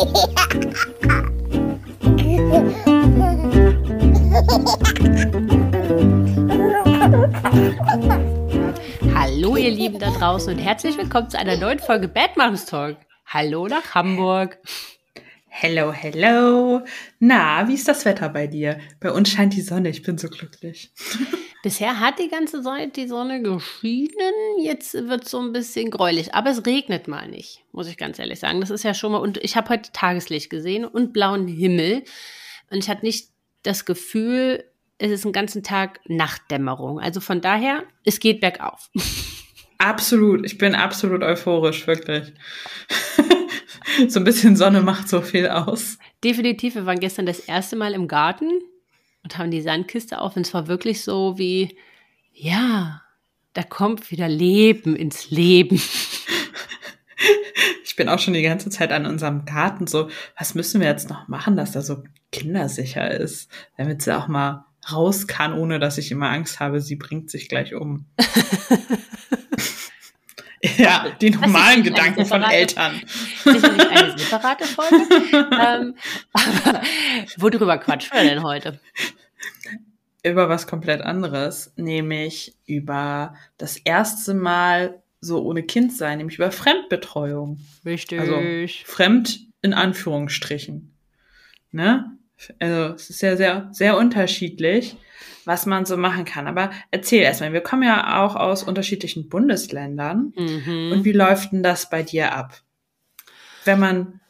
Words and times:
Hallo 9.14 9.56
ihr 9.56 9.70
Lieben 9.70 9.98
da 9.98 10.10
draußen 10.10 10.54
und 10.54 10.58
herzlich 10.58 10.96
willkommen 10.96 11.28
zu 11.28 11.38
einer 11.38 11.58
neuen 11.58 11.80
Folge 11.80 12.08
Bad 12.08 12.38
Moms 12.38 12.64
Talk. 12.64 12.96
Hallo 13.26 13.68
nach 13.68 13.94
Hamburg. 13.94 14.56
Hello, 15.48 15.92
hello. 15.92 16.80
Na, 17.18 17.68
wie 17.68 17.74
ist 17.74 17.86
das 17.86 18.06
Wetter 18.06 18.30
bei 18.30 18.46
dir? 18.46 18.78
Bei 19.00 19.12
uns 19.12 19.28
scheint 19.28 19.52
die 19.52 19.60
Sonne, 19.60 19.90
ich 19.90 20.02
bin 20.02 20.16
so 20.16 20.28
glücklich. 20.28 20.94
Bisher 21.62 22.00
hat 22.00 22.18
die 22.18 22.28
ganze 22.28 22.62
Zeit 22.62 22.96
die 22.96 23.06
Sonne 23.06 23.42
geschienen, 23.42 24.32
jetzt 24.62 24.94
wird 24.94 25.24
es 25.24 25.30
so 25.30 25.40
ein 25.40 25.52
bisschen 25.52 25.90
gräulich, 25.90 26.34
aber 26.34 26.50
es 26.50 26.64
regnet 26.64 27.06
mal 27.06 27.28
nicht, 27.28 27.62
muss 27.72 27.86
ich 27.86 27.98
ganz 27.98 28.18
ehrlich 28.18 28.40
sagen. 28.40 28.60
Das 28.60 28.70
ist 28.70 28.82
ja 28.82 28.94
schon 28.94 29.12
mal, 29.12 29.18
und 29.18 29.36
ich 29.38 29.56
habe 29.56 29.68
heute 29.68 29.92
Tageslicht 29.92 30.48
gesehen 30.48 30.86
und 30.86 31.12
blauen 31.12 31.48
Himmel 31.48 32.02
und 32.70 32.78
ich 32.78 32.88
hatte 32.88 33.04
nicht 33.04 33.28
das 33.62 33.84
Gefühl, 33.84 34.64
es 34.96 35.10
ist 35.10 35.26
einen 35.26 35.34
ganzen 35.34 35.62
Tag 35.62 36.00
Nachtdämmerung. 36.06 36.98
Also 36.98 37.20
von 37.20 37.42
daher, 37.42 37.84
es 38.04 38.20
geht 38.20 38.40
bergauf. 38.40 38.90
Absolut, 39.76 40.46
ich 40.46 40.56
bin 40.56 40.74
absolut 40.74 41.22
euphorisch, 41.22 41.86
wirklich. 41.86 42.32
so 44.08 44.20
ein 44.20 44.24
bisschen 44.24 44.56
Sonne 44.56 44.80
macht 44.80 45.10
so 45.10 45.20
viel 45.20 45.48
aus. 45.48 45.98
Definitiv, 46.24 46.74
wir 46.74 46.86
waren 46.86 47.00
gestern 47.00 47.26
das 47.26 47.40
erste 47.40 47.76
Mal 47.76 47.92
im 47.92 48.08
Garten 48.08 48.50
und 49.22 49.38
haben 49.38 49.50
die 49.50 49.62
Sandkiste 49.62 50.20
auf 50.20 50.36
und 50.36 50.46
es 50.46 50.54
war 50.54 50.66
wirklich 50.66 51.02
so 51.02 51.38
wie, 51.38 51.76
ja, 52.32 53.02
da 53.52 53.62
kommt 53.62 54.10
wieder 54.10 54.28
Leben 54.28 54.96
ins 54.96 55.30
Leben. 55.30 55.80
Ich 57.84 57.96
bin 57.96 58.08
auch 58.08 58.18
schon 58.18 58.32
die 58.32 58.42
ganze 58.42 58.70
Zeit 58.70 58.92
an 58.92 59.04
unserem 59.04 59.44
Garten 59.44 59.86
so, 59.86 60.08
was 60.38 60.54
müssen 60.54 60.80
wir 60.80 60.88
jetzt 60.88 61.10
noch 61.10 61.28
machen, 61.28 61.56
dass 61.56 61.72
da 61.72 61.82
so 61.82 62.02
kindersicher 62.32 63.10
ist, 63.10 63.50
damit 63.76 64.00
sie 64.00 64.16
auch 64.16 64.26
mal 64.26 64.64
raus 64.90 65.26
kann, 65.26 65.52
ohne 65.52 65.78
dass 65.78 65.98
ich 65.98 66.10
immer 66.10 66.30
Angst 66.30 66.60
habe, 66.60 66.80
sie 66.80 66.96
bringt 66.96 67.30
sich 67.30 67.48
gleich 67.48 67.74
um. 67.74 68.06
ja, 70.62 71.06
die 71.20 71.30
normalen 71.30 71.82
Gedanken 71.82 72.26
von 72.26 72.42
Eltern. 72.42 73.00
Sicherlich 73.44 73.88
eine 73.90 74.18
separate 74.18 74.64
Folge. 74.64 74.96
ähm, 75.32 75.94
aber 76.32 76.82
worüber 77.38 77.78
quatschen 77.78 78.12
wir 78.12 78.24
denn 78.24 78.42
heute? 78.42 78.78
Über 80.22 80.48
was 80.50 80.66
komplett 80.66 81.00
anderes, 81.00 81.72
nämlich 81.76 82.54
über 82.66 83.34
das 83.56 83.78
erste 83.78 84.34
Mal 84.34 85.02
so 85.20 85.42
ohne 85.42 85.62
Kind 85.62 85.94
sein, 85.94 86.18
nämlich 86.18 86.36
über 86.36 86.50
Fremdbetreuung. 86.50 87.60
Richtig. 87.84 88.20
Also 88.20 88.40
fremd 88.84 89.40
in 89.62 89.72
Anführungsstrichen. 89.72 90.94
Ne? 91.72 92.18
Also 92.58 92.94
es 92.94 93.10
ist 93.10 93.18
sehr, 93.18 93.36
sehr, 93.36 93.68
sehr 93.72 93.96
unterschiedlich, 93.96 94.96
was 95.50 95.66
man 95.66 95.84
so 95.84 95.96
machen 95.96 96.24
kann. 96.24 96.46
Aber 96.46 96.70
erzähl 96.92 97.22
erstmal, 97.22 97.52
wir 97.52 97.60
kommen 97.60 97.82
ja 97.82 98.22
auch 98.22 98.36
aus 98.36 98.62
unterschiedlichen 98.62 99.28
Bundesländern. 99.28 100.32
Mhm. 100.36 100.92
Und 100.92 101.04
wie 101.04 101.10
läuft 101.10 101.50
denn 101.50 101.64
das 101.64 101.90
bei 101.90 102.04
dir 102.04 102.32
ab? 102.36 102.60
Wenn 103.64 103.80
man 103.80 104.20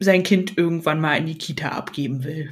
sein 0.00 0.24
Kind 0.24 0.58
irgendwann 0.58 1.00
mal 1.00 1.16
in 1.16 1.26
die 1.26 1.38
Kita 1.38 1.68
abgeben 1.68 2.24
will. 2.24 2.50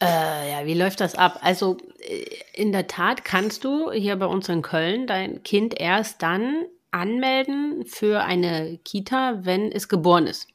Äh, 0.00 0.50
ja, 0.52 0.64
wie 0.64 0.74
läuft 0.74 1.00
das 1.00 1.16
ab? 1.16 1.40
Also 1.42 1.76
äh, 1.98 2.24
in 2.54 2.70
der 2.70 2.86
Tat 2.86 3.24
kannst 3.24 3.64
du 3.64 3.90
hier 3.90 4.14
bei 4.14 4.26
uns 4.26 4.48
in 4.48 4.62
Köln 4.62 5.08
dein 5.08 5.42
Kind 5.42 5.74
erst 5.78 6.22
dann 6.22 6.66
anmelden 6.92 7.84
für 7.84 8.22
eine 8.22 8.78
Kita, 8.84 9.40
wenn 9.44 9.72
es 9.72 9.88
geboren 9.88 10.28
ist. 10.28 10.46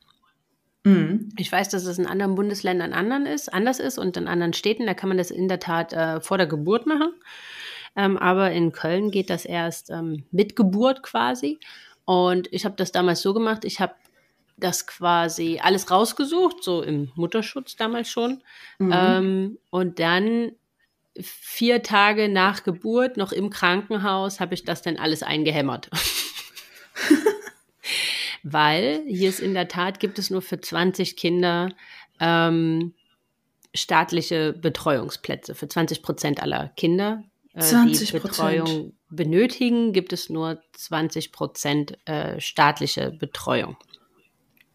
Mhm. 0.85 1.29
Ich 1.37 1.51
weiß, 1.51 1.69
dass 1.69 1.85
es 1.85 1.97
in 1.97 2.05
anderen 2.05 2.35
Bundesländern 2.35 2.93
anderen 2.93 3.25
ist, 3.25 3.51
anders 3.51 3.79
ist 3.79 3.97
und 3.97 4.15
in 4.17 4.27
anderen 4.27 4.53
Städten, 4.53 4.85
da 4.85 4.93
kann 4.93 5.09
man 5.09 5.17
das 5.17 5.31
in 5.31 5.47
der 5.47 5.59
Tat 5.59 5.93
äh, 5.93 6.21
vor 6.21 6.37
der 6.37 6.47
Geburt 6.47 6.85
machen. 6.85 7.11
Ähm, 7.95 8.17
aber 8.17 8.51
in 8.51 8.71
Köln 8.71 9.09
geht 9.09 9.29
das 9.29 9.45
erst 9.45 9.89
ähm, 9.89 10.25
mit 10.31 10.55
Geburt 10.55 11.01
quasi. 11.01 11.59
Und 12.05 12.51
ich 12.53 12.65
habe 12.65 12.75
das 12.75 12.91
damals 12.91 13.21
so 13.21 13.33
gemacht, 13.33 13.65
ich 13.65 13.79
habe 13.79 13.95
das 14.57 14.85
quasi 14.85 15.59
alles 15.61 15.89
rausgesucht, 15.89 16.63
so 16.63 16.83
im 16.83 17.11
Mutterschutz 17.15 17.75
damals 17.75 18.07
schon. 18.07 18.43
Mhm. 18.77 18.93
Ähm, 18.93 19.57
und 19.71 19.99
dann 19.99 20.51
vier 21.19 21.81
Tage 21.81 22.29
nach 22.29 22.63
Geburt, 22.63 23.17
noch 23.17 23.31
im 23.31 23.49
Krankenhaus, 23.49 24.39
habe 24.39 24.53
ich 24.53 24.65
das 24.65 24.83
dann 24.83 24.97
alles 24.97 25.23
eingehämmert. 25.23 25.89
Weil 28.47 29.03
hier 29.07 29.29
ist 29.29 29.39
in 29.39 29.55
der 29.55 29.67
Tat, 29.67 29.99
gibt 29.99 30.19
es 30.19 30.29
nur 30.29 30.43
für 30.43 30.61
20 30.61 31.17
Kinder 31.17 31.69
ähm, 32.19 32.93
staatliche 33.73 34.53
Betreuungsplätze. 34.53 35.55
Für 35.55 35.67
20 35.67 36.03
Prozent 36.03 36.43
aller 36.43 36.67
Kinder, 36.77 37.23
äh, 37.55 37.61
20 37.61 38.11
die 38.11 38.19
Betreuung 38.19 38.93
benötigen, 39.09 39.93
gibt 39.93 40.13
es 40.13 40.29
nur 40.29 40.61
20 40.73 41.31
Prozent 41.31 41.97
äh, 42.07 42.39
staatliche 42.39 43.09
Betreuung. 43.09 43.77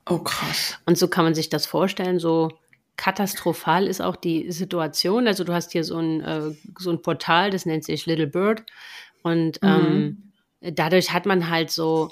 Oh, 0.09 0.19
krass. 0.19 0.77
Und 0.85 0.99
so 0.99 1.07
kann 1.07 1.25
man 1.25 1.37
sich 1.37 1.49
das 1.49 1.67
vorstellen, 1.67 2.19
so 2.19 2.51
katastrophal 2.97 3.87
ist 3.87 4.03
auch 4.03 4.17
die 4.17 4.51
Situation. 4.51 5.29
Also 5.29 5.45
du 5.45 5.53
hast 5.53 5.71
hier 5.71 5.85
so 5.85 5.97
ein, 5.97 6.21
äh, 6.23 6.51
so 6.77 6.91
ein 6.91 7.03
Portal, 7.03 7.51
das 7.51 7.67
nennt 7.67 7.85
sich 7.85 8.05
Little 8.07 8.27
Bird. 8.27 8.65
Und 9.23 9.61
ähm, 9.63 10.33
dadurch 10.61 11.13
hat 11.13 11.25
man 11.25 11.49
halt 11.51 11.71
so 11.71 12.09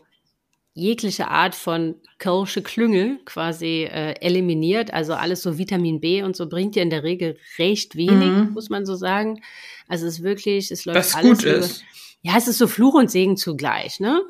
jegliche 0.79 1.29
Art 1.29 1.55
von 1.55 1.97
Kölsche 2.19 2.63
Klüngel 2.63 3.19
quasi 3.25 3.85
äh, 3.85 4.15
eliminiert. 4.21 4.93
Also 4.93 5.15
alles 5.15 5.43
so 5.43 5.59
Vitamin 5.59 6.01
B 6.01 6.23
und 6.23 6.37
so 6.37 6.49
bringt 6.49 6.75
dir 6.77 6.83
in 6.83 6.91
der 6.91 7.03
Regel 7.03 7.37
recht 7.59 7.97
wenig, 7.97 8.31
Mhm. 8.33 8.53
muss 8.55 8.71
man 8.71 8.87
so 8.87 8.95
sagen. 8.95 9.41
Also 9.89 10.07
es 10.07 10.15
ist 10.19 10.23
wirklich, 10.23 10.71
es 10.71 10.85
läuft 10.85 10.99
Was 10.99 11.15
alles 11.15 11.39
gut 11.39 11.47
über, 11.47 11.59
ist. 11.59 11.85
Ja, 12.23 12.35
es 12.37 12.49
ist 12.49 12.59
so 12.59 12.67
Fluch 12.67 12.95
und 12.95 13.11
Segen 13.11 13.37
zugleich, 13.37 14.01
ne? 14.01 14.21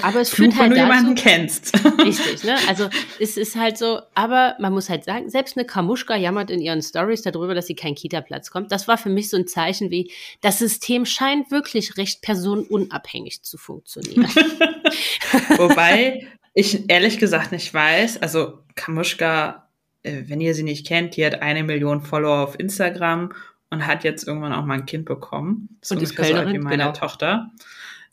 Aber 0.00 0.20
es 0.20 0.30
Fluch, 0.30 0.46
führt 0.46 0.54
wenn 0.54 0.60
halt 0.60 0.72
du 0.72 0.76
dazu, 0.76 0.88
jemanden 0.88 1.14
kennst. 1.14 1.72
Richtig, 2.04 2.44
ne? 2.44 2.56
Also 2.68 2.88
es 3.18 3.36
ist 3.36 3.56
halt 3.56 3.78
so, 3.78 4.00
aber 4.14 4.56
man 4.60 4.72
muss 4.72 4.88
halt 4.88 5.04
sagen, 5.04 5.28
selbst 5.28 5.56
eine 5.56 5.66
Kamuschka 5.66 6.16
jammert 6.16 6.50
in 6.50 6.60
ihren 6.60 6.82
Stories 6.82 7.22
darüber, 7.22 7.54
dass 7.54 7.66
sie 7.66 7.74
keinen 7.74 7.94
Kita-Platz 7.94 8.50
kommt. 8.50 8.70
Das 8.70 8.86
war 8.88 8.98
für 8.98 9.10
mich 9.10 9.28
so 9.28 9.36
ein 9.36 9.46
Zeichen 9.46 9.90
wie, 9.90 10.10
das 10.40 10.58
System 10.58 11.04
scheint 11.04 11.50
wirklich 11.50 11.96
recht 11.96 12.22
personenunabhängig 12.22 13.42
zu 13.42 13.58
funktionieren. 13.58 14.24
Wobei 15.56 16.26
ich 16.54 16.88
ehrlich 16.88 17.18
gesagt 17.18 17.52
nicht 17.52 17.72
weiß, 17.72 18.22
also 18.22 18.58
Kamuschka, 18.74 19.68
äh, 20.02 20.22
wenn 20.26 20.40
ihr 20.40 20.54
sie 20.54 20.62
nicht 20.62 20.86
kennt, 20.86 21.16
die 21.16 21.26
hat 21.26 21.42
eine 21.42 21.64
Million 21.64 22.02
Follower 22.02 22.40
auf 22.40 22.58
Instagram 22.58 23.32
und 23.70 23.86
hat 23.86 24.04
jetzt 24.04 24.26
irgendwann 24.28 24.52
auch 24.52 24.64
mal 24.64 24.74
ein 24.74 24.86
Kind 24.86 25.06
bekommen. 25.06 25.78
So 25.80 25.94
Und 25.94 26.02
ist 26.02 26.10
ungefähr 26.10 26.26
so 26.26 26.32
Kölnerin, 26.34 26.60
wie 26.60 26.64
meine 26.64 26.82
genau. 26.84 26.92
Tochter. 26.92 27.50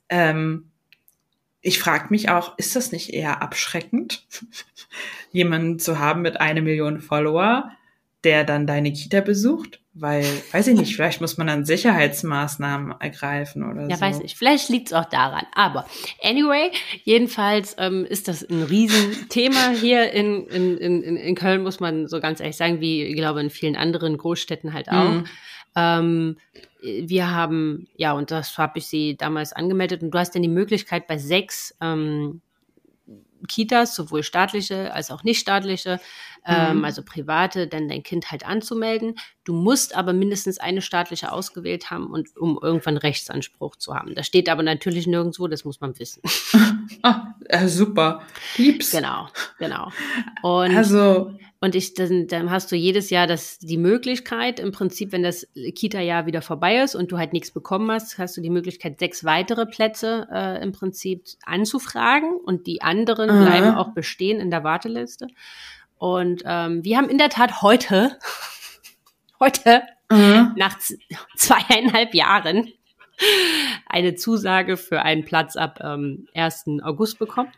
Ähm, 0.07 0.71
ich 1.61 1.79
frage 1.79 2.07
mich 2.09 2.29
auch, 2.29 2.57
ist 2.57 2.75
das 2.75 2.91
nicht 2.91 3.13
eher 3.13 3.41
abschreckend, 3.41 4.25
jemanden 5.31 5.79
zu 5.79 5.99
haben 5.99 6.21
mit 6.21 6.39
eine 6.39 6.61
Million 6.61 6.99
Follower, 6.99 7.71
der 8.23 8.43
dann 8.43 8.67
deine 8.67 8.91
Kita 8.93 9.21
besucht? 9.21 9.79
Weil, 9.93 10.25
weiß 10.51 10.67
ich 10.67 10.77
nicht, 10.79 10.95
vielleicht 10.95 11.19
muss 11.21 11.37
man 11.37 11.47
dann 11.47 11.65
Sicherheitsmaßnahmen 11.65 12.99
ergreifen 13.01 13.69
oder 13.69 13.87
Ja, 13.89 13.95
so. 13.97 14.01
weiß 14.01 14.19
nicht. 14.19 14.37
Vielleicht 14.37 14.69
liegt 14.69 14.87
es 14.87 14.93
auch 14.93 15.05
daran. 15.05 15.45
Aber 15.53 15.85
anyway, 16.21 16.71
jedenfalls 17.03 17.75
ähm, 17.79 18.05
ist 18.05 18.27
das 18.27 18.43
ein 18.43 18.63
Riesenthema 18.63 19.69
hier 19.71 20.11
in, 20.11 20.45
in, 20.47 20.77
in, 20.77 21.03
in- 21.03 21.17
in 21.17 21.35
Köln, 21.35 21.63
muss 21.63 21.79
man 21.79 22.07
so 22.07 22.19
ganz 22.19 22.39
ehrlich 22.39 22.57
sagen, 22.57 22.79
wie 22.81 23.03
ich 23.03 23.15
glaube 23.15 23.41
in 23.41 23.49
vielen 23.49 23.75
anderen 23.75 24.17
Großstädten 24.17 24.73
halt 24.73 24.89
auch. 24.89 25.09
Mhm. 25.11 25.25
Ähm, 25.75 26.37
wir 26.81 27.29
haben, 27.31 27.87
ja, 27.97 28.13
und 28.13 28.31
das 28.31 28.57
habe 28.57 28.79
ich 28.79 28.87
sie 28.87 29.17
damals 29.17 29.51
angemeldet. 29.53 30.01
Und 30.01 30.11
du 30.11 30.17
hast 30.17 30.33
dann 30.33 30.41
die 30.43 30.47
Möglichkeit 30.47 31.07
bei 31.07 31.17
sechs 31.17 31.75
ähm, 31.81 32.41
Kitas, 33.47 33.95
sowohl 33.95 34.23
staatliche 34.23 34.93
als 34.93 35.11
auch 35.11 35.23
nicht 35.23 35.39
staatliche, 35.39 35.99
ähm, 36.45 36.77
Mhm. 36.79 36.85
also 36.85 37.01
private, 37.03 37.67
dann 37.67 37.87
dein 37.89 38.03
Kind 38.03 38.31
halt 38.31 38.45
anzumelden. 38.45 39.15
Du 39.43 39.53
musst 39.53 39.95
aber 39.95 40.13
mindestens 40.13 40.59
eine 40.59 40.81
staatliche 40.81 41.31
ausgewählt 41.31 41.89
haben 41.91 42.07
und 42.07 42.35
um 42.37 42.59
irgendwann 42.61 42.97
Rechtsanspruch 42.97 43.75
zu 43.75 43.95
haben. 43.95 44.15
Das 44.15 44.27
steht 44.27 44.49
aber 44.49 44.63
natürlich 44.63 45.07
nirgendwo, 45.07 45.47
das 45.47 45.65
muss 45.65 45.79
man 45.81 45.97
wissen. 45.99 46.21
Ah, 47.01 47.33
äh, 47.45 47.67
super. 47.69 48.23
Lieb's. 48.57 48.91
genau, 48.91 49.27
genau. 49.57 49.89
Und 50.41 50.75
Also, 50.75 51.31
und 51.61 51.75
ich, 51.75 51.93
dann, 51.93 52.27
dann 52.27 52.49
hast 52.51 52.71
du 52.71 52.75
jedes 52.75 53.09
Jahr 53.09 53.25
das, 53.27 53.59
die 53.59 53.77
Möglichkeit, 53.77 54.59
im 54.59 54.71
Prinzip, 54.71 55.11
wenn 55.13 55.23
das 55.23 55.47
Kita-Jahr 55.75 56.25
wieder 56.25 56.41
vorbei 56.41 56.81
ist 56.81 56.95
und 56.95 57.11
du 57.11 57.17
halt 57.17 57.31
nichts 57.31 57.51
bekommen 57.51 57.89
hast, 57.91 58.17
hast 58.17 58.35
du 58.35 58.41
die 58.41 58.49
Möglichkeit, 58.49 58.99
sechs 58.99 59.23
weitere 59.23 59.65
Plätze 59.65 60.27
äh, 60.31 60.61
im 60.63 60.71
Prinzip 60.73 61.23
anzufragen 61.45 62.31
und 62.43 62.67
die 62.67 62.81
anderen 62.81 63.29
Aha. 63.29 63.45
bleiben 63.45 63.75
auch 63.75 63.93
bestehen 63.93 64.39
in 64.41 64.49
der 64.51 64.63
Warteliste. 64.65 65.27
Und 65.99 66.43
ähm, 66.45 66.83
wir 66.83 66.97
haben 66.97 67.09
in 67.09 67.17
der 67.17 67.29
Tat 67.29 67.61
heute, 67.61 68.17
heute 69.39 69.83
äh, 70.09 70.43
nach 70.55 70.79
zweieinhalb 71.35 72.15
Jahren 72.15 72.71
eine 73.85 74.15
Zusage 74.15 74.77
für 74.77 75.01
einen 75.01 75.25
Platz 75.25 75.55
ab 75.55 75.79
ähm, 75.83 76.27
1. 76.33 76.65
August 76.81 77.19
bekommen. 77.19 77.51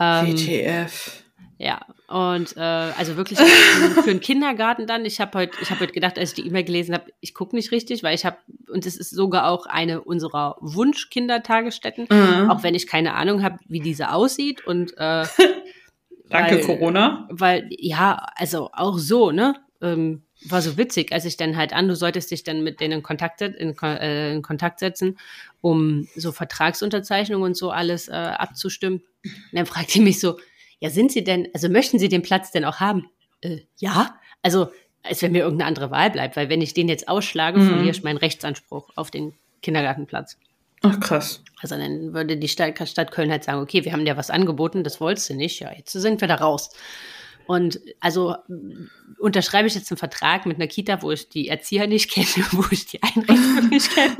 Ähm, 0.00 0.36
WTF. 0.36 1.22
Ja, 1.58 1.86
und 2.08 2.56
äh, 2.56 2.60
also 2.60 3.16
wirklich 3.16 3.38
für 3.38 4.10
einen 4.10 4.20
Kindergarten 4.20 4.88
dann. 4.88 5.04
Ich 5.04 5.20
habe 5.20 5.38
heute, 5.38 5.56
ich 5.62 5.70
habe 5.70 5.78
heute 5.80 5.92
gedacht, 5.92 6.18
als 6.18 6.30
ich 6.30 6.42
die 6.42 6.48
E-Mail 6.48 6.64
gelesen 6.64 6.92
habe, 6.92 7.12
ich 7.20 7.34
gucke 7.34 7.54
nicht 7.54 7.70
richtig, 7.70 8.02
weil 8.02 8.16
ich 8.16 8.24
habe 8.24 8.38
und 8.68 8.84
es 8.84 8.96
ist 8.96 9.10
sogar 9.10 9.48
auch 9.48 9.66
eine 9.66 10.00
unserer 10.00 10.56
Wunsch-Kindertagesstätten, 10.60 12.08
mhm. 12.10 12.50
auch 12.50 12.64
wenn 12.64 12.74
ich 12.74 12.88
keine 12.88 13.14
Ahnung 13.14 13.44
habe, 13.44 13.60
wie 13.68 13.78
diese 13.78 14.10
aussieht 14.10 14.66
und 14.66 14.94
äh, 14.98 15.24
Danke 16.28 16.56
weil, 16.56 16.64
Corona. 16.64 17.28
Weil 17.30 17.68
ja, 17.70 18.26
also 18.36 18.70
auch 18.72 18.98
so 18.98 19.30
ne. 19.30 19.54
Ähm, 19.80 20.22
war 20.44 20.62
so 20.62 20.76
witzig, 20.76 21.12
als 21.12 21.24
ich 21.24 21.36
dann 21.36 21.56
halt 21.56 21.72
an, 21.72 21.88
du 21.88 21.94
solltest 21.94 22.30
dich 22.30 22.42
dann 22.42 22.62
mit 22.62 22.80
denen 22.80 22.94
in 22.94 23.02
Kontakt, 23.02 23.40
in, 23.42 23.76
äh, 23.82 24.34
in 24.34 24.42
Kontakt 24.42 24.80
setzen, 24.80 25.18
um 25.60 26.08
so 26.16 26.32
Vertragsunterzeichnungen 26.32 27.44
und 27.44 27.56
so 27.56 27.70
alles 27.70 28.08
äh, 28.08 28.12
abzustimmen. 28.12 29.02
Und 29.24 29.52
dann 29.52 29.66
fragt 29.66 29.94
die 29.94 30.00
mich 30.00 30.20
so, 30.20 30.38
ja, 30.80 30.90
sind 30.90 31.12
Sie 31.12 31.22
denn, 31.22 31.48
also 31.54 31.68
möchten 31.68 31.98
Sie 31.98 32.08
den 32.08 32.22
Platz 32.22 32.50
denn 32.50 32.64
auch 32.64 32.80
haben? 32.80 33.08
Äh, 33.40 33.58
ja, 33.78 34.16
also 34.42 34.68
als 35.04 35.22
wenn 35.22 35.32
mir 35.32 35.42
irgendeine 35.42 35.68
andere 35.68 35.90
Wahl 35.90 36.10
bleibt, 36.10 36.36
weil 36.36 36.48
wenn 36.48 36.60
ich 36.60 36.74
den 36.74 36.88
jetzt 36.88 37.08
ausschlage, 37.08 37.58
mhm. 37.58 37.68
verliere 37.68 37.90
ich 37.90 38.02
meinen 38.02 38.18
Rechtsanspruch 38.18 38.90
auf 38.94 39.10
den 39.10 39.34
Kindergartenplatz. 39.62 40.38
Ach 40.82 40.98
krass. 41.00 41.42
Also 41.60 41.76
dann 41.76 42.12
würde 42.12 42.36
die 42.36 42.48
Stadt, 42.48 42.88
Stadt 42.88 43.12
Köln 43.12 43.30
halt 43.30 43.44
sagen, 43.44 43.60
okay, 43.60 43.84
wir 43.84 43.92
haben 43.92 44.04
dir 44.04 44.16
was 44.16 44.30
angeboten, 44.30 44.82
das 44.82 45.00
wolltest 45.00 45.30
du 45.30 45.34
nicht, 45.34 45.60
ja, 45.60 45.72
jetzt 45.72 45.92
sind 45.92 46.20
wir 46.20 46.28
da 46.28 46.36
raus. 46.36 46.70
Und 47.46 47.80
also 48.00 48.36
unterschreibe 49.18 49.66
ich 49.66 49.74
jetzt 49.74 49.90
einen 49.90 49.98
Vertrag 49.98 50.46
mit 50.46 50.56
einer 50.56 50.66
Kita, 50.66 51.02
wo 51.02 51.10
ich 51.10 51.28
die 51.28 51.48
Erzieher 51.48 51.86
nicht 51.86 52.10
kenne, 52.12 52.46
wo 52.52 52.64
ich 52.70 52.86
die 52.86 53.02
Einrichtung 53.02 53.68
nicht 53.70 53.92
kenne. 53.92 54.16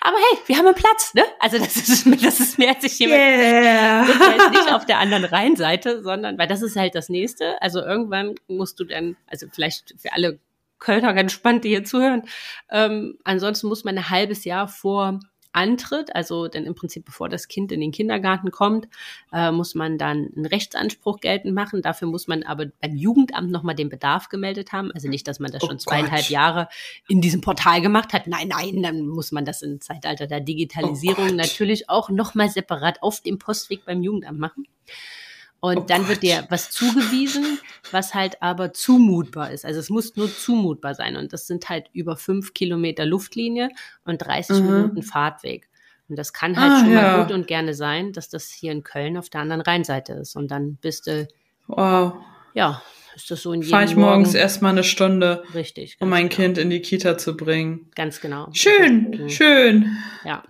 Aber 0.00 0.16
hey, 0.16 0.38
wir 0.46 0.56
haben 0.56 0.66
einen 0.66 0.74
Platz, 0.74 1.14
ne? 1.14 1.24
Also 1.38 1.58
das 1.58 1.76
ist, 1.76 2.06
das 2.22 2.40
ist 2.40 2.58
mehr 2.58 2.74
als 2.74 2.84
ich 2.84 2.98
jemand 2.98 3.20
yeah. 3.20 4.06
jetzt 4.06 4.50
nicht 4.50 4.72
auf 4.72 4.86
der 4.86 4.98
anderen 4.98 5.24
Rheinseite, 5.24 6.02
sondern, 6.02 6.38
weil 6.38 6.48
das 6.48 6.62
ist 6.62 6.76
halt 6.76 6.94
das 6.94 7.08
nächste. 7.08 7.60
Also 7.60 7.80
irgendwann 7.80 8.34
musst 8.48 8.80
du 8.80 8.84
dann, 8.84 9.16
also 9.26 9.46
vielleicht 9.52 9.94
für 9.98 10.12
alle 10.12 10.38
Kölner 10.78 11.12
ganz 11.12 11.32
spannend, 11.32 11.64
die 11.64 11.68
hier 11.68 11.84
zuhören. 11.84 12.22
Ähm, 12.70 13.18
ansonsten 13.24 13.68
muss 13.68 13.84
man 13.84 13.98
ein 13.98 14.10
halbes 14.10 14.44
Jahr 14.44 14.66
vor 14.68 15.20
antritt, 15.52 16.14
also 16.14 16.48
denn 16.48 16.64
im 16.64 16.74
Prinzip 16.74 17.04
bevor 17.04 17.28
das 17.28 17.48
Kind 17.48 17.72
in 17.72 17.80
den 17.80 17.92
Kindergarten 17.92 18.50
kommt, 18.50 18.88
äh, 19.32 19.50
muss 19.50 19.74
man 19.74 19.98
dann 19.98 20.30
einen 20.34 20.46
Rechtsanspruch 20.46 21.20
geltend 21.20 21.54
machen. 21.54 21.82
Dafür 21.82 22.08
muss 22.08 22.28
man 22.28 22.42
aber 22.42 22.66
beim 22.80 22.96
Jugendamt 22.96 23.50
nochmal 23.50 23.74
den 23.74 23.88
Bedarf 23.88 24.28
gemeldet 24.28 24.72
haben. 24.72 24.92
Also 24.92 25.08
nicht, 25.08 25.26
dass 25.26 25.40
man 25.40 25.50
das 25.50 25.62
oh 25.62 25.66
schon 25.66 25.78
zweieinhalb 25.78 26.22
Gott. 26.22 26.30
Jahre 26.30 26.68
in 27.08 27.20
diesem 27.20 27.40
Portal 27.40 27.80
gemacht 27.80 28.12
hat. 28.12 28.26
Nein, 28.26 28.48
nein, 28.48 28.82
dann 28.82 29.06
muss 29.06 29.32
man 29.32 29.44
das 29.44 29.62
im 29.62 29.80
Zeitalter 29.80 30.26
der 30.26 30.40
Digitalisierung 30.40 31.30
oh 31.30 31.34
natürlich 31.34 31.88
auch 31.88 32.10
nochmal 32.10 32.48
separat 32.48 33.02
auf 33.02 33.20
dem 33.20 33.38
Postweg 33.38 33.84
beim 33.84 34.02
Jugendamt 34.02 34.38
machen. 34.38 34.66
Und 35.60 35.78
oh 35.78 35.84
dann 35.86 36.02
Gott. 36.02 36.08
wird 36.08 36.22
dir 36.22 36.46
was 36.48 36.70
zugewiesen, 36.70 37.58
was 37.90 38.14
halt 38.14 38.40
aber 38.42 38.72
zumutbar 38.72 39.50
ist. 39.50 39.66
Also 39.66 39.78
es 39.78 39.90
muss 39.90 40.16
nur 40.16 40.34
zumutbar 40.34 40.94
sein. 40.94 41.16
Und 41.16 41.32
das 41.32 41.46
sind 41.46 41.68
halt 41.68 41.90
über 41.92 42.16
fünf 42.16 42.54
Kilometer 42.54 43.04
Luftlinie 43.04 43.68
und 44.04 44.18
30 44.18 44.60
mhm. 44.60 44.66
Minuten 44.66 45.02
Fahrtweg. 45.02 45.68
Und 46.08 46.16
das 46.16 46.32
kann 46.32 46.58
halt 46.58 46.72
ah, 46.72 46.80
schon 46.80 46.92
ja. 46.92 47.02
mal 47.02 47.22
gut 47.22 47.32
und 47.32 47.46
gerne 47.46 47.74
sein, 47.74 48.12
dass 48.12 48.28
das 48.28 48.48
hier 48.48 48.72
in 48.72 48.82
Köln 48.82 49.16
auf 49.16 49.28
der 49.28 49.42
anderen 49.42 49.60
Rheinseite 49.60 50.14
ist. 50.14 50.34
Und 50.34 50.50
dann 50.50 50.76
bist 50.76 51.06
du, 51.06 51.28
wow. 51.68 52.14
ja, 52.54 52.82
ist 53.14 53.30
das 53.30 53.42
so 53.42 53.52
in 53.52 53.60
jedem 53.60 53.70
Fahr 53.70 53.84
ich 53.84 53.96
morgens 53.96 54.34
erstmal 54.34 54.72
eine 54.72 54.82
Stunde, 54.82 55.44
Richtig, 55.54 55.96
um 56.00 56.08
mein 56.08 56.28
genau. 56.28 56.36
Kind 56.36 56.58
in 56.58 56.70
die 56.70 56.80
Kita 56.80 57.18
zu 57.18 57.36
bringen. 57.36 57.90
Ganz 57.94 58.20
genau. 58.20 58.48
Schön, 58.52 59.28
schön. 59.28 59.96
Ja. 60.24 60.42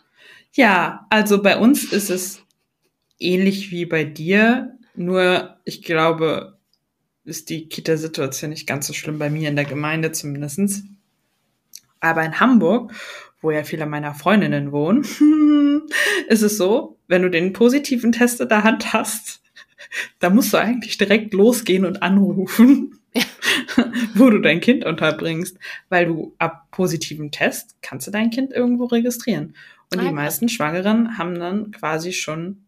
Ja, 0.53 1.07
also 1.11 1.43
bei 1.43 1.59
uns 1.59 1.85
ist 1.85 2.11
es 2.11 2.43
ähnlich 3.19 3.71
wie 3.71 3.87
bei 3.87 4.05
dir. 4.05 4.79
Nur, 5.01 5.57
ich 5.65 5.83
glaube, 5.83 6.59
ist 7.25 7.49
die 7.49 7.71
Kita-Situation 7.71 8.51
nicht 8.51 8.67
ganz 8.67 8.87
so 8.87 8.93
schlimm 8.93 9.19
bei 9.19 9.31
mir 9.31 9.49
in 9.49 9.57
der 9.57 9.65
Gemeinde 9.65 10.13
zumindestens. 10.13 10.83
Aber 12.01 12.23
in 12.23 12.39
Hamburg, 12.39 12.93
wo 13.41 13.51
ja 13.51 13.65
viele 13.65 13.87
meiner 13.87 14.13
Freundinnen 14.13 14.73
wohnen, 14.73 15.05
ist 16.29 16.43
es 16.43 16.59
so, 16.59 16.99
wenn 17.09 17.23
du 17.23 17.31
den 17.31 17.55
positiven 17.55 18.13
Test 18.13 18.43
in 18.43 18.51
der 18.51 18.63
Hand 18.63 18.93
hast, 18.93 19.41
da 20.19 20.29
musst 20.29 20.53
du 20.53 20.59
eigentlich 20.59 20.99
direkt 20.99 21.33
losgehen 21.33 21.87
und 21.87 22.03
anrufen, 22.03 23.01
wo 24.15 24.29
du 24.29 24.39
dein 24.41 24.61
Kind 24.61 24.85
unterbringst, 24.85 25.57
weil 25.89 26.05
du 26.05 26.35
ab 26.37 26.67
positiven 26.73 27.31
Test 27.31 27.75
kannst 27.81 28.07
du 28.07 28.11
dein 28.11 28.29
Kind 28.29 28.53
irgendwo 28.53 28.85
registrieren. 28.85 29.55
Und 29.91 30.03
die 30.03 30.13
meisten 30.13 30.51
Schwangeren 30.51 31.17
haben 31.17 31.39
dann 31.39 31.71
quasi 31.71 32.13
schon, 32.13 32.67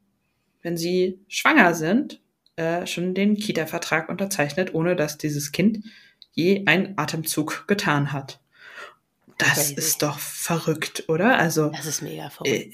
wenn 0.62 0.79
sie 0.79 1.19
schwanger 1.29 1.75
sind, 1.75 2.21
äh, 2.56 2.87
schon 2.87 3.14
den 3.14 3.37
Kita-Vertrag 3.37 4.08
unterzeichnet, 4.08 4.75
ohne 4.75 4.96
dass 4.96 5.19
dieses 5.19 5.52
Kind 5.52 5.84
je 6.32 6.64
einen 6.66 6.99
Atemzug 6.99 7.64
getan 7.66 8.12
hat. 8.12 8.40
Das 9.38 9.70
okay. 9.70 9.75
ist 9.78 10.02
doch 10.02 10.19
verrückt, 10.19 11.04
oder? 11.08 11.38
Also 11.38 11.70
das 11.70 11.87
ist 11.87 12.02
mega 12.02 12.31
verrückt. 12.31 12.54
Äh, 12.54 12.70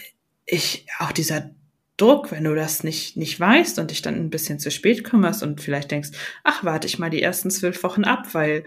ich 0.46 0.86
auch 0.98 1.12
dieser 1.12 1.50
Druck, 1.96 2.30
wenn 2.30 2.44
du 2.44 2.54
das 2.54 2.84
nicht 2.84 3.16
nicht 3.16 3.38
weißt 3.38 3.78
und 3.78 3.90
dich 3.90 4.02
dann 4.02 4.14
ein 4.14 4.30
bisschen 4.30 4.58
zu 4.58 4.70
spät 4.70 5.04
kümmerst 5.04 5.42
und 5.42 5.60
vielleicht 5.60 5.90
denkst, 5.90 6.10
ach 6.44 6.64
warte 6.64 6.86
ich 6.86 6.98
mal 6.98 7.10
die 7.10 7.22
ersten 7.22 7.50
zwölf 7.50 7.82
Wochen 7.82 8.04
ab, 8.04 8.34
weil 8.34 8.64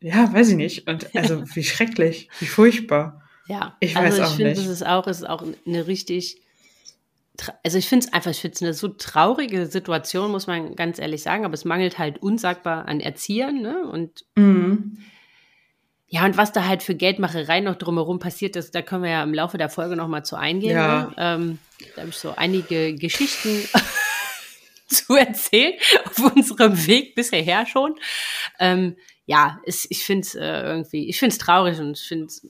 ja, 0.00 0.32
weiß 0.32 0.50
ich 0.50 0.56
nicht. 0.56 0.88
Und 0.88 1.14
also 1.14 1.44
wie 1.54 1.64
schrecklich, 1.64 2.28
wie 2.40 2.46
furchtbar. 2.46 3.22
Ja, 3.46 3.76
ich 3.80 3.94
weiß 3.94 4.18
also 4.18 4.22
ich 4.22 4.36
finde, 4.36 4.54
das 4.54 4.66
ist 4.66 4.86
auch, 4.86 5.06
ist 5.06 5.28
auch 5.28 5.44
eine 5.66 5.86
richtig 5.86 6.41
also 7.64 7.78
ich 7.78 7.88
finde 7.88 8.06
es 8.06 8.12
einfach, 8.12 8.30
ich 8.30 8.40
finde 8.40 8.54
es 8.54 8.62
eine 8.62 8.74
so 8.74 8.88
traurige 8.88 9.66
Situation, 9.66 10.30
muss 10.30 10.46
man 10.46 10.76
ganz 10.76 10.98
ehrlich 10.98 11.22
sagen, 11.22 11.44
aber 11.44 11.54
es 11.54 11.64
mangelt 11.64 11.98
halt 11.98 12.20
unsagbar 12.22 12.86
an 12.86 13.00
Erziehern, 13.00 13.62
ne? 13.62 13.86
Und 13.86 14.24
mhm. 14.36 14.98
ja, 16.08 16.24
und 16.24 16.36
was 16.36 16.52
da 16.52 16.66
halt 16.66 16.82
für 16.82 16.94
Geldmacherei 16.94 17.60
noch 17.60 17.76
drumherum 17.76 18.18
passiert 18.18 18.56
ist, 18.56 18.74
da 18.74 18.82
können 18.82 19.04
wir 19.04 19.10
ja 19.10 19.22
im 19.22 19.34
Laufe 19.34 19.56
der 19.56 19.70
Folge 19.70 19.96
nochmal 19.96 20.24
zu 20.24 20.36
eingehen. 20.36 20.76
Ja. 20.76 21.04
Ne? 21.04 21.14
Ähm, 21.16 21.58
da 21.94 22.02
habe 22.02 22.10
ich 22.10 22.16
so 22.16 22.34
einige 22.36 22.94
Geschichten 22.94 23.66
zu 24.88 25.16
erzählen, 25.16 25.74
auf 26.04 26.18
unserem 26.36 26.86
Weg 26.86 27.14
bisher 27.14 27.66
schon. 27.66 27.94
Ähm, 28.58 28.96
ja, 29.24 29.60
es, 29.64 29.86
ich 29.88 30.04
finde 30.04 30.26
es 30.26 30.34
äh, 30.34 30.62
irgendwie, 30.62 31.08
ich 31.08 31.18
finde 31.18 31.32
es 31.32 31.38
traurig 31.38 31.78
und 31.78 31.98
ich 31.98 32.06
finde 32.06 32.26
es 32.26 32.46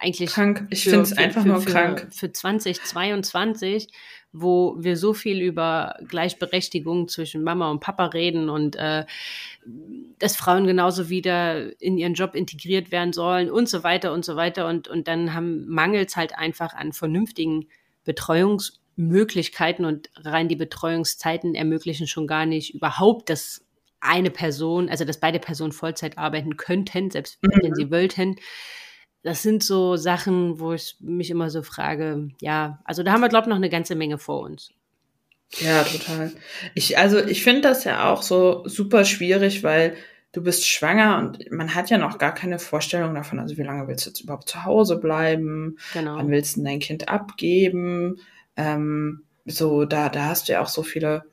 eigentlich 0.00 0.30
krank. 0.30 0.66
Ich 0.70 0.84
finde 0.84 1.00
es 1.00 1.16
einfach 1.16 1.42
für, 1.42 1.48
nur 1.48 1.60
für, 1.60 1.70
krank. 1.70 2.08
Für 2.10 2.32
2022, 2.32 3.88
wo 4.32 4.76
wir 4.78 4.96
so 4.96 5.14
viel 5.14 5.40
über 5.40 5.96
Gleichberechtigung 6.06 7.08
zwischen 7.08 7.42
Mama 7.42 7.70
und 7.70 7.80
Papa 7.80 8.06
reden 8.06 8.48
und 8.48 8.76
äh, 8.76 9.04
dass 10.18 10.36
Frauen 10.36 10.66
genauso 10.66 11.08
wieder 11.08 11.80
in 11.80 11.98
ihren 11.98 12.14
Job 12.14 12.34
integriert 12.34 12.92
werden 12.92 13.12
sollen 13.12 13.50
und 13.50 13.68
so 13.68 13.82
weiter 13.82 14.12
und 14.12 14.24
so 14.24 14.36
weiter. 14.36 14.68
Und, 14.68 14.88
und 14.88 15.08
dann 15.08 15.34
haben 15.34 15.66
mangels 15.66 16.16
halt 16.16 16.36
einfach 16.36 16.74
an 16.74 16.92
vernünftigen 16.92 17.68
Betreuungsmöglichkeiten 18.04 19.84
und 19.84 20.10
rein 20.16 20.48
die 20.48 20.56
Betreuungszeiten 20.56 21.54
ermöglichen 21.54 22.06
schon 22.06 22.26
gar 22.26 22.46
nicht 22.46 22.74
überhaupt, 22.74 23.30
dass 23.30 23.64
eine 24.00 24.30
Person, 24.30 24.88
also 24.88 25.04
dass 25.04 25.18
beide 25.18 25.40
Personen 25.40 25.72
Vollzeit 25.72 26.18
arbeiten 26.18 26.56
könnten, 26.56 27.10
selbst 27.10 27.42
mhm. 27.42 27.50
wenn 27.62 27.74
sie 27.74 27.90
wollten 27.90 28.36
das 29.22 29.42
sind 29.42 29.62
so 29.62 29.96
Sachen, 29.96 30.60
wo 30.60 30.72
ich 30.72 30.96
mich 31.00 31.30
immer 31.30 31.50
so 31.50 31.62
frage, 31.62 32.28
ja, 32.40 32.80
also 32.84 33.02
da 33.02 33.12
haben 33.12 33.20
wir, 33.20 33.28
glaube 33.28 33.44
ich, 33.44 33.48
noch 33.48 33.56
eine 33.56 33.70
ganze 33.70 33.94
Menge 33.94 34.18
vor 34.18 34.40
uns. 34.40 34.70
Ja, 35.58 35.82
total. 35.82 36.32
Ich, 36.74 36.98
also 36.98 37.18
ich 37.18 37.42
finde 37.42 37.62
das 37.62 37.84
ja 37.84 38.12
auch 38.12 38.22
so 38.22 38.66
super 38.66 39.04
schwierig, 39.04 39.62
weil 39.62 39.96
du 40.32 40.42
bist 40.42 40.66
schwanger 40.66 41.18
und 41.18 41.50
man 41.50 41.74
hat 41.74 41.90
ja 41.90 41.98
noch 41.98 42.18
gar 42.18 42.34
keine 42.34 42.58
Vorstellung 42.58 43.14
davon, 43.14 43.38
also 43.38 43.56
wie 43.56 43.62
lange 43.62 43.88
willst 43.88 44.06
du 44.06 44.10
jetzt 44.10 44.20
überhaupt 44.20 44.48
zu 44.48 44.64
Hause 44.64 44.98
bleiben? 44.98 45.78
Genau. 45.94 46.16
Wann 46.16 46.30
willst 46.30 46.56
du 46.56 46.62
dein 46.62 46.80
Kind 46.80 47.08
abgeben? 47.08 48.20
Ähm, 48.56 49.22
so, 49.46 49.84
da, 49.84 50.10
da 50.10 50.26
hast 50.26 50.48
du 50.48 50.52
ja 50.52 50.62
auch 50.62 50.68
so 50.68 50.82
viele 50.82 51.24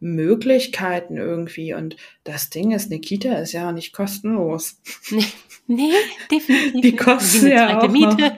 Möglichkeiten 0.00 1.16
irgendwie. 1.16 1.74
Und 1.74 1.96
das 2.24 2.50
Ding 2.50 2.72
ist, 2.72 2.90
eine 2.90 3.00
Kita 3.00 3.34
ist 3.34 3.52
ja 3.52 3.72
nicht 3.72 3.92
kostenlos. 3.92 4.80
Nee, 5.68 5.92
definitiv. 6.30 6.80
Die 6.80 6.96
kosten 6.96 7.46
ja 7.48 7.78
auch 7.78 7.88
Miete. 7.88 8.36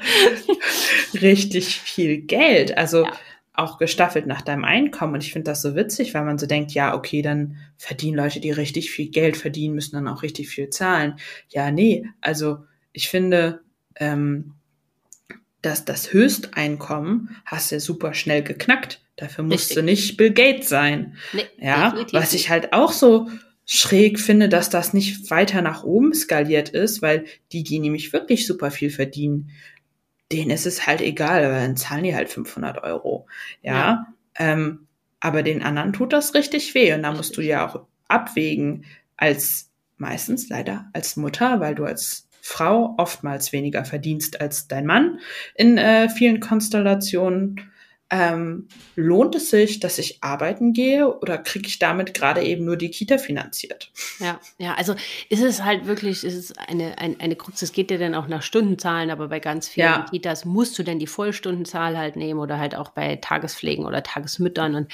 richtig 1.14 1.80
viel 1.80 2.22
Geld. 2.22 2.76
Also 2.76 3.04
ja. 3.04 3.12
auch 3.54 3.78
gestaffelt 3.78 4.26
nach 4.26 4.42
deinem 4.42 4.64
Einkommen. 4.64 5.14
Und 5.14 5.22
ich 5.22 5.32
finde 5.32 5.50
das 5.50 5.62
so 5.62 5.76
witzig, 5.76 6.12
weil 6.12 6.25
man 6.25 6.38
so 6.38 6.46
denkt, 6.46 6.72
ja, 6.72 6.94
okay, 6.94 7.22
dann 7.22 7.56
verdienen 7.78 8.16
Leute, 8.16 8.40
die 8.40 8.50
richtig 8.50 8.90
viel 8.90 9.10
Geld 9.10 9.37
verdienen, 9.37 9.76
müssen 9.76 9.94
dann 9.94 10.08
auch 10.08 10.25
richtig 10.25 10.49
viel 10.49 10.70
zahlen. 10.70 11.14
Ja, 11.49 11.70
nee, 11.70 12.04
also 12.20 12.64
ich 12.92 13.08
finde, 13.08 13.60
ähm, 13.94 14.54
dass 15.62 15.84
das 15.84 16.12
Höchsteinkommen 16.12 17.37
hast 17.44 17.70
du 17.70 17.76
ja 17.76 17.80
super 17.80 18.12
schnell 18.12 18.42
geknackt. 18.42 19.00
Dafür 19.16 19.44
musst 19.44 19.68
Richtig. 19.70 19.76
du 19.76 19.82
nicht 19.82 20.16
Bill 20.16 20.32
Gates 20.32 20.68
sein. 20.68 21.16
Nee, 21.34 21.44
ja, 21.58 21.94
was 22.12 22.32
ich 22.32 22.49
halt 22.49 22.72
auch 22.72 22.90
so 22.92 23.28
schräg 23.72 24.18
finde, 24.18 24.48
dass 24.48 24.68
das 24.68 24.92
nicht 24.94 25.30
weiter 25.30 25.62
nach 25.62 25.84
oben 25.84 26.12
skaliert 26.12 26.70
ist, 26.70 27.02
weil 27.02 27.26
die, 27.52 27.62
die 27.62 27.78
nämlich 27.78 28.12
wirklich 28.12 28.44
super 28.44 28.72
viel 28.72 28.90
verdienen, 28.90 29.50
denen 30.32 30.50
ist 30.50 30.66
es 30.66 30.88
halt 30.88 31.00
egal, 31.00 31.44
weil 31.44 31.60
dann 31.68 31.76
zahlen 31.76 32.02
die 32.02 32.16
halt 32.16 32.30
500 32.30 32.82
Euro. 32.82 33.28
Ja, 33.62 33.72
ja. 33.72 34.06
Ähm, 34.34 34.88
aber 35.20 35.44
den 35.44 35.62
anderen 35.62 35.92
tut 35.92 36.12
das 36.12 36.34
richtig 36.34 36.74
weh. 36.74 36.92
Und 36.92 37.04
da 37.04 37.12
musst 37.12 37.36
du 37.36 37.42
ja 37.42 37.64
auch 37.68 37.86
abwägen, 38.08 38.86
als 39.16 39.70
meistens 39.98 40.48
leider 40.48 40.90
als 40.92 41.16
Mutter, 41.16 41.60
weil 41.60 41.76
du 41.76 41.84
als 41.84 42.26
Frau 42.40 42.96
oftmals 42.98 43.52
weniger 43.52 43.84
verdienst 43.84 44.40
als 44.40 44.66
dein 44.66 44.86
Mann 44.86 45.20
in 45.54 45.78
äh, 45.78 46.08
vielen 46.08 46.40
Konstellationen 46.40 47.70
ähm, 48.10 48.66
lohnt 48.96 49.36
es 49.36 49.50
sich, 49.50 49.78
dass 49.78 49.98
ich 49.98 50.22
arbeiten 50.22 50.72
gehe 50.72 51.08
oder 51.20 51.38
kriege 51.38 51.68
ich 51.68 51.78
damit 51.78 52.12
gerade 52.12 52.42
eben 52.42 52.64
nur 52.64 52.76
die 52.76 52.90
Kita 52.90 53.18
finanziert? 53.18 53.92
Ja, 54.18 54.40
ja, 54.58 54.74
also 54.74 54.94
ist 55.28 55.42
es 55.42 55.62
halt 55.62 55.86
wirklich, 55.86 56.24
ist 56.24 56.34
es 56.34 56.58
eine, 56.58 56.98
eine, 56.98 57.16
eine 57.20 57.36
Krux, 57.36 57.62
es 57.62 57.72
geht 57.72 57.90
dir 57.90 57.98
dann 57.98 58.16
auch 58.16 58.26
nach 58.26 58.42
Stundenzahlen, 58.42 59.10
aber 59.10 59.28
bei 59.28 59.38
ganz 59.38 59.68
vielen 59.68 59.86
ja. 59.86 60.06
Kitas 60.10 60.44
musst 60.44 60.76
du 60.78 60.82
denn 60.82 60.98
die 60.98 61.06
Vollstundenzahl 61.06 61.96
halt 61.96 62.16
nehmen 62.16 62.40
oder 62.40 62.58
halt 62.58 62.74
auch 62.74 62.90
bei 62.90 63.16
Tagespflegen 63.16 63.86
oder 63.86 64.02
Tagesmüttern 64.02 64.74
und 64.74 64.90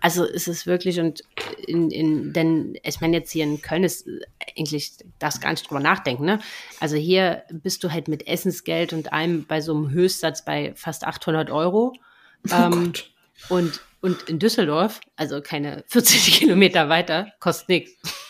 also 0.00 0.24
ist 0.24 0.48
es 0.48 0.66
wirklich 0.66 0.98
und 0.98 1.22
in, 1.66 1.90
in 1.92 2.32
denn 2.32 2.76
ich 2.82 3.00
meine 3.00 3.18
jetzt 3.18 3.30
hier 3.30 3.44
in 3.44 3.62
Köln 3.62 3.84
ist 3.84 4.08
eigentlich, 4.58 4.92
das 5.18 5.40
gar 5.40 5.50
nicht 5.50 5.68
drüber 5.68 5.80
nachdenken, 5.80 6.24
ne? 6.24 6.40
Also 6.80 6.96
hier 6.96 7.42
bist 7.50 7.84
du 7.84 7.92
halt 7.92 8.08
mit 8.08 8.26
Essensgeld 8.26 8.92
und 8.92 9.12
einem 9.12 9.46
bei 9.46 9.60
so 9.60 9.74
einem 9.74 9.90
Höchstsatz 9.90 10.44
bei 10.44 10.72
fast 10.74 11.04
800 11.04 11.50
Euro 11.50 11.94
Oh 12.50 12.54
ähm, 12.54 12.92
und, 13.48 13.80
und 14.00 14.22
in 14.28 14.38
Düsseldorf, 14.38 15.00
also 15.16 15.40
keine 15.40 15.84
40 15.88 16.34
Kilometer 16.38 16.88
weiter, 16.88 17.32
kostet 17.40 17.68
nichts. 17.68 18.26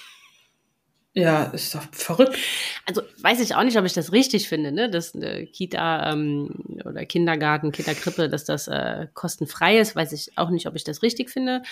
Ja, 1.19 1.45
ist 1.45 1.75
doch 1.75 1.83
verrückt. 1.93 2.37
Also 2.85 3.01
weiß 3.23 3.41
ich 3.41 3.55
auch 3.55 3.63
nicht, 3.63 3.79
ob 3.79 3.87
ich 3.87 3.95
das 3.95 4.13
richtig 4.13 4.51
finde, 4.51 4.71
ne? 4.71 4.91
dass 4.91 5.15
eine 5.15 5.47
Kita 5.47 6.13
ähm, 6.13 6.51
oder 6.85 7.07
Kindergarten, 7.07 7.73
Kinderkrippe, 7.73 8.29
dass 8.29 8.45
das 8.45 8.69
äh, 8.69 9.07
kostenfrei 9.15 9.79
ist. 9.79 9.97
Weiß 9.97 10.13
ich 10.13 10.37
auch 10.37 10.51
nicht, 10.51 10.67
ob 10.67 10.77
ich 10.77 10.85
das 10.85 11.03
richtig 11.03 11.31
finde. 11.31 11.63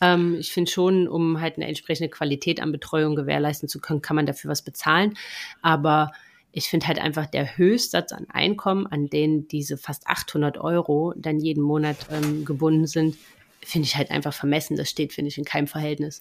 Ähm, 0.00 0.34
ich 0.40 0.52
finde 0.52 0.68
schon, 0.68 1.06
um 1.06 1.40
halt 1.40 1.58
eine 1.58 1.68
entsprechende 1.68 2.08
Qualität 2.08 2.60
an 2.60 2.72
Betreuung 2.72 3.14
gewährleisten 3.14 3.68
zu 3.68 3.80
können, 3.80 4.02
kann 4.02 4.16
man 4.16 4.26
dafür 4.26 4.50
was 4.50 4.62
bezahlen. 4.62 5.16
Aber 5.62 6.10
ich 6.52 6.68
finde 6.68 6.88
halt 6.88 6.98
einfach 6.98 7.26
der 7.26 7.56
Höchstsatz 7.56 8.12
an 8.12 8.26
Einkommen, 8.30 8.86
an 8.86 9.08
den 9.08 9.48
diese 9.48 9.76
fast 9.76 10.06
800 10.06 10.58
Euro 10.58 11.12
dann 11.16 11.38
jeden 11.38 11.62
Monat 11.62 11.96
ähm, 12.10 12.44
gebunden 12.44 12.86
sind, 12.86 13.16
finde 13.64 13.86
ich 13.86 13.96
halt 13.96 14.10
einfach 14.10 14.32
vermessen. 14.32 14.76
Das 14.76 14.88
steht, 14.88 15.12
finde 15.12 15.28
ich, 15.28 15.38
in 15.38 15.44
keinem 15.44 15.66
Verhältnis. 15.66 16.20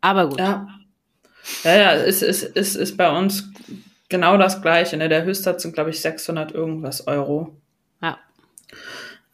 Aber 0.00 0.28
gut. 0.28 0.38
Ja, 0.38 0.66
ja, 1.64 1.76
ja 1.76 1.94
es 1.94 2.22
ist, 2.22 2.42
ist, 2.42 2.74
ist 2.74 2.96
bei 2.96 3.16
uns 3.16 3.50
genau 4.08 4.36
das 4.36 4.60
Gleiche. 4.60 4.96
Ne? 4.96 5.08
Der 5.08 5.24
Höchstsatz 5.24 5.62
sind, 5.62 5.74
glaube 5.74 5.90
ich, 5.90 6.00
600 6.00 6.52
irgendwas 6.52 7.06
Euro. 7.06 7.56
Ja. 8.02 8.18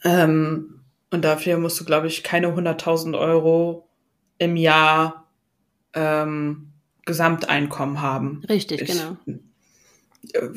Ähm, 0.05 0.81
und 1.11 1.25
dafür 1.25 1.57
musst 1.59 1.81
du, 1.81 1.85
glaube 1.85 2.09
ich, 2.09 2.23
keine 2.23 2.49
100.000 2.49 3.19
Euro 3.19 3.89
im 4.39 4.57
Jahr 4.57 5.29
ähm, 5.95 6.73
Gesamteinkommen 7.07 8.03
haben. 8.03 8.43
Richtig, 8.49 8.83
ich, 8.83 8.91
genau 8.91 9.17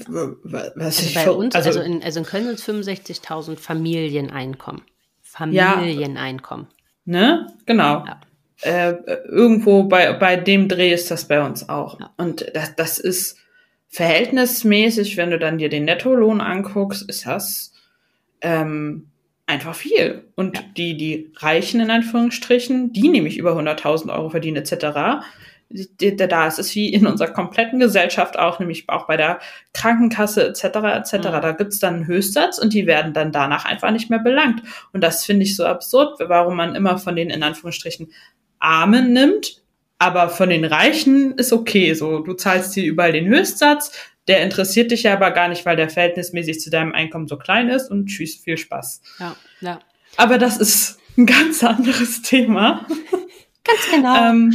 was 0.08 0.74
also 0.76 1.04
ich 1.04 1.16
bei 1.16 1.32
uns, 1.32 1.56
also, 1.56 1.70
also, 1.70 1.82
in, 1.82 2.04
also 2.04 2.20
in 2.20 2.26
Köln 2.26 2.46
sind 2.58 2.80
es 2.80 2.90
65.000 2.90 3.58
Familieneinkommen. 3.58 4.82
Familieneinkommen. 5.22 6.68
Ja, 7.06 7.12
ne? 7.12 7.48
Genau. 7.66 8.06
Ja. 8.06 8.22
Äh, 8.62 8.96
irgendwo 9.26 9.84
bei, 9.84 10.14
bei 10.14 10.36
dem 10.36 10.68
Dreh 10.68 10.92
ist 10.92 11.12
das 11.12 11.28
bei 11.28 11.46
uns 11.46 11.70
auch. 11.70 12.00
Ja. 12.00 12.12
Und 12.18 12.46
das, 12.54 12.76
das 12.76 13.00
ist 13.00 13.38
verhältnismäßig, 13.88 15.18
wenn 15.18 15.32
du 15.32 15.40
dann 15.40 15.58
dir 15.58 15.70
den 15.70 15.86
Nettolohn 15.86 16.42
anguckst, 16.42 17.08
ist 17.08 17.26
das 17.26 17.74
ähm, 18.42 19.08
einfach 19.46 19.76
viel. 19.76 20.26
Und 20.36 20.58
ja. 20.58 20.64
die, 20.76 20.98
die 20.98 21.32
Reichen 21.38 21.80
in 21.80 21.90
Anführungsstrichen, 21.90 22.94
die 22.94 23.10
nämlich 23.10 23.38
über 23.38 23.58
100.000 23.58 24.14
Euro 24.14 24.30
verdienen 24.30 24.58
etc., 24.58 25.26
da 25.70 26.48
ist 26.48 26.60
es 26.60 26.74
wie 26.76 26.94
in 26.94 27.06
unserer 27.06 27.30
kompletten 27.30 27.80
Gesellschaft 27.80 28.40
auch, 28.40 28.60
nämlich 28.60 28.88
auch 28.88 29.06
bei 29.06 29.18
der 29.18 29.40
Krankenkasse 29.74 30.48
etc. 30.48 30.64
etc. 30.64 31.14
Mhm. 31.16 31.22
Da 31.22 31.52
gibt's 31.52 31.80
dann 31.80 31.96
einen 31.96 32.08
Höchstsatz 32.08 32.58
und 32.58 32.74
die 32.74 32.88
werden 32.88 33.14
dann 33.14 33.32
danach 33.32 33.66
einfach 33.66 33.92
nicht 33.92 34.10
mehr 34.10 34.20
belangt. 34.20 34.62
Und 34.94 35.02
das 35.02 35.26
finde 35.26 35.44
ich 35.44 35.56
so 35.56 35.66
absurd, 35.66 36.20
warum 36.20 36.56
man 36.56 36.76
immer 36.76 36.98
von 36.98 37.16
den 37.16 37.30
in 37.30 37.44
Anführungsstrichen 37.44 38.12
Armen 38.60 39.14
nimmt, 39.14 39.62
aber 40.00 40.30
von 40.30 40.50
den 40.50 40.66
Reichen 40.66 41.34
ist 41.34 41.52
okay. 41.52 41.94
So, 41.94 42.20
du 42.20 42.34
zahlst 42.34 42.74
hier 42.74 42.86
überall 42.86 43.12
den 43.12 43.28
Höchstsatz, 43.28 43.92
der 44.28 44.44
interessiert 44.44 44.92
dich 44.92 45.04
ja 45.04 45.14
aber 45.14 45.32
gar 45.32 45.48
nicht, 45.48 45.66
weil 45.66 45.76
der 45.76 45.90
verhältnismäßig 45.90 46.60
zu 46.60 46.70
deinem 46.70 46.94
Einkommen 46.94 47.28
so 47.28 47.38
klein 47.38 47.70
ist 47.70 47.90
und 47.90 48.08
tschüss, 48.08 48.36
viel 48.36 48.58
Spaß. 48.58 49.02
Ja, 49.20 49.36
ja. 49.62 49.80
Aber 50.18 50.38
das 50.38 50.58
ist 50.58 51.00
ein 51.18 51.26
ganz 51.26 51.64
anderes 51.64 52.22
Thema. 52.22 52.86
Ganz 53.68 53.92
genau. 53.92 54.30
Ähm, 54.30 54.54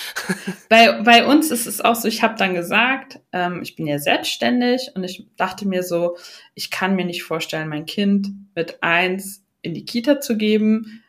bei, 0.68 1.02
bei 1.02 1.26
uns 1.26 1.50
ist 1.50 1.66
es 1.66 1.80
auch 1.80 1.94
so, 1.94 2.08
ich 2.08 2.22
habe 2.22 2.36
dann 2.36 2.54
gesagt, 2.54 3.20
ähm, 3.32 3.60
ich 3.62 3.76
bin 3.76 3.86
ja 3.86 3.98
selbstständig 3.98 4.90
und 4.94 5.04
ich 5.04 5.26
dachte 5.36 5.68
mir 5.68 5.82
so, 5.82 6.16
ich 6.54 6.70
kann 6.70 6.96
mir 6.96 7.04
nicht 7.04 7.22
vorstellen, 7.22 7.68
mein 7.68 7.86
Kind 7.86 8.28
mit 8.54 8.82
eins 8.82 9.44
in 9.62 9.74
die 9.74 9.84
Kita 9.84 10.20
zu 10.20 10.36
geben. 10.36 11.02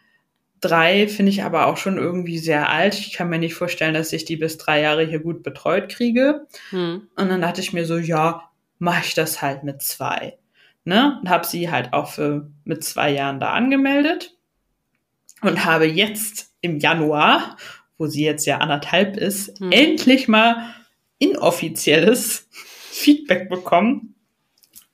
Drei 0.61 1.07
finde 1.07 1.31
ich 1.31 1.43
aber 1.43 1.67
auch 1.67 1.77
schon 1.77 1.97
irgendwie 1.97 2.37
sehr 2.37 2.69
alt. 2.69 2.95
Ich 2.95 3.13
kann 3.13 3.29
mir 3.29 3.39
nicht 3.39 3.53
vorstellen, 3.53 3.93
dass 3.93 4.11
ich 4.11 4.25
die 4.25 4.35
bis 4.35 4.57
drei 4.57 4.81
Jahre 4.81 5.05
hier 5.05 5.19
gut 5.19 5.41
betreut 5.41 5.87
kriege. 5.87 6.47
Hm. 6.71 7.07
Und 7.15 7.29
dann 7.29 7.41
dachte 7.41 7.61
ich 7.61 7.71
mir 7.71 7.85
so, 7.85 7.97
ja, 7.97 8.49
mache 8.77 9.05
ich 9.05 9.13
das 9.13 9.41
halt 9.41 9.63
mit 9.63 9.81
zwei. 9.81 10.37
Ne? 10.83 11.19
Und 11.21 11.29
habe 11.29 11.47
sie 11.47 11.71
halt 11.71 11.93
auch 11.93 12.09
für 12.09 12.51
mit 12.65 12.83
zwei 12.83 13.11
Jahren 13.11 13.39
da 13.39 13.53
angemeldet 13.53 14.35
und 15.41 15.63
habe 15.63 15.85
jetzt 15.85 16.48
im 16.61 16.79
Januar, 16.79 17.57
wo 17.97 18.07
sie 18.07 18.23
jetzt 18.23 18.45
ja 18.45 18.59
anderthalb 18.59 19.17
ist, 19.17 19.59
hm. 19.59 19.71
endlich 19.71 20.27
mal 20.27 20.73
inoffizielles 21.17 22.47
Feedback 22.51 23.49
bekommen, 23.49 24.15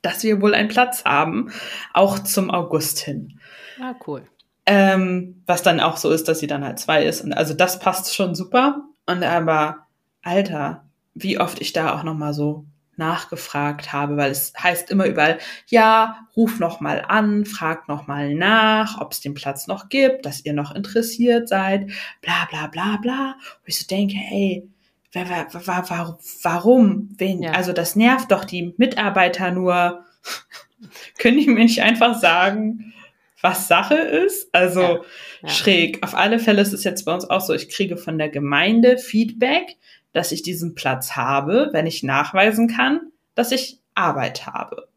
dass 0.02 0.24
wir 0.24 0.42
wohl 0.42 0.54
einen 0.54 0.70
Platz 0.70 1.06
haben, 1.06 1.52
auch 1.94 2.20
zum 2.20 2.52
August 2.52 3.00
hin. 3.00 3.40
Ah, 3.80 3.96
cool. 4.08 4.28
Ähm, 4.66 5.44
was 5.46 5.62
dann 5.62 5.80
auch 5.80 5.98
so 5.98 6.10
ist, 6.12 6.28
dass 6.28 6.40
sie 6.40 6.48
dann 6.48 6.64
halt 6.64 6.80
zwei 6.80 7.06
ist. 7.06 7.22
Und 7.22 7.34
also 7.34 7.54
das 7.54 7.80
passt 7.80 8.16
schon 8.16 8.34
super. 8.34 8.84
Und 9.06 9.24
aber, 9.24 9.86
Alter, 10.24 10.86
wie 11.14 11.40
oft 11.40 11.62
ich 11.62 11.74
da 11.74 11.94
auch 11.94 12.04
noch 12.04 12.16
mal 12.16 12.34
so 12.34 12.66
nachgefragt 12.98 13.94
habe, 13.94 14.18
weil 14.18 14.32
es 14.32 14.54
heißt 14.62 14.92
immer 14.92 15.06
überall, 15.06 15.40
ja, 15.68 16.28
ruf 16.36 16.60
noch 16.60 16.80
mal 16.80 17.04
an, 17.08 17.46
frag 17.46 17.88
noch 17.88 18.08
mal 18.08 18.34
nach, 18.36 19.00
ob 19.02 19.12
es 19.12 19.22
den 19.22 19.34
Platz 19.34 19.68
noch 19.68 19.90
gibt, 19.90 20.26
dass 20.26 20.46
ihr 20.46 20.54
noch 20.54 20.74
interessiert 20.74 21.50
seid, 21.50 21.90
bla 22.22 22.48
bla 22.50 22.68
bla 22.68 22.98
bla. 22.98 23.36
Wo 23.40 23.68
ich 23.68 23.80
so 23.80 23.86
denke, 23.88 24.16
hey, 24.16 24.68
wer, 25.12 25.30
wer, 25.30 25.48
wer, 25.52 26.18
warum? 26.44 27.10
Wen? 27.18 27.42
Ja. 27.42 27.52
Also 27.52 27.74
das 27.74 27.96
nervt 27.96 28.32
doch 28.32 28.46
die 28.46 28.74
Mitarbeiter 28.78 29.52
nur. 29.52 30.04
Können 31.18 31.40
die 31.40 31.48
mir 31.48 31.64
nicht 31.64 31.82
einfach 31.82 32.20
sagen, 32.20 32.94
was 33.42 33.68
Sache 33.68 33.96
ist? 33.96 34.50
Also 34.54 34.82
ja. 34.82 35.02
Ja. 35.44 35.50
schräg. 35.50 36.04
Auf 36.04 36.16
alle 36.16 36.40
Fälle 36.40 36.62
ist 36.62 36.74
es 36.74 36.84
jetzt 36.84 37.06
bei 37.06 37.14
uns 37.14 37.30
auch 37.30 37.42
so, 37.42 37.54
ich 37.54 37.70
kriege 37.70 37.98
von 37.98 38.18
der 38.18 38.30
Gemeinde 38.30 38.98
Feedback, 38.98 39.78
dass 40.16 40.32
ich 40.32 40.44
diesen 40.44 40.76
Platz 40.76 41.18
habe, 41.18 41.70
wenn 41.74 41.86
ich 41.86 42.02
nachweisen 42.02 42.70
kann, 42.70 43.12
dass 43.36 43.52
ich 43.52 43.82
Arbeit 43.96 44.48
habe. 44.48 44.88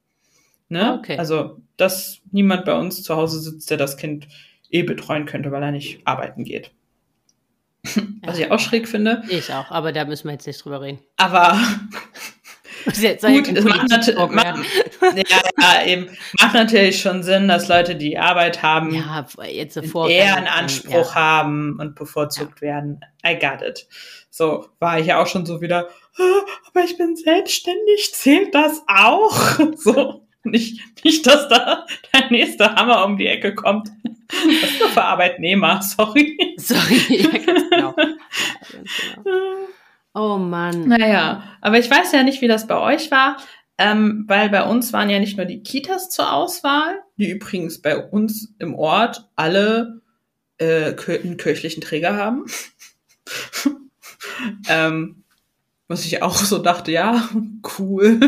Ne? 0.68 0.96
Okay. 0.96 1.18
Also, 1.18 1.60
dass 1.76 2.20
niemand 2.30 2.64
bei 2.64 2.78
uns 2.78 3.02
zu 3.02 3.16
Hause 3.16 3.40
sitzt, 3.40 3.68
der 3.68 3.78
das 3.78 3.96
Kind 3.96 4.28
eh 4.70 4.84
betreuen 4.84 5.26
könnte, 5.26 5.50
weil 5.50 5.62
er 5.62 5.72
nicht 5.72 6.06
arbeiten 6.06 6.44
geht. 6.44 6.70
Was 8.22 8.38
ja. 8.38 8.46
ich 8.46 8.52
auch 8.52 8.60
schräg 8.60 8.86
finde. 8.86 9.24
Ich 9.28 9.52
auch, 9.52 9.72
aber 9.72 9.90
da 9.90 10.04
müssen 10.04 10.28
wir 10.28 10.34
jetzt 10.34 10.46
nicht 10.46 10.64
drüber 10.64 10.82
reden. 10.82 11.00
Aber 11.16 11.58
Gut, 12.84 13.48
es 13.48 13.64
macht, 13.64 13.88
nat 13.88 14.06
ja, 14.06 15.84
ja, 15.84 16.06
macht 16.40 16.54
natürlich 16.54 17.00
schon 17.00 17.22
Sinn, 17.22 17.48
dass 17.48 17.68
Leute, 17.68 17.96
die 17.96 18.18
Arbeit 18.18 18.62
haben, 18.62 18.94
ja, 18.94 19.26
jetzt 19.50 19.76
eher 19.76 20.36
einen 20.36 20.46
Anspruch 20.46 21.14
ja. 21.14 21.14
haben 21.14 21.78
und 21.80 21.94
bevorzugt 21.94 22.60
werden. 22.60 23.00
I 23.26 23.38
got 23.38 23.62
it. 23.62 23.86
So 24.30 24.68
war 24.78 24.98
ich 24.98 25.06
ja 25.06 25.20
auch 25.20 25.26
schon 25.26 25.46
so 25.46 25.60
wieder, 25.60 25.88
ah, 26.18 26.40
aber 26.68 26.84
ich 26.84 26.96
bin 26.96 27.16
selbstständig, 27.16 28.12
zählt 28.14 28.54
das 28.54 28.82
auch? 28.86 29.58
So, 29.78 30.26
nicht, 30.44 30.80
nicht, 31.04 31.26
dass 31.26 31.48
da 31.48 31.86
der 32.12 32.30
nächste 32.30 32.74
Hammer 32.74 33.04
um 33.04 33.16
die 33.16 33.26
Ecke 33.26 33.54
kommt. 33.54 33.88
Das 34.28 34.70
ist 34.70 34.80
nur 34.80 34.88
für 34.90 35.04
Arbeitnehmer, 35.04 35.82
sorry. 35.96 36.38
Sorry, 36.56 37.00
ja, 37.08 37.38
ganz 37.38 37.70
genau. 37.70 37.94
Ja, 37.96 38.04
ganz 38.72 38.90
genau. 39.14 39.30
Oh 40.18 40.36
Mann. 40.36 40.88
Naja, 40.88 41.44
aber 41.60 41.78
ich 41.78 41.88
weiß 41.88 42.10
ja 42.10 42.24
nicht, 42.24 42.40
wie 42.40 42.48
das 42.48 42.66
bei 42.66 42.76
euch 42.76 43.10
war, 43.12 43.36
ähm, 43.78 44.24
weil 44.26 44.48
bei 44.48 44.64
uns 44.64 44.92
waren 44.92 45.08
ja 45.10 45.20
nicht 45.20 45.36
nur 45.36 45.46
die 45.46 45.62
Kitas 45.62 46.10
zur 46.10 46.32
Auswahl, 46.32 46.98
die 47.18 47.30
übrigens 47.30 47.80
bei 47.80 47.96
uns 47.96 48.52
im 48.58 48.74
Ort 48.74 49.28
alle 49.36 50.00
äh, 50.58 50.94
einen 51.06 51.36
kirchlichen 51.36 51.80
Träger 51.82 52.16
haben. 52.16 52.46
ähm, 54.68 55.22
was 55.86 56.04
ich 56.04 56.20
auch 56.20 56.34
so 56.34 56.58
dachte, 56.58 56.90
ja, 56.90 57.28
cool. 57.78 58.18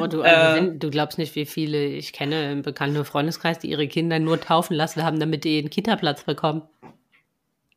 Oh, 0.00 0.06
du, 0.06 0.22
also, 0.22 0.64
äh, 0.64 0.78
du 0.78 0.90
glaubst 0.90 1.18
nicht, 1.18 1.34
wie 1.34 1.44
viele 1.44 1.86
ich 1.86 2.12
kenne 2.12 2.52
im 2.52 2.62
bekannten 2.62 3.04
Freundeskreis, 3.04 3.58
die 3.58 3.68
ihre 3.68 3.88
Kinder 3.88 4.20
nur 4.20 4.40
taufen 4.40 4.76
lassen 4.76 5.02
haben, 5.02 5.18
damit 5.18 5.42
die 5.42 5.58
einen 5.58 5.70
Kita-Platz 5.70 6.22
bekommen. 6.22 6.62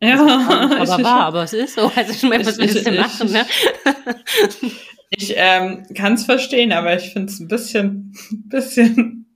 Ja, 0.04 0.20
aber 0.80 1.04
wahr, 1.04 1.26
aber 1.26 1.44
es 1.44 1.54
ist 1.54 1.76
so. 1.76 1.92
Also 1.96 2.12
ich 2.12 2.24
meine, 2.24 2.46
was 2.46 2.58
willst 2.58 2.86
du 2.86 2.92
machen, 2.92 3.32
ne? 3.32 3.46
Ich 5.16 5.32
ähm, 5.38 5.86
kann 5.94 6.14
es 6.14 6.26
verstehen, 6.26 6.72
aber 6.72 6.96
ich 6.96 7.14
finde 7.14 7.32
es 7.32 7.40
ein 7.40 7.48
bisschen, 7.48 8.16
bisschen 8.50 9.28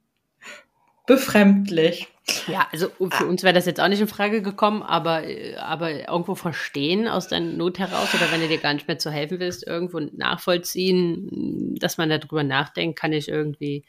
befremdlich. 1.05 2.07
Ja, 2.47 2.67
also 2.71 2.89
für 3.11 3.27
uns 3.27 3.43
wäre 3.43 3.53
das 3.53 3.67
jetzt 3.67 3.79
auch 3.79 3.87
nicht 3.87 4.01
in 4.01 4.07
Frage 4.07 4.41
gekommen, 4.41 4.81
aber, 4.81 5.21
aber 5.59 6.09
irgendwo 6.09 6.33
verstehen 6.33 7.07
aus 7.07 7.27
deiner 7.27 7.53
Not 7.53 7.77
heraus 7.77 8.13
oder 8.15 8.31
wenn 8.31 8.41
du 8.41 8.47
dir 8.47 8.57
gar 8.57 8.73
nicht 8.73 8.87
mehr 8.87 8.97
zu 8.97 9.11
helfen 9.11 9.39
willst, 9.39 9.67
irgendwo 9.67 9.99
nachvollziehen, 9.99 11.75
dass 11.79 11.99
man 11.99 12.09
darüber 12.09 12.43
nachdenkt, 12.43 12.99
kann 12.99 13.13
ich 13.13 13.29
irgendwie, 13.29 13.85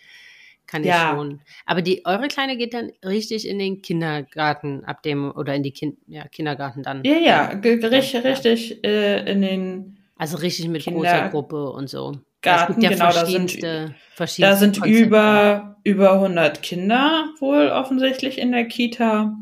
kann 0.69 0.83
ich 0.83 0.89
ja. 0.89 1.15
schon. 1.15 1.41
Aber 1.67 1.83
die, 1.83 2.05
eure 2.05 2.29
Kleine 2.29 2.57
geht 2.57 2.75
dann 2.75 2.93
richtig 3.05 3.49
in 3.49 3.59
den 3.59 3.83
Kindergarten 3.83 4.85
ab 4.85 5.03
dem, 5.03 5.33
oder 5.33 5.55
in 5.55 5.65
die 5.65 5.73
kind, 5.73 5.99
ja, 6.07 6.29
Kindergarten 6.29 6.83
dann. 6.85 7.03
Ja, 7.05 7.17
ja, 7.17 7.47
richtig, 7.65 8.23
richtig 8.23 8.85
äh, 8.85 9.29
in 9.31 9.43
den. 9.43 9.99
Also 10.17 10.37
richtig 10.37 10.69
mit 10.69 10.83
Kinder 10.83 11.01
großer 11.01 11.29
Gruppe 11.31 11.71
und 11.71 11.89
so. 11.89 12.13
Garten, 12.43 12.81
ja 12.81 12.91
genau, 12.91 13.11
da 13.11 13.27
sind, 13.27 13.63
da 13.63 14.57
sind 14.57 14.85
über, 14.85 15.77
über 15.83 16.13
100 16.13 16.63
Kinder 16.63 17.25
wohl 17.41 17.69
offensichtlich 17.69 18.39
in 18.39 18.53
der 18.53 18.67
Kita. 18.67 19.35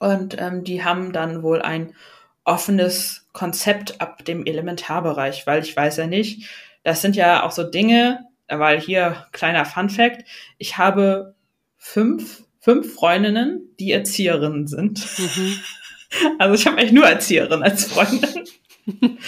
Und 0.00 0.36
ähm, 0.40 0.64
die 0.64 0.84
haben 0.84 1.12
dann 1.12 1.42
wohl 1.42 1.62
ein 1.62 1.94
offenes 2.44 3.28
Konzept 3.32 4.00
ab 4.00 4.24
dem 4.24 4.44
Elementarbereich, 4.44 5.46
weil 5.46 5.62
ich 5.62 5.76
weiß 5.76 5.98
ja 5.98 6.06
nicht, 6.06 6.48
das 6.82 7.00
sind 7.00 7.16
ja 7.16 7.44
auch 7.44 7.52
so 7.52 7.62
Dinge, 7.62 8.26
weil 8.48 8.80
hier 8.80 9.26
kleiner 9.32 9.64
Fun 9.64 9.90
Fact, 9.90 10.24
ich 10.58 10.78
habe 10.78 11.34
fünf, 11.76 12.44
fünf 12.60 12.94
Freundinnen, 12.94 13.74
die 13.78 13.92
Erzieherinnen 13.92 14.66
sind. 14.66 15.06
Mhm. 15.18 15.58
Also 16.38 16.54
ich 16.54 16.64
habe 16.64 16.78
eigentlich 16.78 16.92
nur 16.92 17.08
Erzieherinnen 17.08 17.64
als 17.64 17.86
Freundin. 17.86 18.44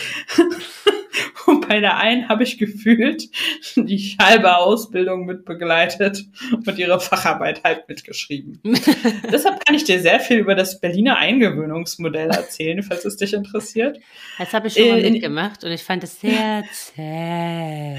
Und 1.46 1.68
bei 1.68 1.80
der 1.80 1.96
einen 1.98 2.28
habe 2.28 2.42
ich 2.42 2.58
gefühlt 2.58 3.28
die 3.76 4.16
halbe 4.20 4.56
Ausbildung 4.56 5.26
mitbegleitet 5.26 6.24
und 6.52 6.78
ihre 6.78 7.00
Facharbeit 7.00 7.62
halt 7.64 7.88
mitgeschrieben. 7.88 8.60
Deshalb 9.32 9.64
kann 9.64 9.74
ich 9.74 9.84
dir 9.84 10.00
sehr 10.00 10.20
viel 10.20 10.38
über 10.38 10.54
das 10.54 10.80
Berliner 10.80 11.16
Eingewöhnungsmodell 11.16 12.30
erzählen, 12.30 12.82
falls 12.82 13.04
es 13.04 13.16
dich 13.16 13.32
interessiert. 13.32 13.98
Das 14.38 14.52
habe 14.52 14.68
ich 14.68 14.74
schon 14.74 14.88
mal 14.88 15.04
äh, 15.04 15.10
mitgemacht 15.10 15.64
und 15.64 15.70
ich 15.70 15.82
fand 15.82 16.02
es 16.04 16.20
sehr 16.20 16.64
zäh. 16.72 17.96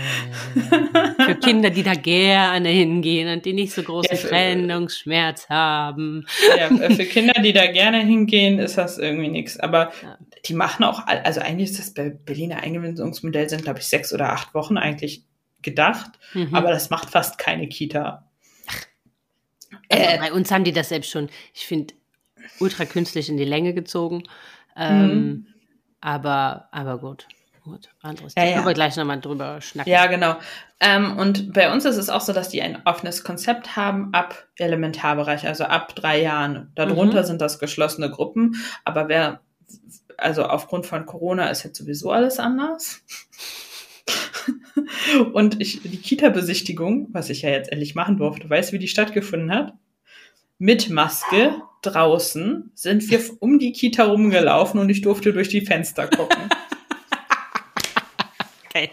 Für 1.26 1.36
Kinder, 1.36 1.70
die 1.70 1.84
da 1.84 1.94
gerne 1.94 2.70
hingehen 2.70 3.34
und 3.34 3.46
die 3.46 3.54
nicht 3.54 3.74
so 3.74 3.84
großen 3.84 4.16
ja, 4.16 4.22
Trennungsschmerz 4.22 5.50
haben. 5.50 6.26
Ja, 6.58 6.90
für 6.90 7.06
Kinder, 7.06 7.42
die 7.42 7.54
da 7.54 7.68
gerne 7.68 8.00
hingehen, 8.00 8.60
ist 8.60 8.78
das 8.78 8.98
irgendwie 8.98 9.30
nichts. 9.30 9.60
Aber 9.60 9.92
ja. 10.04 10.18
die 10.46 10.54
machen 10.54 10.84
auch, 10.84 11.08
also 11.08 11.40
eigentlich 11.40 11.72
ist 11.72 11.98
das 11.98 12.16
Berliner 12.26 12.62
Eingewöhnungsmodell 12.62 13.37
Modell 13.38 13.50
sind, 13.50 13.64
glaube 13.64 13.80
ich, 13.80 13.88
sechs 13.88 14.14
oder 14.14 14.32
acht 14.32 14.54
Wochen 14.54 14.78
eigentlich 14.78 15.24
gedacht, 15.62 16.12
mhm. 16.34 16.54
aber 16.54 16.72
das 16.72 16.90
macht 16.90 17.10
fast 17.10 17.38
keine 17.38 17.68
Kita. 17.68 18.28
Also 19.90 20.04
äh, 20.04 20.18
bei 20.18 20.34
uns 20.34 20.52
haben 20.52 20.64
die 20.64 20.74
das 20.74 20.90
selbst 20.90 21.12
schon, 21.12 21.30
ich 21.54 21.68
finde, 21.68 21.94
ultra 22.60 22.86
künstlich 22.86 23.30
in 23.30 23.38
die 23.38 23.46
Länge 23.46 23.74
gezogen. 23.74 24.24
Ähm, 24.76 25.08
mhm. 25.08 25.48
aber, 26.02 26.68
aber 26.72 26.98
gut. 27.00 27.28
Gut, 27.64 27.90
anderes 28.02 28.34
ja, 28.38 28.46
ja. 28.46 28.60
Aber 28.60 28.74
gleich 28.74 28.96
nochmal 28.96 29.20
drüber 29.20 29.60
schnacken. 29.60 29.92
Ja, 29.92 30.06
genau. 30.06 30.38
Ähm, 30.80 31.18
und 31.18 31.52
bei 31.52 31.70
uns 31.70 31.84
ist 31.84 31.98
es 31.98 32.10
auch 32.10 32.22
so, 32.22 32.32
dass 32.32 32.48
die 32.48 32.62
ein 32.62 32.82
offenes 32.86 33.26
Konzept 33.26 33.76
haben 33.76 34.14
ab 34.14 34.48
Elementarbereich, 34.56 35.46
also 35.46 35.66
ab 35.66 35.94
drei 35.94 36.22
Jahren. 36.22 36.72
Darunter 36.76 37.24
mhm. 37.24 37.26
sind 37.26 37.42
das 37.42 37.60
geschlossene 37.60 38.10
Gruppen. 38.10 38.56
Aber 38.86 39.10
wer 39.10 39.42
also 40.18 40.44
aufgrund 40.44 40.86
von 40.86 41.06
Corona 41.06 41.50
ist 41.50 41.64
jetzt 41.64 41.78
sowieso 41.78 42.12
alles 42.12 42.40
anders. 42.40 43.02
Und 45.34 45.62
ich, 45.62 45.82
die 45.84 45.98
Kita-Besichtigung, 45.98 47.08
was 47.12 47.30
ich 47.30 47.44
ja 47.44 47.50
jetzt 47.50 47.72
endlich 47.72 47.96
machen 47.96 48.18
durfte, 48.18 48.50
weißt 48.50 48.72
du, 48.72 48.76
wie 48.76 48.80
die 48.80 48.88
stattgefunden 48.88 49.52
hat? 49.52 49.74
Mit 50.60 50.90
Maske 50.90 51.62
draußen 51.82 52.72
sind 52.74 53.10
wir 53.10 53.20
um 53.40 53.60
die 53.60 53.74
Kita 53.74 54.06
rumgelaufen 54.06 54.80
und 54.80 54.90
ich 54.90 55.02
durfte 55.02 55.34
durch 55.34 55.50
die 55.50 55.62
Fenster 55.62 56.08
gucken. 56.08 56.38
Okay. 58.70 58.92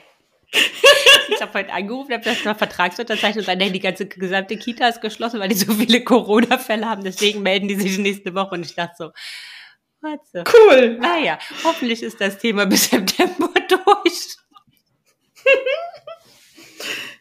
Ich 1.29 1.43
habe 1.43 1.59
heute 1.59 1.73
angerufen, 1.73 2.13
habe 2.13 2.25
das 2.25 2.45
mal 2.45 2.55
vertragsunterzeichnet 2.55 3.47
und 3.47 3.61
dann 3.61 3.73
die 3.73 3.81
ganze 3.81 4.07
gesamte 4.07 4.57
Kita 4.57 4.89
ist 4.89 5.03
geschlossen, 5.03 5.41
weil 5.41 5.49
die 5.49 5.57
so 5.57 5.75
viele 5.75 6.05
Corona-Fälle 6.05 6.89
haben. 6.89 7.05
Deswegen 7.05 7.43
melden 7.43 7.69
die 7.69 7.75
sich 7.75 7.99
nächste 7.99 8.35
Woche 8.35 8.55
und 8.55 8.65
ich 8.65 8.75
dachte 8.75 8.95
so, 8.97 9.11
Warte. 10.05 10.45
Cool. 10.53 10.99
Naja, 11.01 11.39
hoffentlich 11.65 12.03
ist 12.03 12.21
das 12.21 12.37
Thema 12.37 12.67
bis 12.67 12.91
September 12.91 13.49
durch. 13.69 14.37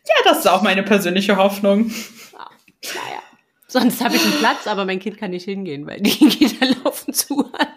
ja, 0.05 0.15
das 0.25 0.39
ist 0.39 0.47
auch 0.47 0.61
meine 0.61 0.83
persönliche 0.83 1.37
Hoffnung. 1.37 1.89
Ja, 2.33 2.49
naja. 2.93 3.23
Sonst 3.67 4.03
habe 4.03 4.17
ich 4.17 4.23
einen 4.25 4.33
Platz, 4.33 4.67
aber 4.67 4.83
mein 4.83 4.99
Kind 4.99 5.17
kann 5.17 5.31
nicht 5.31 5.45
hingehen, 5.45 5.87
weil 5.87 6.01
die 6.01 6.11
Kinder 6.29 6.75
laufen 6.83 7.13
zu 7.13 7.49
hat. 7.53 7.69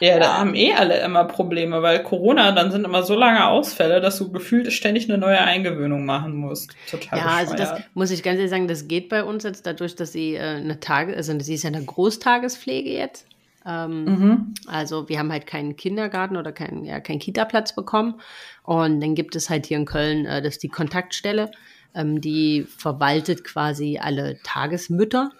Ja, 0.00 0.18
da 0.18 0.38
haben 0.38 0.54
eh 0.54 0.74
alle 0.74 1.00
immer 1.00 1.24
Probleme, 1.24 1.82
weil 1.82 2.02
Corona, 2.02 2.52
dann 2.52 2.70
sind 2.70 2.84
immer 2.84 3.02
so 3.02 3.14
lange 3.14 3.48
Ausfälle, 3.48 4.02
dass 4.02 4.18
du 4.18 4.30
gefühlt 4.30 4.72
ständig 4.72 5.08
eine 5.08 5.18
neue 5.18 5.40
Eingewöhnung 5.40 6.04
machen 6.04 6.36
musst. 6.36 6.70
Total 6.88 7.18
Ja, 7.18 7.26
also 7.28 7.54
das 7.54 7.80
muss 7.94 8.10
ich 8.10 8.22
ganz 8.22 8.36
ehrlich 8.36 8.50
sagen, 8.50 8.68
das 8.68 8.86
geht 8.86 9.08
bei 9.08 9.24
uns 9.24 9.42
jetzt 9.42 9.66
dadurch, 9.66 9.96
dass 9.96 10.12
sie 10.12 10.34
äh, 10.34 10.40
eine 10.40 10.78
Tage, 10.80 11.16
also 11.16 11.36
sie 11.40 11.54
ist 11.54 11.64
ja 11.64 11.68
eine 11.68 11.82
Großtagespflege 11.82 12.90
jetzt. 12.90 13.26
Ähm, 13.66 14.04
mhm. 14.04 14.54
Also 14.66 15.08
wir 15.08 15.18
haben 15.18 15.32
halt 15.32 15.46
keinen 15.46 15.76
Kindergarten 15.76 16.36
oder 16.36 16.52
keinen 16.52 16.84
ja, 16.84 17.00
kein 17.00 17.18
Kita-Platz 17.18 17.74
bekommen. 17.74 18.20
Und 18.62 19.00
dann 19.00 19.14
gibt 19.14 19.36
es 19.36 19.50
halt 19.50 19.66
hier 19.66 19.78
in 19.78 19.84
Köln, 19.84 20.26
äh, 20.26 20.42
das 20.42 20.54
ist 20.54 20.62
die 20.62 20.68
Kontaktstelle, 20.68 21.50
ähm, 21.94 22.20
die 22.20 22.66
verwaltet 22.76 23.44
quasi 23.44 23.98
alle 24.00 24.40
Tagesmütter. 24.42 25.30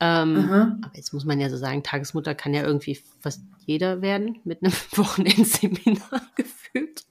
Ähm, 0.00 0.32
mhm. 0.34 0.82
Aber 0.82 0.96
jetzt 0.96 1.12
muss 1.12 1.24
man 1.24 1.40
ja 1.40 1.48
so 1.48 1.56
sagen, 1.56 1.82
Tagesmutter 1.82 2.34
kann 2.34 2.54
ja 2.54 2.62
irgendwie 2.62 2.98
fast 3.20 3.42
jeder 3.66 4.02
werden 4.02 4.40
mit 4.44 4.62
einem 4.62 4.72
Wochenendseminar 4.92 6.22
gefühlt. 6.36 7.04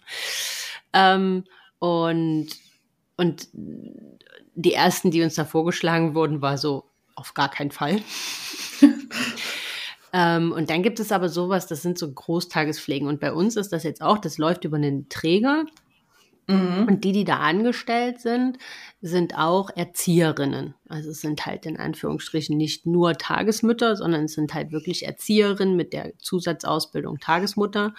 Ähm, 0.94 1.46
und, 1.80 2.48
und 3.18 3.48
die 4.56 4.74
ersten, 4.74 5.12
die 5.12 5.24
uns 5.24 5.36
da 5.36 5.46
vorgeschlagen 5.46 6.14
wurden, 6.14 6.42
war 6.42 6.58
so, 6.58 6.86
auf 7.16 7.34
gar 7.34 7.50
keinen 7.50 7.72
Fall. 7.72 8.02
Ähm, 10.14 10.52
und 10.52 10.70
dann 10.70 10.84
gibt 10.84 11.00
es 11.00 11.12
aber 11.12 11.28
sowas, 11.28 11.66
das 11.66 11.82
sind 11.82 11.98
so 11.98 12.10
Großtagespflegen. 12.12 13.08
Und 13.08 13.20
bei 13.20 13.34
uns 13.34 13.58
ist 13.58 13.74
das 13.74 13.84
jetzt 13.84 14.02
auch, 14.02 14.20
das 14.20 14.38
läuft 14.38 14.64
über 14.64 14.78
einen 14.78 15.10
Träger. 15.10 15.66
Mhm. 16.48 16.86
Und 16.88 17.04
die, 17.04 17.14
die 17.14 17.24
da 17.24 17.38
angestellt 17.38 18.22
sind, 18.22 18.60
sind 19.02 19.38
auch 19.38 19.72
Erzieherinnen. 19.76 20.76
Also 20.88 21.10
es 21.10 21.22
sind 21.22 21.46
halt 21.46 21.66
in 21.66 21.78
Anführungsstrichen 21.78 22.56
nicht 22.56 22.86
nur 22.86 23.14
Tagesmütter, 23.14 23.96
sondern 23.96 24.26
es 24.26 24.34
sind 24.34 24.54
halt 24.54 24.72
wirklich 24.72 25.06
Erzieherinnen 25.06 25.76
mit 25.76 25.94
der 25.94 26.18
Zusatzausbildung 26.20 27.20
Tagesmutter. 27.20 27.96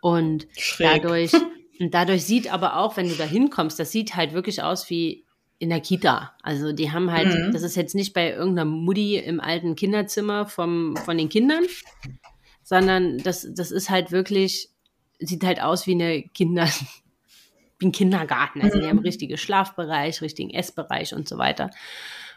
Und 0.00 0.46
Schräg. 0.56 1.02
dadurch, 1.02 1.32
und 1.80 1.94
dadurch 1.94 2.24
sieht 2.24 2.52
aber 2.52 2.76
auch, 2.76 2.96
wenn 2.96 3.08
du 3.08 3.16
da 3.16 3.24
hinkommst, 3.24 3.78
das 3.78 3.90
sieht 3.90 4.14
halt 4.14 4.34
wirklich 4.34 4.62
aus 4.62 4.88
wie 4.88 5.25
in 5.58 5.70
der 5.70 5.80
Kita. 5.80 6.34
Also 6.42 6.72
die 6.72 6.92
haben 6.92 7.10
halt, 7.10 7.28
mhm. 7.28 7.52
das 7.52 7.62
ist 7.62 7.76
jetzt 7.76 7.94
nicht 7.94 8.12
bei 8.12 8.32
irgendeiner 8.32 8.66
Mutti 8.66 9.16
im 9.16 9.40
alten 9.40 9.74
Kinderzimmer 9.74 10.46
vom, 10.46 10.96
von 10.96 11.16
den 11.16 11.28
Kindern, 11.28 11.64
sondern 12.62 13.18
das, 13.18 13.46
das 13.54 13.70
ist 13.70 13.90
halt 13.90 14.12
wirklich, 14.12 14.70
sieht 15.18 15.44
halt 15.44 15.62
aus 15.62 15.86
wie 15.86 15.92
eine 15.92 16.22
Kinder, 16.22 16.68
wie 17.78 17.86
ein 17.86 17.92
Kindergarten. 17.92 18.60
Also 18.60 18.78
mhm. 18.78 18.82
die 18.82 18.88
haben 18.88 18.98
richtige 18.98 19.38
Schlafbereich, 19.38 20.20
richtigen 20.20 20.50
Essbereich 20.50 21.14
und 21.14 21.28
so 21.28 21.38
weiter. 21.38 21.70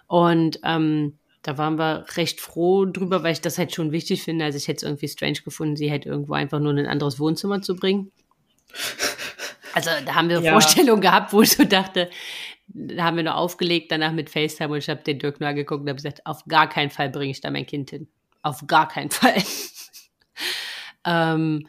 Und 0.08 0.60
ähm, 0.64 1.20
da 1.42 1.58
waren 1.58 1.78
wir 1.78 2.06
recht 2.16 2.42
froh 2.42 2.86
drüber, 2.86 3.24
weil 3.24 3.34
ich 3.34 3.42
das 3.42 3.58
halt 3.58 3.74
schon 3.74 3.92
wichtig 3.92 4.24
finde. 4.24 4.46
Also 4.46 4.58
ich 4.58 4.68
hätte 4.68 4.78
es 4.78 4.84
irgendwie 4.84 5.08
strange 5.08 5.40
gefunden, 5.44 5.76
sie 5.76 5.92
halt 5.92 6.06
irgendwo 6.06 6.34
einfach 6.34 6.60
nur 6.60 6.72
in 6.72 6.80
ein 6.80 6.88
anderes 6.88 7.20
Wohnzimmer 7.20 7.62
zu 7.62 7.76
bringen. 7.76 8.12
Also 9.72 9.92
da 10.04 10.16
haben 10.16 10.30
wir 10.30 10.42
ja. 10.42 10.52
Vorstellungen 10.52 11.00
gehabt, 11.00 11.32
wo 11.32 11.44
ich 11.44 11.52
so 11.52 11.64
dachte, 11.64 12.10
da 12.74 13.04
haben 13.04 13.18
wir 13.18 13.24
nur 13.24 13.36
aufgelegt, 13.36 13.92
danach 13.92 14.12
mit 14.12 14.30
FaceTime 14.30 14.70
und 14.70 14.78
ich 14.78 14.90
habe 14.90 15.02
den 15.04 15.20
Dirk 15.20 15.40
nur 15.40 15.50
angeguckt 15.50 15.82
und 15.82 15.90
habe 15.90 15.98
gesagt, 15.98 16.26
auf 16.26 16.46
gar 16.46 16.70
keinen 16.70 16.90
Fall 16.90 17.10
bringe 17.10 17.32
ich 17.32 17.42
da 17.42 17.52
mein 17.52 17.66
Kind 17.66 17.90
hin. 17.90 18.08
Auf 18.42 18.68
gar 18.68 18.88
keinen 18.88 19.12
Fall. 19.12 19.42
ähm, 21.06 21.68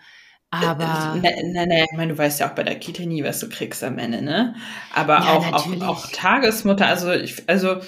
aber. 0.51 1.19
Nein, 1.23 1.53
nein, 1.53 1.69
ne, 1.69 1.85
ich 1.85 1.97
meine, 1.97 2.13
du 2.13 2.19
weißt 2.19 2.41
ja 2.41 2.51
auch 2.51 2.55
bei 2.55 2.65
der 2.65 2.79
Kita 2.79 3.05
nie, 3.05 3.23
was 3.23 3.41
du 3.41 3.49
kriegst 3.49 3.85
am 3.85 3.99
Ende, 3.99 4.21
ne? 4.21 4.57
Aber 4.95 5.21
ja, 5.21 5.33
auch, 5.33 5.53
auch, 5.53 5.81
auch 5.83 6.07
Tagesmutter, 6.11 6.87
also 6.87 7.13
ich, 7.13 7.49
also 7.49 7.81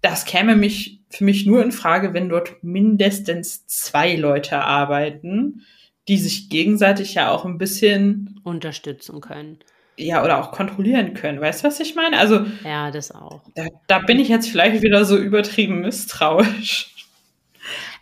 das 0.00 0.24
käme 0.24 0.56
mich 0.56 1.00
für 1.10 1.24
mich 1.24 1.46
nur 1.46 1.62
in 1.62 1.70
Frage, 1.70 2.12
wenn 2.12 2.28
dort 2.28 2.62
mindestens 2.62 3.66
zwei 3.66 4.16
Leute 4.16 4.58
arbeiten, 4.58 5.62
die 6.08 6.18
sich 6.18 6.48
gegenseitig 6.48 7.14
ja 7.14 7.30
auch 7.30 7.44
ein 7.44 7.58
bisschen 7.58 8.40
unterstützen 8.42 9.20
können 9.20 9.60
ja, 10.02 10.22
oder 10.24 10.38
auch 10.38 10.52
kontrollieren 10.52 11.14
können. 11.14 11.40
Weißt 11.40 11.62
du, 11.62 11.68
was 11.68 11.80
ich 11.80 11.94
meine? 11.94 12.18
Also. 12.18 12.46
Ja, 12.64 12.90
das 12.90 13.10
auch. 13.10 13.40
Da, 13.54 13.66
da 13.86 13.98
bin 14.00 14.18
ich 14.18 14.28
jetzt 14.28 14.48
vielleicht 14.48 14.82
wieder 14.82 15.04
so 15.04 15.16
übertrieben 15.16 15.80
misstrauisch. 15.80 16.92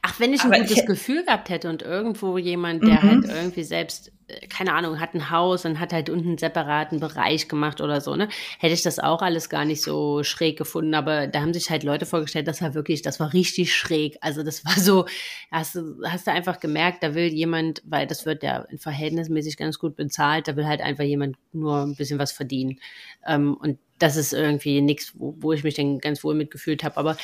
Ach, 0.03 0.19
wenn 0.19 0.33
ich 0.33 0.41
ein 0.41 0.53
Aber 0.53 0.61
gutes 0.61 0.79
ich, 0.79 0.87
Gefühl 0.87 1.25
gehabt 1.25 1.51
hätte 1.51 1.69
und 1.69 1.83
irgendwo 1.83 2.39
jemand, 2.39 2.83
der 2.87 3.03
halt 3.03 3.25
mhm. 3.25 3.29
halt 3.29 3.37
irgendwie 3.37 3.65
selbst, 3.65 4.13
äh, 4.29 4.47
keine 4.47 4.73
Ahnung, 4.73 4.99
hat 4.99 5.15
ein 5.15 5.31
Haus 5.31 5.67
und 5.67 5.79
hat 5.79 5.93
halt 5.93 6.09
unten 6.09 6.29
einen 6.29 6.39
separaten 6.39 7.01
Bereich 7.01 7.49
gemacht 7.49 7.83
oder 7.83 8.01
so, 8.01 8.17
ne, 8.17 8.31
hätte 8.59 8.73
ich 8.73 8.83
das 8.83 8.99
auch 8.99 9.21
alles 9.21 9.51
gar 9.51 9.67
nicht 9.67 9.83
so 9.83 10.23
schräg 10.23 10.57
gefunden. 10.57 10.95
Aber 10.95 11.27
da 11.27 11.43
haben 11.43 11.53
sich 11.53 11.69
halt 11.69 11.83
Leute 11.83 12.07
vorgestellt, 12.07 12.49
das 12.49 12.63
war 12.63 12.73
wirklich, 12.73 13.03
das 13.03 13.21
war 13.21 13.35
richtig 13.35 13.75
schräg. 13.77 14.17
Also 14.23 14.43
das 14.43 14.65
war 14.65 14.79
so, 14.79 15.05
hast 15.51 15.75
du, 15.75 16.03
hast 16.07 16.27
du 16.27 16.33
einfach 16.33 16.61
gemerkt, 16.61 17.03
da 17.03 17.15
will 17.15 17.27
jemand, 17.27 17.83
weil 17.85 18.07
das 18.07 18.25
wird 18.25 18.43
ja 18.43 18.65
verhältnismäßig 18.79 19.59
ganz 19.59 19.79
gut 19.79 19.97
bezahlt, 19.97 20.49
da 20.49 20.57
will 20.57 20.67
halt 20.67 20.81
einfach 20.81 21.05
jemand 21.05 21.37
nur 21.53 21.83
ein 21.83 21.95
bisschen 21.95 22.19
was 22.19 22.33
verdienen. 22.33 22.79
Ähm, 23.27 23.55
und 23.55 23.79
das 23.99 24.17
ist 24.17 24.33
irgendwie 24.33 24.81
nichts, 24.81 25.13
wo, 25.15 25.35
wo 25.39 25.53
ich 25.53 25.63
mich 25.63 25.75
dann 25.75 25.99
ganz 25.99 26.25
wohl 26.25 26.35
mitgefühlt 26.35 26.85
habe. 26.85 26.97
Aber 26.97 27.19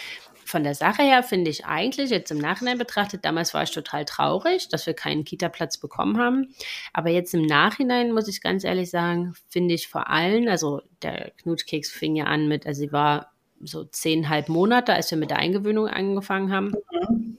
von 0.47 0.63
der 0.63 0.75
Sache 0.75 1.03
her 1.03 1.23
finde 1.23 1.51
ich 1.51 1.67
eigentlich, 1.67 2.11
jetzt 2.11 2.31
im 2.31 2.39
Nachhinein 2.39 2.79
betrachtet, 2.79 3.25
damals 3.25 3.53
war 3.53 3.65
ich 3.65 3.73
total 3.73 4.05
traurig, 4.05 4.69
dass 4.69 4.87
wir 4.87 4.95
keinen 4.95 5.25
Kita-Platz 5.25 5.79
bekommen 5.79 6.19
haben. 6.19 6.55
Aber 6.93 7.11
jetzt 7.11 7.35
im 7.35 7.43
Nachhinein, 7.43 8.13
muss 8.13 8.29
ich 8.29 8.41
ganz 8.41 8.63
ehrlich 8.63 8.91
sagen, 8.91 9.35
finde 9.49 9.75
ich 9.75 9.89
vor 9.89 10.09
allem, 10.09 10.49
also 10.49 10.83
der 11.03 11.33
Knutschkeks 11.39 11.91
fing 11.91 12.15
ja 12.15 12.25
an 12.25 12.47
mit, 12.47 12.67
also 12.67 12.81
sie 12.81 12.93
war 12.93 13.33
so 13.61 13.85
zehnhalb 13.85 14.49
Monate, 14.49 14.95
als 14.95 15.11
wir 15.11 15.19
mit 15.19 15.31
der 15.31 15.39
Eingewöhnung 15.39 15.89
angefangen 15.89 16.53
haben. 16.53 16.75
Mhm. 17.11 17.39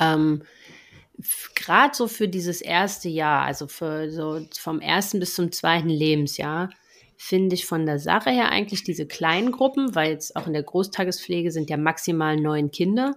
Ähm, 0.00 0.42
Gerade 1.54 1.94
so 1.94 2.08
für 2.08 2.26
dieses 2.26 2.60
erste 2.60 3.08
Jahr, 3.08 3.44
also 3.44 3.68
für 3.68 4.10
so 4.10 4.44
vom 4.58 4.80
ersten 4.80 5.20
bis 5.20 5.34
zum 5.34 5.52
zweiten 5.52 5.88
Lebensjahr, 5.88 6.70
finde 7.24 7.54
ich 7.54 7.64
von 7.64 7.86
der 7.86 7.98
Sache 7.98 8.30
her 8.30 8.50
eigentlich 8.50 8.84
diese 8.84 9.06
kleinen 9.06 9.50
Gruppen, 9.50 9.94
weil 9.94 10.10
jetzt 10.10 10.36
auch 10.36 10.46
in 10.46 10.52
der 10.52 10.62
Großtagespflege 10.62 11.50
sind 11.50 11.70
ja 11.70 11.78
maximal 11.78 12.36
neun 12.36 12.70
Kinder, 12.70 13.16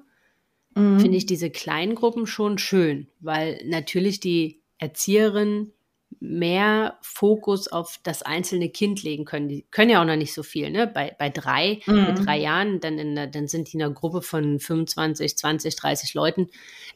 mhm. 0.75 1.01
finde 1.01 1.17
ich 1.17 1.25
diese 1.25 1.49
kleinen 1.49 1.93
Gruppen 1.93 2.25
schon 2.25 2.57
schön, 2.57 3.09
weil 3.19 3.59
natürlich 3.65 4.21
die 4.21 4.61
Erzieherinnen 4.77 5.73
mehr 6.21 6.97
Fokus 7.01 7.67
auf 7.67 7.99
das 8.01 8.23
einzelne 8.23 8.69
Kind 8.69 9.03
legen 9.03 9.25
können. 9.25 9.49
Die 9.49 9.65
können 9.71 9.91
ja 9.91 10.01
auch 10.01 10.05
noch 10.05 10.15
nicht 10.15 10.33
so 10.33 10.41
viel, 10.41 10.71
ne? 10.71 10.87
Bei, 10.87 11.13
bei 11.19 11.29
drei, 11.29 11.81
mhm. 11.85 12.05
mit 12.05 12.25
drei 12.25 12.39
Jahren, 12.39 12.79
dann, 12.79 12.97
in 12.97 13.15
dann 13.15 13.47
sind 13.49 13.73
die 13.73 13.75
in 13.75 13.83
einer 13.83 13.93
Gruppe 13.93 14.21
von 14.21 14.57
25, 14.57 15.37
20, 15.37 15.75
30 15.75 16.13
Leuten 16.13 16.47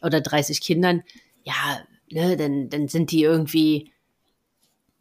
oder 0.01 0.21
30 0.21 0.61
Kindern. 0.61 1.03
Ja, 1.43 1.81
ne, 2.09 2.37
dann, 2.37 2.69
dann 2.69 2.87
sind 2.87 3.11
die 3.11 3.23
irgendwie 3.23 3.91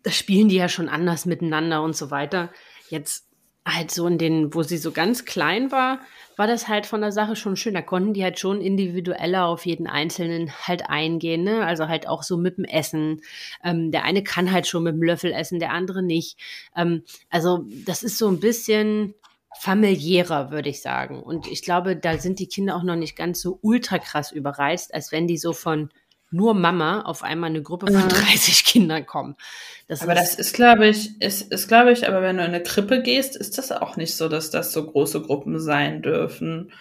da 0.03 0.11
spielen 0.11 0.49
die 0.49 0.57
ja 0.57 0.69
schon 0.69 0.89
anders 0.89 1.27
miteinander 1.27 1.83
und 1.83 1.97
so 1.97 2.11
weiter. 2.11 2.51
Jetzt 2.89 3.27
halt 3.67 3.91
so 3.91 4.07
in 4.07 4.19
den, 4.19 4.55
wo 4.55 4.63
sie 4.63 4.79
so 4.79 4.91
ganz 4.91 5.25
klein 5.25 5.71
war, 5.71 6.01
war 6.37 6.47
das 6.47 6.69
halt 6.69 6.87
von 6.87 7.03
der 7.03 7.13
Sache 7.13 7.37
schon 7.37 7.57
schön. 7.57 7.75
Da 7.75 7.83
konnten 7.83 8.15
die 8.15 8.23
halt 8.23 8.39
schon 8.39 8.61
individueller 8.61 9.47
auf 9.47 9.67
jeden 9.67 9.87
Einzelnen 9.87 10.51
halt 10.63 10.89
eingehen, 10.89 11.45
ne? 11.45 11.67
Also 11.67 11.89
halt 11.89 12.09
auch 12.09 12.23
so 12.23 12.39
mit 12.39 12.57
dem 12.57 12.65
Essen. 12.65 13.21
Ähm, 13.63 13.91
der 13.91 14.05
eine 14.05 14.25
kann 14.25 14.51
halt 14.51 14.67
schon 14.67 14.85
mit 14.85 14.95
dem 14.95 15.03
Löffel 15.03 15.33
essen, 15.33 15.61
der 15.61 15.73
andere 15.73 16.03
nicht. 16.03 16.39
Ähm, 16.75 17.03
also 17.29 17.67
das 17.85 18.03
ist 18.03 18.17
so 18.17 18.29
ein 18.29 18.41
bisschen 18.41 19.15
familiärer, 19.59 20.51
würde 20.51 20.71
ich 20.71 20.81
sagen. 20.81 21.23
Und 21.23 21.47
ich 21.47 21.63
glaube, 21.63 21.97
da 21.97 22.17
sind 22.17 22.39
die 22.39 22.49
Kinder 22.49 22.77
auch 22.77 22.83
noch 22.83 22.97
nicht 22.97 23.17
ganz 23.17 23.41
so 23.43 23.59
ultra 23.61 23.99
krass 23.99 24.33
überreizt, 24.33 24.95
als 24.95 25.13
wenn 25.13 25.27
die 25.27 25.39
so 25.39 25.53
von 25.53 25.91
nur 26.31 26.55
Mama 26.55 27.03
auf 27.03 27.23
einmal 27.23 27.51
eine 27.51 27.63
Gruppe 27.63 27.93
von 27.93 28.09
30 28.09 28.65
Kindern 28.65 29.07
kommen. 29.07 29.37
Das 29.89 30.03
aber 30.03 30.13
ist, 30.15 30.21
das 30.21 30.35
ist, 30.35 30.55
glaube 30.55 30.87
ich, 30.87 31.21
ist, 31.21 31.53
ist 31.53 31.69
glaube 31.69 31.93
ich, 31.93 32.07
aber 32.07 32.23
wenn 32.23 32.37
du 32.37 32.45
in 32.45 32.51
eine 32.51 32.63
Krippe 32.63 33.03
gehst, 33.03 33.37
ist 33.37 33.59
das 33.59 33.73
auch 33.73 33.97
nicht 33.97 34.17
so, 34.17 34.29
dass 34.29 34.51
das 34.51 34.73
so 34.73 34.87
große 34.87 35.23
Gruppen 35.23 35.59
sein 35.59 36.03
dürfen. 36.03 36.73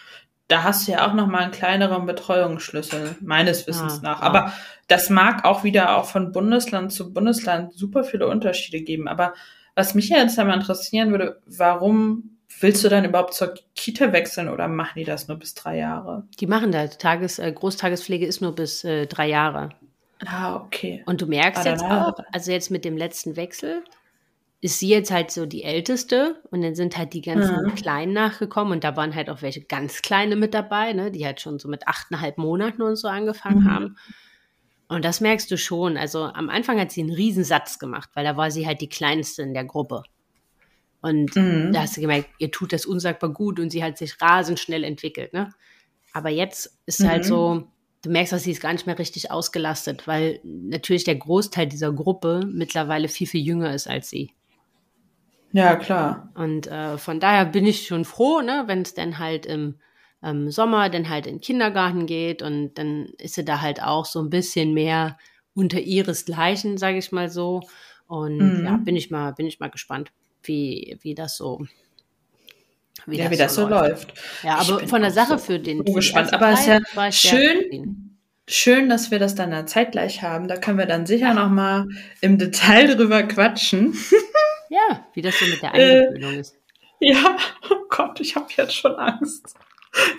Da 0.48 0.64
hast 0.64 0.88
du 0.88 0.94
ja 0.94 1.08
auch 1.08 1.14
noch 1.14 1.28
mal 1.28 1.40
einen 1.40 1.52
kleineren 1.52 2.06
Betreuungsschlüssel, 2.06 3.18
meines 3.22 3.68
Wissens 3.68 3.98
ja, 3.98 4.02
nach. 4.02 4.22
Ja. 4.22 4.26
Aber 4.26 4.54
das 4.88 5.10
mag 5.10 5.46
auch 5.46 5.64
wieder 5.64 5.98
auch 5.98 6.06
von 6.06 6.32
Bundesland 6.32 6.92
zu 6.92 7.14
Bundesland 7.14 7.74
super 7.74 8.04
viele 8.04 8.28
Unterschiede 8.28 8.82
geben. 8.82 9.08
Aber 9.08 9.34
was 9.76 9.96
mich 9.96 10.10
jetzt 10.10 10.38
einmal 10.40 10.58
interessieren 10.58 11.12
würde, 11.12 11.42
warum 11.46 12.39
willst 12.62 12.84
du 12.84 12.90
dann 12.90 13.06
überhaupt 13.06 13.34
zur 13.34 13.54
Kita 13.76 14.12
wechseln 14.12 14.50
oder 14.50 14.68
machen 14.68 14.98
die 14.98 15.06
das 15.06 15.28
nur 15.28 15.38
bis 15.38 15.54
drei 15.54 15.78
Jahre? 15.78 16.24
Die 16.40 16.48
machen 16.48 16.72
das. 16.72 16.98
Tages, 16.98 17.40
äh, 17.40 17.52
Großtagespflege 17.52 18.26
ist 18.26 18.42
nur 18.42 18.56
bis 18.56 18.84
äh, 18.84 19.08
drei 19.08 19.28
Jahre. 19.28 19.70
Ah, 20.26 20.56
okay. 20.58 21.04
Und 21.06 21.22
du 21.22 21.28
merkst 21.28 21.66
ah, 21.66 21.70
jetzt 21.70 21.84
auch, 21.84 22.14
also 22.32 22.52
jetzt 22.52 22.72
mit 22.72 22.84
dem 22.84 22.98
letzten 22.98 23.36
Wechsel, 23.36 23.84
ist 24.62 24.80
sie 24.80 24.90
jetzt 24.90 25.12
halt 25.12 25.32
so 25.32 25.46
die 25.46 25.64
Älteste 25.64 26.42
und 26.52 26.62
dann 26.62 26.76
sind 26.76 26.98
halt 26.98 27.14
die 27.14 27.22
ganzen 27.22 27.64
mhm. 27.64 27.76
Kleinen 27.76 28.12
nachgekommen 28.12 28.74
und 28.74 28.84
da 28.84 28.98
waren 28.98 29.16
halt 29.16 29.30
auch 29.30 29.42
welche 29.42 29.62
ganz 29.62 30.02
Kleine 30.02 30.36
mit 30.36 30.54
dabei, 30.54 30.92
ne, 30.92 31.12
die 31.12 31.26
halt 31.26 31.40
schon 31.40 31.60
so 31.60 31.70
mit 31.70 31.88
achteinhalb 31.88 32.38
Monaten 32.38 32.82
und 32.82 32.98
so 32.98 33.08
angefangen 33.08 33.64
mhm. 33.64 33.72
haben. 33.72 33.98
Und 34.90 35.06
das 35.06 35.22
merkst 35.22 35.50
du 35.50 35.58
schon. 35.58 35.96
Also 35.96 36.24
am 36.24 36.50
Anfang 36.50 36.80
hat 36.80 36.92
sie 36.92 37.02
einen 37.02 37.14
Riesensatz 37.14 37.80
gemacht, 37.80 38.10
weil 38.16 38.26
da 38.26 38.36
war 38.36 38.52
sie 38.52 38.68
halt 38.68 38.82
die 38.82 38.90
Kleinste 38.90 39.44
in 39.44 39.54
der 39.54 39.64
Gruppe. 39.64 40.04
Und 41.02 41.36
mhm. 41.36 41.72
da 41.72 41.82
hast 41.82 41.98
du 41.98 42.02
gemerkt, 42.02 42.30
ihr 42.40 42.52
tut 42.52 42.74
das 42.74 42.86
unsagbar 42.86 43.30
gut 43.32 43.60
und 43.60 43.70
sie 43.70 43.84
hat 43.84 43.98
sich 43.98 44.22
rasend 44.22 44.60
schnell 44.60 44.84
entwickelt. 44.84 45.34
Ne? 45.34 45.50
Aber 46.14 46.30
jetzt 46.30 46.78
ist 46.86 47.02
mhm. 47.02 47.08
halt 47.08 47.26
so, 47.26 47.68
du 48.02 48.10
merkst, 48.10 48.34
dass 48.34 48.44
sie 48.44 48.52
ist 48.52 48.62
gar 48.62 48.74
nicht 48.74 48.86
mehr 48.86 49.00
richtig 49.00 49.32
ausgelastet, 49.32 50.08
weil 50.08 50.42
natürlich 50.44 51.06
der 51.06 51.16
Großteil 51.16 51.68
dieser 51.68 51.94
Gruppe 51.94 52.42
mittlerweile 52.52 53.08
viel, 53.08 53.28
viel 53.28 53.46
jünger 53.46 53.74
ist 53.74 53.88
als 53.88 54.10
sie. 54.10 54.32
Ja, 55.52 55.76
klar. 55.78 56.30
Und 56.36 56.68
äh, 56.68 56.98
von 56.98 57.20
daher 57.20 57.46
bin 57.46 57.66
ich 57.66 57.88
schon 57.88 58.06
froh, 58.06 58.42
ne, 58.42 58.64
wenn 58.68 58.82
es 58.82 58.94
dann 58.94 59.18
halt 59.18 59.46
im 59.46 59.80
ähm, 60.22 60.52
Sommer 60.52 60.90
dann 60.90 61.10
halt 61.10 61.26
in 61.26 61.36
den 61.36 61.42
Kindergarten 61.42 62.06
geht 62.06 62.42
und 62.42 62.74
dann 62.76 63.06
ist 63.18 63.36
sie 63.36 63.46
da 63.46 63.62
halt 63.62 63.82
auch 63.82 64.06
so 64.06 64.20
ein 64.22 64.30
bisschen 64.30 64.74
mehr 64.74 65.18
unter 65.56 65.80
ihresgleichen, 65.80 66.78
sage 66.78 66.98
ich 66.98 67.12
mal 67.12 67.30
so. 67.30 67.62
Und 68.06 68.38
mhm. 68.38 68.66
ja, 68.66 68.78
bin 68.78 68.96
ich 68.96 69.10
mal, 69.10 69.32
bin 69.32 69.48
ich 69.48 69.60
mal 69.60 69.70
gespannt 69.70 70.12
wie, 70.50 70.98
wie 71.04 71.16
das 71.16 71.38
so 71.38 71.66
wie 73.06 73.18
ja, 73.18 73.24
das 73.24 73.32
wie 73.32 73.38
das 73.38 73.56
so 73.56 73.68
läuft. 73.68 74.10
läuft. 74.10 74.14
Ja, 74.44 74.56
aber 74.58 74.88
von 74.88 75.02
der 75.02 75.12
Sache 75.12 75.38
für 75.38 75.60
den. 75.60 75.86
So 75.86 75.94
gespannt. 75.94 76.34
Aber 76.34 76.50
es 76.50 76.62
ist 76.62 76.68
ja 76.68 77.12
schön, 77.12 78.18
schön, 78.48 78.90
dass 78.90 79.10
wir 79.12 79.20
das 79.20 79.36
dann 79.36 79.52
da 79.52 79.66
zeitgleich 79.66 80.22
haben. 80.22 80.48
Da 80.48 80.58
können 80.58 80.78
wir 80.78 80.86
dann 80.86 81.06
sicher 81.06 81.34
noch 81.34 81.50
mal 81.50 81.88
im 82.22 82.38
Detail 82.38 82.96
drüber 82.96 83.24
quatschen. 83.24 83.96
ja, 84.70 85.06
wie 85.14 85.22
das 85.22 85.40
so 85.40 85.46
mit 85.46 85.62
der 85.62 85.74
Eingewöhnung 85.74 86.34
äh, 86.34 86.40
ist. 86.40 86.56
Ja, 87.00 87.38
oh 87.70 87.86
Gott, 87.90 88.20
ich 88.20 88.36
habe 88.36 88.48
jetzt 88.58 88.76
schon 88.76 88.96
Angst. 88.96 89.56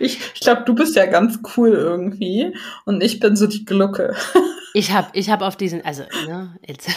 Ich, 0.00 0.18
ich 0.34 0.40
glaube, 0.40 0.62
du 0.64 0.74
bist 0.74 0.96
ja 0.96 1.06
ganz 1.06 1.38
cool 1.56 1.70
irgendwie 1.70 2.56
und 2.86 3.02
ich 3.02 3.20
bin 3.20 3.36
so 3.36 3.46
die 3.46 3.64
Glucke. 3.64 4.16
Ich 4.72 4.92
habe 4.92 5.08
ich 5.14 5.30
hab 5.30 5.42
auf 5.42 5.56
diesen, 5.56 5.84
also, 5.84 6.04
ne, 6.28 6.56
jetzt, 6.64 6.88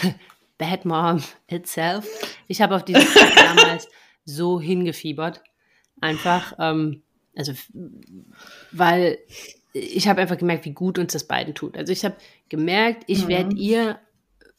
Bad 0.57 0.85
Mom 0.85 1.23
itself. 1.47 2.07
Ich 2.47 2.61
habe 2.61 2.75
auf 2.75 2.85
diesen 2.85 3.05
damals 3.35 3.87
so 4.25 4.59
hingefiebert. 4.59 5.41
Einfach, 6.01 6.53
ähm, 6.59 7.03
also, 7.35 7.53
weil 8.71 9.19
ich 9.73 10.07
habe 10.07 10.21
einfach 10.21 10.37
gemerkt, 10.37 10.65
wie 10.65 10.73
gut 10.73 10.99
uns 10.99 11.13
das 11.13 11.27
beiden 11.27 11.55
tut. 11.55 11.77
Also 11.77 11.91
ich 11.91 12.05
habe 12.05 12.15
gemerkt, 12.49 13.03
ich 13.07 13.25
mhm. 13.25 13.27
werde 13.29 13.55
ihr 13.55 13.99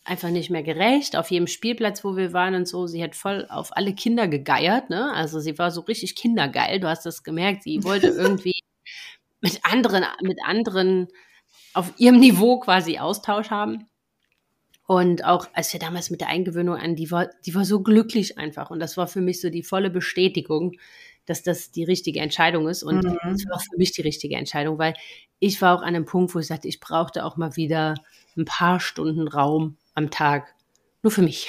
einfach 0.04 0.30
nicht 0.30 0.50
mehr 0.50 0.62
gerecht. 0.62 1.16
Auf 1.16 1.30
jedem 1.30 1.46
Spielplatz, 1.46 2.04
wo 2.04 2.16
wir 2.16 2.32
waren 2.32 2.54
und 2.54 2.68
so, 2.68 2.86
sie 2.86 3.02
hat 3.02 3.14
voll 3.14 3.46
auf 3.48 3.76
alle 3.76 3.94
Kinder 3.94 4.28
gegeiert. 4.28 4.90
Ne? 4.90 5.12
Also 5.14 5.40
sie 5.40 5.58
war 5.58 5.70
so 5.70 5.80
richtig 5.82 6.16
kindergeil. 6.16 6.80
Du 6.80 6.88
hast 6.88 7.06
das 7.06 7.22
gemerkt. 7.22 7.62
Sie 7.62 7.82
wollte 7.84 8.08
irgendwie 8.08 8.60
mit 9.40 9.60
anderen, 9.62 10.04
mit 10.22 10.38
anderen 10.44 11.08
auf 11.72 11.92
ihrem 11.96 12.18
Niveau 12.18 12.60
quasi 12.60 12.98
Austausch 12.98 13.50
haben. 13.50 13.88
Und 14.86 15.24
auch 15.24 15.48
als 15.54 15.72
wir 15.72 15.80
damals 15.80 16.10
mit 16.10 16.20
der 16.20 16.28
Eingewöhnung 16.28 16.76
an, 16.76 16.94
die 16.94 17.10
war, 17.10 17.30
die 17.46 17.54
war 17.54 17.64
so 17.64 17.80
glücklich 17.80 18.36
einfach. 18.38 18.70
Und 18.70 18.80
das 18.80 18.96
war 18.96 19.06
für 19.06 19.22
mich 19.22 19.40
so 19.40 19.48
die 19.48 19.62
volle 19.62 19.88
Bestätigung, 19.88 20.76
dass 21.26 21.42
das 21.42 21.70
die 21.70 21.84
richtige 21.84 22.20
Entscheidung 22.20 22.68
ist. 22.68 22.82
Und 22.82 23.02
mhm. 23.02 23.18
das 23.22 23.46
war 23.46 23.56
auch 23.56 23.62
für 23.62 23.78
mich 23.78 23.92
die 23.92 24.02
richtige 24.02 24.36
Entscheidung, 24.36 24.78
weil 24.78 24.94
ich 25.38 25.62
war 25.62 25.76
auch 25.76 25.82
an 25.82 25.88
einem 25.88 26.04
Punkt, 26.04 26.34
wo 26.34 26.38
ich 26.38 26.46
sagte, 26.46 26.68
ich 26.68 26.80
brauchte 26.80 27.24
auch 27.24 27.36
mal 27.36 27.56
wieder 27.56 27.94
ein 28.36 28.44
paar 28.44 28.78
Stunden 28.78 29.26
Raum 29.26 29.76
am 29.94 30.10
Tag. 30.10 30.54
Nur 31.02 31.10
für 31.10 31.22
mich. 31.22 31.48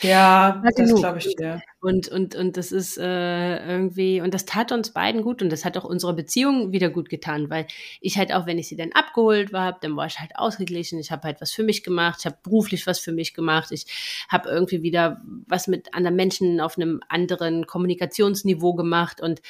Ja, 0.00 0.62
das 0.76 0.94
glaube 0.94 1.18
ich 1.18 1.34
dir. 1.34 1.60
Und, 1.80 2.08
und, 2.08 2.34
und 2.34 2.56
das 2.56 2.72
ist 2.72 2.98
äh, 2.98 3.66
irgendwie, 3.66 4.20
und 4.20 4.34
das 4.34 4.44
tat 4.44 4.72
uns 4.72 4.92
beiden 4.92 5.22
gut 5.22 5.42
und 5.42 5.50
das 5.50 5.64
hat 5.64 5.76
auch 5.76 5.84
unsere 5.84 6.14
Beziehung 6.14 6.72
wieder 6.72 6.90
gut 6.90 7.08
getan, 7.08 7.50
weil 7.50 7.66
ich 8.00 8.18
halt 8.18 8.32
auch, 8.32 8.46
wenn 8.46 8.58
ich 8.58 8.68
sie 8.68 8.76
dann 8.76 8.92
abgeholt 8.92 9.52
war, 9.52 9.78
dann 9.80 9.96
war 9.96 10.06
ich 10.06 10.18
halt 10.20 10.36
ausgeglichen, 10.36 10.98
ich 10.98 11.10
habe 11.10 11.22
halt 11.22 11.40
was 11.40 11.52
für 11.52 11.62
mich 11.62 11.82
gemacht, 11.82 12.18
ich 12.20 12.26
habe 12.26 12.38
beruflich 12.42 12.86
was 12.86 12.98
für 12.98 13.12
mich 13.12 13.34
gemacht, 13.34 13.72
ich 13.72 13.86
habe 14.28 14.48
irgendwie 14.48 14.82
wieder 14.82 15.20
was 15.46 15.66
mit 15.66 15.94
anderen 15.94 16.16
Menschen 16.16 16.60
auf 16.60 16.76
einem 16.76 17.00
anderen 17.08 17.66
Kommunikationsniveau 17.66 18.74
gemacht 18.74 19.20
und 19.20 19.40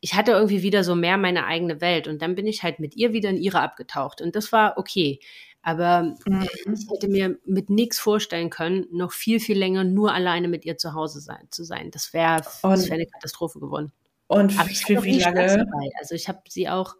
ich 0.00 0.12
hatte 0.12 0.32
irgendwie 0.32 0.62
wieder 0.62 0.84
so 0.84 0.94
mehr 0.94 1.16
meine 1.16 1.46
eigene 1.46 1.80
Welt. 1.80 2.08
Und 2.08 2.20
dann 2.20 2.34
bin 2.34 2.46
ich 2.46 2.62
halt 2.62 2.78
mit 2.78 2.94
ihr 2.94 3.14
wieder 3.14 3.30
in 3.30 3.38
ihre 3.38 3.60
abgetaucht. 3.60 4.20
Und 4.20 4.36
das 4.36 4.52
war 4.52 4.76
okay. 4.76 5.18
Aber 5.66 6.14
mhm. 6.26 6.46
ich 6.74 6.86
hätte 6.90 7.08
mir 7.08 7.38
mit 7.46 7.70
nichts 7.70 7.98
vorstellen 7.98 8.50
können, 8.50 8.86
noch 8.92 9.12
viel, 9.12 9.40
viel 9.40 9.58
länger 9.58 9.82
nur 9.82 10.12
alleine 10.12 10.46
mit 10.46 10.66
ihr 10.66 10.76
zu 10.76 10.92
Hause 10.92 11.20
sein, 11.20 11.48
zu 11.50 11.64
sein. 11.64 11.90
Das 11.90 12.12
wäre 12.12 12.44
wär 12.62 12.92
eine 12.92 13.06
Katastrophe 13.06 13.60
geworden. 13.60 13.90
Und 14.26 14.58
Aber 14.58 14.68
ich 14.70 14.84
für 14.84 15.02
wie 15.02 15.20
lange? 15.20 15.64
Also 15.98 16.14
ich 16.14 16.28
habe 16.28 16.40
sie 16.48 16.68
auch 16.68 16.96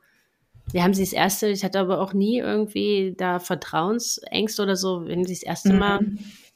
Wir 0.72 0.82
haben 0.82 0.94
sie 0.94 1.04
das 1.04 1.12
erste, 1.12 1.48
ich 1.48 1.62
hatte 1.62 1.78
aber 1.78 2.00
auch 2.00 2.14
nie 2.14 2.38
irgendwie 2.38 3.14
da 3.18 3.38
Vertrauensängste 3.38 4.62
oder 4.62 4.76
so, 4.76 5.06
wenn 5.06 5.26
sie 5.26 5.34
das 5.34 5.42
erste 5.42 5.74
mhm. 5.74 5.78
Mal 5.78 6.00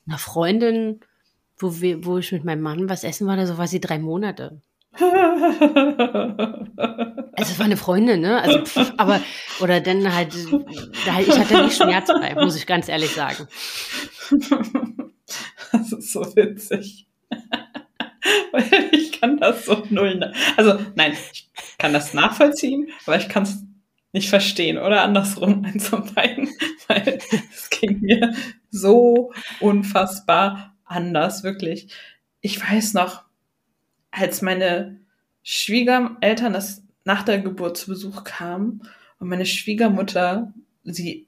einer 0.06 0.18
Freundin, 0.18 1.00
wo 1.58 1.78
wir, 1.82 2.06
wo 2.06 2.16
ich 2.16 2.32
mit 2.32 2.42
meinem 2.42 2.62
Mann 2.62 2.88
was 2.88 3.04
essen 3.04 3.26
war, 3.26 3.36
da 3.36 3.46
so 3.46 3.58
war 3.58 3.68
sie 3.68 3.80
drei 3.80 3.98
Monate. 3.98 4.62
also 7.32 7.52
es 7.52 7.58
war 7.58 7.66
eine 7.66 7.76
Freundin, 7.76 8.20
ne? 8.20 8.40
Also, 8.40 8.64
pff, 8.64 8.92
aber 8.96 9.20
oder 9.60 9.80
dann 9.80 10.14
halt, 10.14 10.34
ich 10.34 11.38
hatte 11.38 11.62
nicht 11.62 11.76
Schmerz 11.76 12.08
bei, 12.08 12.34
muss 12.34 12.56
ich 12.56 12.66
ganz 12.66 12.88
ehrlich 12.88 13.12
sagen. 13.12 13.46
Das 15.70 15.92
ist 15.92 16.12
so 16.12 16.24
witzig. 16.34 17.06
Weil 18.52 18.88
ich 18.92 19.20
kann 19.20 19.36
das 19.36 19.66
so 19.66 19.84
null. 19.90 20.32
Also, 20.56 20.78
nein, 20.94 21.12
ich 21.32 21.50
kann 21.76 21.92
das 21.92 22.14
nachvollziehen, 22.14 22.88
aber 23.06 23.18
ich 23.18 23.28
kann 23.28 23.42
es 23.42 23.62
nicht 24.12 24.30
verstehen 24.30 24.78
oder 24.78 25.02
andersrum 25.02 25.64
eins 25.64 25.88
von 25.88 26.12
beiden, 26.14 26.48
weil 26.88 27.18
es 27.52 27.68
ging 27.68 28.00
mir 28.00 28.34
so 28.70 29.32
unfassbar 29.60 30.74
anders, 30.84 31.42
wirklich. 31.42 31.92
Ich 32.40 32.60
weiß 32.60 32.94
noch, 32.94 33.24
als 34.18 34.42
meine 34.42 34.98
Schwiegereltern 35.42 36.52
das 36.52 36.82
nach 37.04 37.22
der 37.22 37.38
Geburt 37.40 37.76
zu 37.76 37.90
Besuch 37.90 38.24
kamen 38.24 38.82
und 39.18 39.28
meine 39.28 39.46
Schwiegermutter 39.46 40.52
sie 40.84 41.26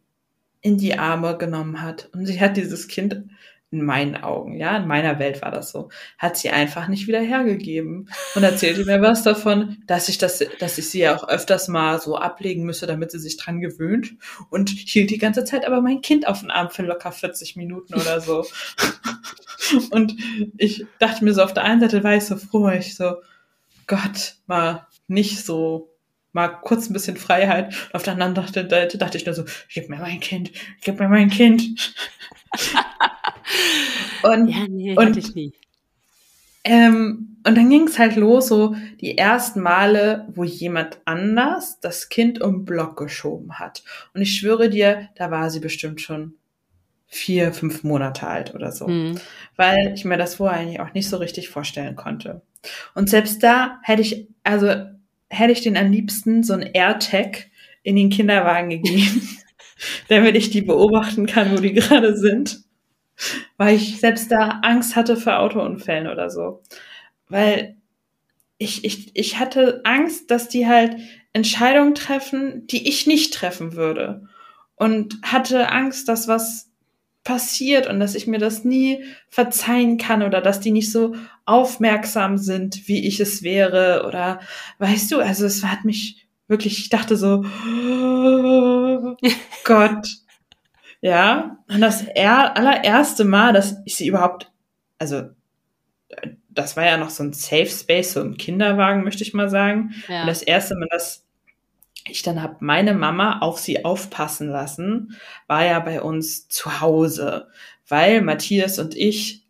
in 0.61 0.77
die 0.77 0.99
Arme 0.99 1.39
genommen 1.39 1.81
hat. 1.81 2.11
Und 2.13 2.27
sie 2.27 2.41
hat 2.41 2.57
dieses 2.57 2.89
Kind 2.89 3.25
in 3.73 3.85
meinen 3.85 4.17
Augen, 4.17 4.57
ja, 4.57 4.77
in 4.77 4.89
meiner 4.89 5.19
Welt 5.21 5.43
war 5.43 5.53
das 5.53 5.71
so, 5.71 5.91
hat 6.19 6.37
sie 6.37 6.51
einfach 6.51 6.89
nicht 6.89 7.07
wieder 7.07 7.21
hergegeben 7.21 8.09
und 8.35 8.43
erzählte 8.43 8.85
mir 8.85 9.01
was 9.01 9.23
davon, 9.23 9.79
dass 9.87 10.09
ich 10.09 10.19
das, 10.19 10.45
dass 10.59 10.79
ich 10.79 10.91
sie 10.91 11.01
ja 11.01 11.17
auch 11.17 11.29
öfters 11.29 11.69
mal 11.69 12.01
so 12.01 12.17
ablegen 12.17 12.65
müsse, 12.65 12.89
damit 12.89 13.13
sie 13.13 13.21
sich 13.21 13.37
dran 13.37 13.61
gewöhnt 13.61 14.15
und 14.51 14.71
hielt 14.71 15.11
die 15.11 15.19
ganze 15.19 15.45
Zeit 15.45 15.65
aber 15.67 15.81
mein 15.81 16.03
Kind 16.03 16.27
auf 16.27 16.41
den 16.41 16.51
Arm 16.51 16.71
für 16.71 16.83
locker 16.83 17.13
40 17.13 17.55
Minuten 17.55 17.95
oder 17.95 18.21
so. 18.21 18.45
und 19.91 20.17
ich 20.59 20.87
dachte 20.99 21.25
mir 21.25 21.33
so, 21.33 21.43
auf 21.43 21.55
der 21.55 21.65
einen 21.65 21.81
Seite 21.81 22.03
war 22.03 22.17
ich 22.17 22.25
so 22.25 22.37
froh, 22.37 22.69
ich 22.71 22.97
so, 22.97 23.17
Gott, 23.87 24.35
mal 24.47 24.87
nicht 25.07 25.45
so 25.45 25.91
mal 26.33 26.49
kurz 26.49 26.89
ein 26.89 26.93
bisschen 26.93 27.17
Freiheit. 27.17 27.75
Und 27.87 27.95
auf 27.95 28.03
der 28.03 28.13
anderen 28.13 28.35
Seite 28.35 28.99
dachte 28.99 29.17
ich 29.17 29.27
nur 29.27 29.35
so, 29.35 29.45
gib 29.73 29.89
mir 29.89 29.99
mein 29.99 30.21
Kind, 30.21 30.53
gib 30.81 30.99
mir 31.01 31.09
mein 31.09 31.31
Kind. 31.31 31.95
und, 34.23 34.49
ja, 34.49 34.67
nee, 34.69 34.97
und, 34.97 35.17
ich 35.17 35.35
nie. 35.35 35.53
Ähm, 36.65 37.39
und 37.47 37.57
dann 37.57 37.71
ging 37.71 37.87
es 37.87 37.99
halt 37.99 38.17
los, 38.17 38.49
so 38.49 38.77
die 39.01 39.17
ersten 39.17 39.61
Male, 39.61 40.29
wo 40.35 40.45
jemand 40.45 40.99
anders 41.07 41.81
das 41.81 42.11
Kind 42.11 42.41
um 42.41 42.65
Block 42.65 42.99
geschoben 42.99 43.59
hat. 43.59 43.83
Und 44.13 44.21
ich 44.21 44.37
schwöre 44.37 44.69
dir, 44.69 45.09
da 45.15 45.31
war 45.31 45.51
sie 45.51 45.61
bestimmt 45.61 46.01
schon 46.01 46.35
vier, 47.07 47.53
fünf 47.53 47.83
Monate 47.83 48.27
alt 48.27 48.55
oder 48.55 48.73
so. 48.73 48.87
Mhm. 48.89 49.19
Weil 49.57 49.93
ich 49.95 50.05
mir 50.05 50.19
das 50.19 50.37
vorher 50.37 50.61
eigentlich 50.61 50.81
auch 50.81 50.93
nicht 50.93 51.09
so 51.09 51.17
richtig 51.17 51.49
vorstellen 51.49 51.97
konnte. 51.97 52.43
Und 52.95 53.09
selbst 53.09 53.43
da 53.43 53.81
hätte 53.83 54.03
ich, 54.03 54.29
also 54.45 54.69
hätte 55.29 55.53
ich 55.53 55.63
den 55.63 55.79
am 55.79 55.91
liebsten 55.91 56.43
so 56.43 56.53
ein 56.53 56.63
AirTag 56.63 57.47
in 57.83 57.97
den 57.97 58.11
Kinderwagen 58.11 58.69
gegeben, 58.69 59.29
damit 60.09 60.37
ich 60.37 60.51
die 60.51 60.61
beobachten 60.61 61.25
kann, 61.25 61.53
wo 61.53 61.61
die 61.61 61.73
gerade 61.73 62.17
sind 62.17 62.65
weil 63.57 63.77
ich 63.77 64.01
selbst 64.01 64.31
da 64.31 64.61
Angst 64.63 64.97
hatte 64.97 65.17
vor 65.17 65.39
Autounfällen 65.39 66.09
oder 66.09 66.31
so. 66.31 66.63
Weil 67.29 67.77
ich, 68.59 68.85
ich, 68.85 69.11
ich 69.15 69.39
hatte 69.39 69.81
Angst, 69.85 70.31
dass 70.31 70.49
die 70.49 70.67
halt 70.67 70.97
Entscheidungen 71.33 71.95
treffen, 71.95 72.67
die 72.67 72.89
ich 72.89 73.07
nicht 73.07 73.33
treffen 73.35 73.75
würde. 73.75 74.29
Und 74.75 75.19
hatte 75.23 75.71
Angst, 75.71 76.09
dass 76.09 76.29
was 76.29 76.71
passiert 77.25 77.87
und 77.87 78.01
dass 78.01 78.15
ich 78.15 78.27
mir 78.27 78.39
das 78.39 78.65
nie 78.65 79.05
verzeihen 79.29 79.99
kann 79.99 80.23
oder 80.23 80.41
dass 80.41 80.61
die 80.61 80.71
nicht 80.71 80.91
so 80.91 81.15
aufmerksam 81.45 82.39
sind, 82.39 82.89
wie 82.89 83.07
ich 83.07 83.21
es 83.21 83.43
wäre 83.43 84.05
oder 84.07 84.41
weißt 84.79 85.13
du, 85.13 85.19
also 85.21 85.45
es 85.45 85.63
hat 85.65 85.85
mich 85.85 86.27
wirklich, 86.49 86.79
ich 86.79 86.89
dachte 86.89 87.17
so, 87.17 87.45
oh 87.67 89.17
Gott, 89.65 90.09
ja, 91.01 91.57
und 91.69 91.81
das 91.81 92.03
er 92.03 92.57
allererste 92.57 93.25
Mal, 93.25 93.53
dass 93.53 93.77
ich 93.87 93.97
sie 93.97 94.07
überhaupt, 94.07 94.51
also 94.99 95.31
das 96.51 96.77
war 96.77 96.85
ja 96.85 96.97
noch 96.97 97.11
so 97.11 97.23
ein 97.23 97.33
Safe 97.33 97.67
Space, 97.67 98.13
so 98.13 98.21
ein 98.21 98.37
Kinderwagen, 98.37 99.05
möchte 99.05 99.23
ich 99.23 99.33
mal 99.33 99.49
sagen. 99.49 99.95
Ja. 100.09 100.23
Und 100.23 100.27
das 100.27 100.43
erste 100.43 100.75
Mal, 100.75 100.89
dass 100.91 101.25
ich 102.07 102.23
dann 102.23 102.43
habe 102.43 102.57
meine 102.61 102.95
Mama 102.95 103.39
auf 103.39 103.59
sie 103.59 103.85
aufpassen 103.85 104.49
lassen, 104.49 105.17
war 105.47 105.65
ja 105.65 105.79
bei 105.81 106.03
uns 106.03 106.49
zu 106.49 106.81
Hause, 106.81 107.49
weil 107.89 108.21
Matthias 108.21 108.79
und 108.79 108.95
ich 108.97 109.47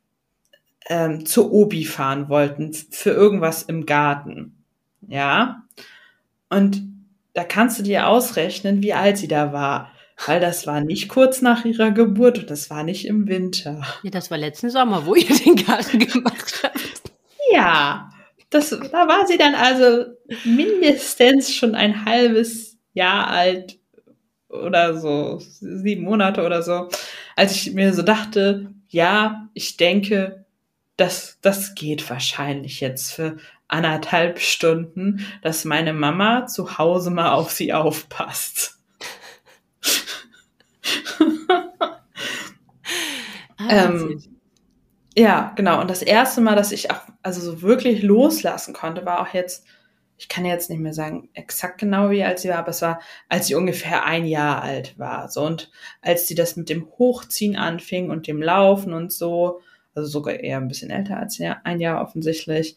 ähm, 0.88 1.26
zur 1.26 1.52
Obi 1.52 1.84
fahren 1.84 2.28
wollten 2.28 2.72
für 2.74 3.10
irgendwas 3.10 3.62
im 3.62 3.86
Garten. 3.86 4.64
Ja. 5.08 5.62
Und 6.48 6.82
da 7.32 7.44
kannst 7.44 7.78
du 7.78 7.82
dir 7.82 8.08
ausrechnen, 8.08 8.82
wie 8.82 8.92
alt 8.92 9.16
sie 9.16 9.28
da 9.28 9.52
war 9.52 9.90
weil 10.26 10.40
das 10.40 10.66
war 10.66 10.80
nicht 10.80 11.08
kurz 11.08 11.42
nach 11.42 11.64
ihrer 11.64 11.90
Geburt 11.90 12.38
und 12.38 12.50
das 12.50 12.70
war 12.70 12.82
nicht 12.82 13.06
im 13.06 13.28
Winter. 13.28 13.82
Ja, 14.02 14.10
das 14.10 14.30
war 14.30 14.38
letzten 14.38 14.70
Sommer, 14.70 15.06
wo 15.06 15.14
ihr 15.14 15.34
den 15.44 15.56
Garten 15.56 15.98
gemacht 15.98 16.60
habt. 16.62 17.12
Ja, 17.52 18.10
das, 18.50 18.70
da 18.70 19.08
war 19.08 19.26
sie 19.26 19.38
dann 19.38 19.54
also 19.54 20.06
mindestens 20.44 21.54
schon 21.54 21.74
ein 21.74 22.04
halbes 22.04 22.76
Jahr 22.92 23.28
alt 23.28 23.78
oder 24.48 24.98
so, 24.98 25.38
sieben 25.38 26.04
Monate 26.04 26.44
oder 26.44 26.62
so, 26.62 26.88
als 27.36 27.52
ich 27.54 27.72
mir 27.72 27.94
so 27.94 28.02
dachte, 28.02 28.72
ja, 28.88 29.48
ich 29.54 29.76
denke, 29.76 30.44
das, 30.96 31.38
das 31.40 31.74
geht 31.74 32.10
wahrscheinlich 32.10 32.80
jetzt 32.80 33.12
für 33.12 33.38
anderthalb 33.68 34.40
Stunden, 34.40 35.24
dass 35.42 35.64
meine 35.64 35.92
Mama 35.92 36.46
zu 36.46 36.78
Hause 36.78 37.10
mal 37.10 37.32
auf 37.32 37.52
sie 37.52 37.72
aufpasst. 37.72 38.79
ah, 43.58 43.68
ähm, 43.68 44.22
ja, 45.16 45.52
genau. 45.56 45.80
Und 45.80 45.90
das 45.90 46.02
erste 46.02 46.40
Mal, 46.40 46.56
dass 46.56 46.72
ich 46.72 46.90
auch 46.90 47.00
also 47.22 47.40
so 47.40 47.62
wirklich 47.62 48.02
loslassen 48.02 48.74
konnte, 48.74 49.04
war 49.04 49.20
auch 49.20 49.34
jetzt, 49.34 49.66
ich 50.18 50.28
kann 50.28 50.44
jetzt 50.44 50.70
nicht 50.70 50.80
mehr 50.80 50.94
sagen 50.94 51.28
exakt 51.34 51.78
genau 51.78 52.10
wie 52.10 52.22
alt 52.22 52.38
sie 52.38 52.48
war, 52.48 52.58
aber 52.58 52.70
es 52.70 52.82
war, 52.82 53.00
als 53.28 53.46
sie 53.46 53.54
ungefähr 53.54 54.04
ein 54.04 54.24
Jahr 54.24 54.62
alt 54.62 54.98
war. 54.98 55.28
So 55.28 55.42
und 55.42 55.70
als 56.00 56.28
sie 56.28 56.34
das 56.34 56.56
mit 56.56 56.68
dem 56.68 56.88
Hochziehen 56.98 57.56
anfing 57.56 58.10
und 58.10 58.26
dem 58.26 58.40
Laufen 58.40 58.92
und 58.92 59.12
so, 59.12 59.60
also 59.94 60.08
sogar 60.08 60.34
eher 60.34 60.58
ein 60.58 60.68
bisschen 60.68 60.90
älter 60.90 61.18
als 61.18 61.40
ein 61.64 61.80
Jahr 61.80 62.00
offensichtlich, 62.02 62.76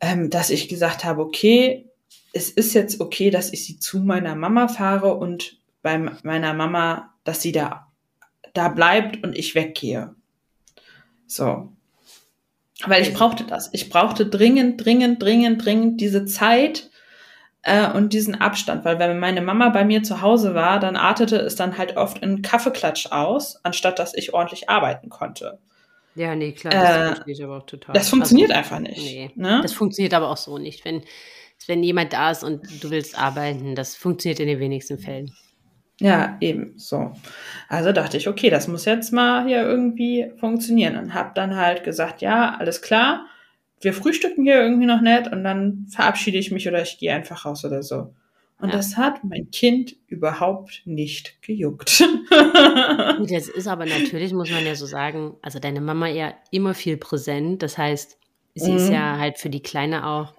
ähm, 0.00 0.30
dass 0.30 0.50
ich 0.50 0.68
gesagt 0.68 1.04
habe, 1.04 1.22
okay, 1.22 1.86
es 2.32 2.50
ist 2.50 2.74
jetzt 2.74 3.00
okay, 3.00 3.30
dass 3.30 3.52
ich 3.52 3.64
sie 3.64 3.78
zu 3.78 4.00
meiner 4.00 4.34
Mama 4.34 4.68
fahre 4.68 5.14
und 5.14 5.58
bei 5.86 5.98
meiner 6.24 6.52
Mama, 6.52 7.14
dass 7.22 7.40
sie 7.42 7.52
da, 7.52 7.86
da 8.54 8.68
bleibt 8.68 9.22
und 9.22 9.38
ich 9.38 9.54
weggehe. 9.54 10.16
So. 11.28 11.72
Weil 12.84 13.02
ich 13.02 13.14
brauchte 13.14 13.44
das. 13.44 13.70
Ich 13.72 13.88
brauchte 13.88 14.26
dringend, 14.26 14.84
dringend, 14.84 15.22
dringend, 15.22 15.64
dringend 15.64 16.00
diese 16.00 16.24
Zeit 16.24 16.90
äh, 17.62 17.88
und 17.88 18.12
diesen 18.12 18.34
Abstand. 18.34 18.84
Weil 18.84 18.98
wenn 18.98 19.20
meine 19.20 19.42
Mama 19.42 19.68
bei 19.68 19.84
mir 19.84 20.02
zu 20.02 20.22
Hause 20.22 20.56
war, 20.56 20.80
dann 20.80 20.96
artete 20.96 21.36
es 21.36 21.54
dann 21.54 21.78
halt 21.78 21.96
oft 21.96 22.18
in 22.18 22.42
Kaffeeklatsch 22.42 23.12
aus, 23.12 23.60
anstatt 23.62 24.00
dass 24.00 24.12
ich 24.12 24.34
ordentlich 24.34 24.68
arbeiten 24.68 25.08
konnte. 25.08 25.60
Ja, 26.16 26.34
nee, 26.34 26.50
klar, 26.50 26.72
das 26.72 27.20
äh, 27.20 27.30
ich 27.30 27.44
aber 27.44 27.58
auch 27.58 27.66
total. 27.66 27.92
Das 27.92 28.08
funktioniert 28.08 28.50
also, 28.50 28.58
einfach 28.58 28.80
nicht. 28.80 28.98
Nee, 28.98 29.30
ne? 29.36 29.60
das 29.62 29.72
funktioniert 29.72 30.14
aber 30.14 30.30
auch 30.30 30.36
so 30.36 30.58
nicht. 30.58 30.84
Wenn, 30.84 31.04
wenn 31.68 31.84
jemand 31.84 32.12
da 32.12 32.32
ist 32.32 32.42
und 32.42 32.82
du 32.82 32.90
willst 32.90 33.16
arbeiten, 33.16 33.76
das 33.76 33.94
funktioniert 33.94 34.40
in 34.40 34.48
den 34.48 34.58
wenigsten 34.58 34.98
Fällen. 34.98 35.30
Ja, 36.00 36.36
eben 36.40 36.74
so. 36.76 37.12
Also 37.68 37.92
dachte 37.92 38.18
ich, 38.18 38.28
okay, 38.28 38.50
das 38.50 38.68
muss 38.68 38.84
jetzt 38.84 39.12
mal 39.12 39.46
hier 39.46 39.62
irgendwie 39.62 40.30
funktionieren 40.38 40.96
und 40.96 41.14
habe 41.14 41.30
dann 41.34 41.56
halt 41.56 41.84
gesagt, 41.84 42.20
ja, 42.20 42.54
alles 42.58 42.82
klar, 42.82 43.26
wir 43.80 43.94
frühstücken 43.94 44.44
hier 44.44 44.60
irgendwie 44.60 44.86
noch 44.86 45.00
nett 45.00 45.30
und 45.32 45.42
dann 45.42 45.86
verabschiede 45.88 46.38
ich 46.38 46.50
mich 46.50 46.68
oder 46.68 46.82
ich 46.82 46.98
gehe 46.98 47.14
einfach 47.14 47.44
raus 47.46 47.64
oder 47.64 47.82
so. 47.82 48.14
Und 48.58 48.70
ja. 48.70 48.76
das 48.76 48.96
hat 48.96 49.22
mein 49.22 49.50
Kind 49.50 49.96
überhaupt 50.06 50.82
nicht 50.86 51.42
gejuckt. 51.42 52.02
Gut, 53.18 53.30
jetzt 53.30 53.50
ist 53.50 53.66
aber 53.66 53.84
natürlich, 53.84 54.32
muss 54.32 54.50
man 54.50 54.64
ja 54.64 54.74
so 54.74 54.86
sagen, 54.86 55.34
also 55.42 55.58
deine 55.58 55.82
Mama 55.82 56.08
ja 56.08 56.32
immer 56.50 56.72
viel 56.72 56.96
präsent. 56.96 57.62
Das 57.62 57.76
heißt, 57.76 58.18
sie 58.54 58.70
mhm. 58.70 58.76
ist 58.78 58.88
ja 58.90 59.18
halt 59.18 59.38
für 59.38 59.50
die 59.50 59.62
Kleine 59.62 60.06
auch 60.06 60.32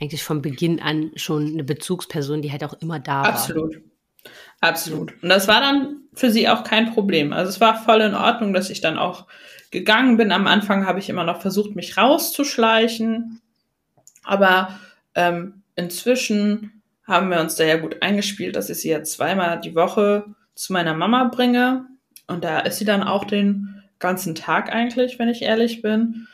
eigentlich 0.00 0.22
von 0.22 0.42
Beginn 0.42 0.80
an 0.80 1.12
schon 1.16 1.46
eine 1.46 1.64
Bezugsperson, 1.64 2.42
die 2.42 2.52
halt 2.52 2.64
auch 2.64 2.74
immer 2.74 2.98
da 2.98 3.22
Absolut. 3.22 3.56
war. 3.56 3.64
Absolut. 3.68 3.91
Absolut. 4.62 5.20
Und 5.22 5.28
das 5.28 5.48
war 5.48 5.60
dann 5.60 6.02
für 6.14 6.30
sie 6.30 6.48
auch 6.48 6.62
kein 6.62 6.94
Problem. 6.94 7.32
Also 7.32 7.50
es 7.50 7.60
war 7.60 7.82
voll 7.82 8.00
in 8.00 8.14
Ordnung, 8.14 8.52
dass 8.52 8.70
ich 8.70 8.80
dann 8.80 8.96
auch 8.96 9.26
gegangen 9.72 10.16
bin. 10.16 10.30
Am 10.30 10.46
Anfang 10.46 10.86
habe 10.86 11.00
ich 11.00 11.08
immer 11.08 11.24
noch 11.24 11.40
versucht, 11.40 11.74
mich 11.74 11.96
rauszuschleichen. 11.98 13.40
Aber 14.22 14.78
ähm, 15.16 15.62
inzwischen 15.74 16.82
haben 17.04 17.28
wir 17.30 17.40
uns 17.40 17.56
da 17.56 17.64
ja 17.64 17.76
gut 17.76 18.02
eingespielt, 18.02 18.54
dass 18.54 18.70
ich 18.70 18.78
sie 18.78 18.90
ja 18.90 19.02
zweimal 19.02 19.60
die 19.60 19.74
Woche 19.74 20.26
zu 20.54 20.72
meiner 20.72 20.94
Mama 20.94 21.24
bringe. 21.24 21.86
Und 22.28 22.44
da 22.44 22.60
ist 22.60 22.78
sie 22.78 22.84
dann 22.84 23.02
auch 23.02 23.24
den 23.24 23.82
ganzen 23.98 24.36
Tag 24.36 24.72
eigentlich, 24.72 25.18
wenn 25.18 25.28
ich 25.28 25.42
ehrlich 25.42 25.82
bin. 25.82 26.28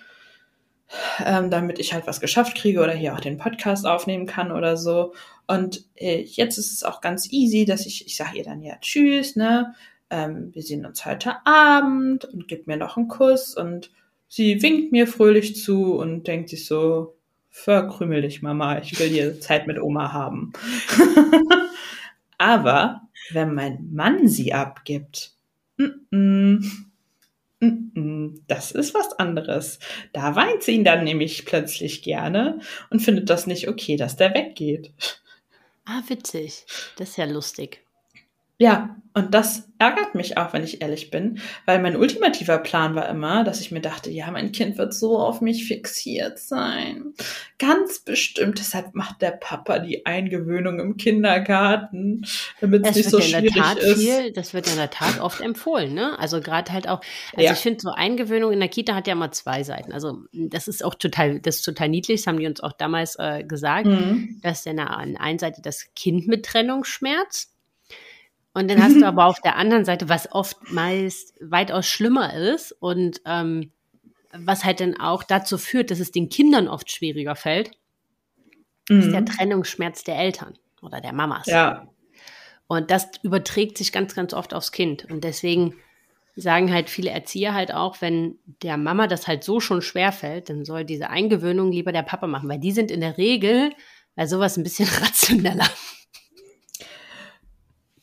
Ähm, 1.22 1.50
damit 1.50 1.78
ich 1.78 1.92
halt 1.92 2.06
was 2.06 2.20
geschafft 2.20 2.56
kriege 2.56 2.80
oder 2.80 2.94
hier 2.94 3.14
auch 3.14 3.20
den 3.20 3.36
Podcast 3.36 3.86
aufnehmen 3.86 4.24
kann 4.24 4.50
oder 4.50 4.76
so. 4.78 5.12
Und 5.46 5.84
äh, 5.96 6.22
jetzt 6.22 6.56
ist 6.56 6.72
es 6.72 6.82
auch 6.82 7.00
ganz 7.00 7.30
easy, 7.30 7.66
dass 7.66 7.84
ich, 7.84 8.06
ich 8.06 8.16
sage 8.16 8.38
ihr 8.38 8.44
dann 8.44 8.62
ja 8.62 8.76
Tschüss, 8.80 9.36
ne? 9.36 9.74
Ähm, 10.10 10.50
wir 10.54 10.62
sehen 10.62 10.86
uns 10.86 11.04
heute 11.04 11.46
Abend 11.46 12.24
und 12.24 12.48
gibt 12.48 12.66
mir 12.66 12.78
noch 12.78 12.96
einen 12.96 13.08
Kuss 13.08 13.54
und 13.54 13.90
sie 14.28 14.62
winkt 14.62 14.92
mir 14.92 15.06
fröhlich 15.06 15.56
zu 15.56 15.94
und 15.94 16.26
denkt 16.26 16.48
sich 16.48 16.64
so, 16.64 17.14
verkrümel 17.50 18.22
dich, 18.22 18.40
Mama, 18.40 18.78
ich 18.78 18.98
will 18.98 19.08
hier 19.08 19.40
Zeit 19.40 19.66
mit 19.66 19.80
Oma 19.80 20.12
haben. 20.12 20.52
Aber 22.38 23.02
wenn 23.30 23.52
mein 23.52 23.90
Mann 23.92 24.28
sie 24.28 24.54
abgibt, 24.54 25.32
mm 25.76 25.84
-mm, 26.10 26.87
das 27.60 28.70
ist 28.72 28.94
was 28.94 29.18
anderes. 29.18 29.78
Da 30.12 30.36
weint 30.36 30.62
sie 30.62 30.72
ihn 30.72 30.84
dann 30.84 31.04
nämlich 31.04 31.44
plötzlich 31.44 32.02
gerne 32.02 32.60
und 32.90 33.00
findet 33.00 33.30
das 33.30 33.46
nicht 33.46 33.68
okay, 33.68 33.96
dass 33.96 34.16
der 34.16 34.34
weggeht. 34.34 34.92
Ah, 35.84 36.02
witzig. 36.06 36.66
Das 36.96 37.10
ist 37.10 37.16
ja 37.16 37.24
lustig. 37.24 37.82
Ja, 38.58 38.96
und 39.14 39.34
das 39.34 39.68
ärgert 39.78 40.14
mich 40.14 40.36
auch, 40.36 40.52
wenn 40.52 40.62
ich 40.62 40.80
ehrlich 40.80 41.10
bin, 41.10 41.40
weil 41.66 41.80
mein 41.80 41.96
ultimativer 41.96 42.58
Plan 42.58 42.94
war 42.94 43.08
immer, 43.08 43.42
dass 43.42 43.60
ich 43.60 43.72
mir 43.72 43.80
dachte, 43.80 44.10
ja, 44.10 44.30
mein 44.30 44.52
Kind 44.52 44.78
wird 44.78 44.94
so 44.94 45.18
auf 45.18 45.40
mich 45.40 45.66
fixiert 45.66 46.38
sein. 46.38 47.14
Ganz 47.58 48.00
bestimmt, 48.00 48.60
deshalb 48.60 48.94
macht 48.94 49.20
der 49.22 49.32
Papa 49.32 49.80
die 49.80 50.06
Eingewöhnung 50.06 50.78
im 50.78 50.96
Kindergarten, 50.96 52.26
damit 52.60 52.86
es 52.86 52.96
nicht 52.96 53.10
so 53.10 53.20
schwierig 53.20 53.56
ist. 53.56 54.00
Viel, 54.00 54.32
das 54.32 54.54
wird 54.54 54.68
in 54.68 54.76
der 54.76 54.90
Tat 54.90 55.20
oft 55.20 55.40
empfohlen, 55.40 55.94
ne? 55.94 56.16
Also 56.18 56.40
gerade 56.40 56.72
halt 56.72 56.88
auch, 56.88 57.00
also 57.32 57.44
ja. 57.44 57.52
ich 57.52 57.58
finde 57.58 57.80
so 57.80 57.90
Eingewöhnung 57.90 58.52
in 58.52 58.60
der 58.60 58.68
Kita 58.68 58.94
hat 58.94 59.08
ja 59.08 59.14
immer 59.14 59.32
zwei 59.32 59.64
Seiten. 59.64 59.92
Also 59.92 60.18
das 60.32 60.68
ist 60.68 60.84
auch 60.84 60.94
total, 60.94 61.40
das 61.40 61.56
ist 61.56 61.62
total 61.62 61.88
niedlich, 61.88 62.20
das 62.20 62.26
haben 62.28 62.38
die 62.38 62.46
uns 62.46 62.60
auch 62.60 62.72
damals 62.72 63.16
äh, 63.18 63.42
gesagt, 63.42 63.86
mhm. 63.86 64.38
dass 64.42 64.64
ja 64.64 64.72
an 64.72 65.12
der 65.12 65.20
einen 65.20 65.38
Seite 65.40 65.60
das 65.60 65.86
Kind 65.96 66.28
mit 66.28 66.44
Trennung 66.44 66.84
schmerzt 66.84 67.57
und 68.58 68.68
dann 68.68 68.82
hast 68.82 68.96
du 68.96 69.04
aber 69.06 69.26
auf 69.26 69.40
der 69.40 69.56
anderen 69.56 69.84
Seite, 69.84 70.08
was 70.08 70.32
oft 70.32 70.56
meist 70.70 71.34
weitaus 71.40 71.86
schlimmer 71.86 72.34
ist 72.34 72.72
und 72.72 73.20
ähm, 73.24 73.70
was 74.32 74.64
halt 74.64 74.80
dann 74.80 74.98
auch 74.98 75.22
dazu 75.22 75.58
führt, 75.58 75.90
dass 75.90 76.00
es 76.00 76.10
den 76.10 76.28
Kindern 76.28 76.68
oft 76.68 76.90
schwieriger 76.90 77.36
fällt, 77.36 77.70
mhm. 78.88 79.00
ist 79.00 79.12
der 79.12 79.20
mhm. 79.22 79.26
Trennungsschmerz 79.26 80.04
der 80.04 80.18
Eltern 80.18 80.58
oder 80.82 81.00
der 81.00 81.12
Mamas. 81.12 81.46
Ja. 81.46 81.88
Und 82.66 82.90
das 82.90 83.08
überträgt 83.22 83.78
sich 83.78 83.92
ganz, 83.92 84.14
ganz 84.14 84.34
oft 84.34 84.52
aufs 84.52 84.72
Kind. 84.72 85.06
Und 85.10 85.24
deswegen 85.24 85.74
sagen 86.36 86.72
halt 86.72 86.90
viele 86.90 87.10
Erzieher 87.10 87.54
halt 87.54 87.72
auch, 87.72 88.00
wenn 88.00 88.38
der 88.62 88.76
Mama 88.76 89.06
das 89.06 89.26
halt 89.26 89.42
so 89.42 89.60
schon 89.60 89.82
schwer 89.82 90.12
fällt, 90.12 90.50
dann 90.50 90.64
soll 90.64 90.84
diese 90.84 91.10
Eingewöhnung 91.10 91.72
lieber 91.72 91.92
der 91.92 92.02
Papa 92.02 92.26
machen, 92.26 92.48
weil 92.48 92.60
die 92.60 92.72
sind 92.72 92.90
in 92.90 93.00
der 93.00 93.18
Regel 93.18 93.72
bei 94.14 94.26
sowas 94.26 94.56
ein 94.56 94.62
bisschen 94.62 94.88
rationeller. 95.00 95.68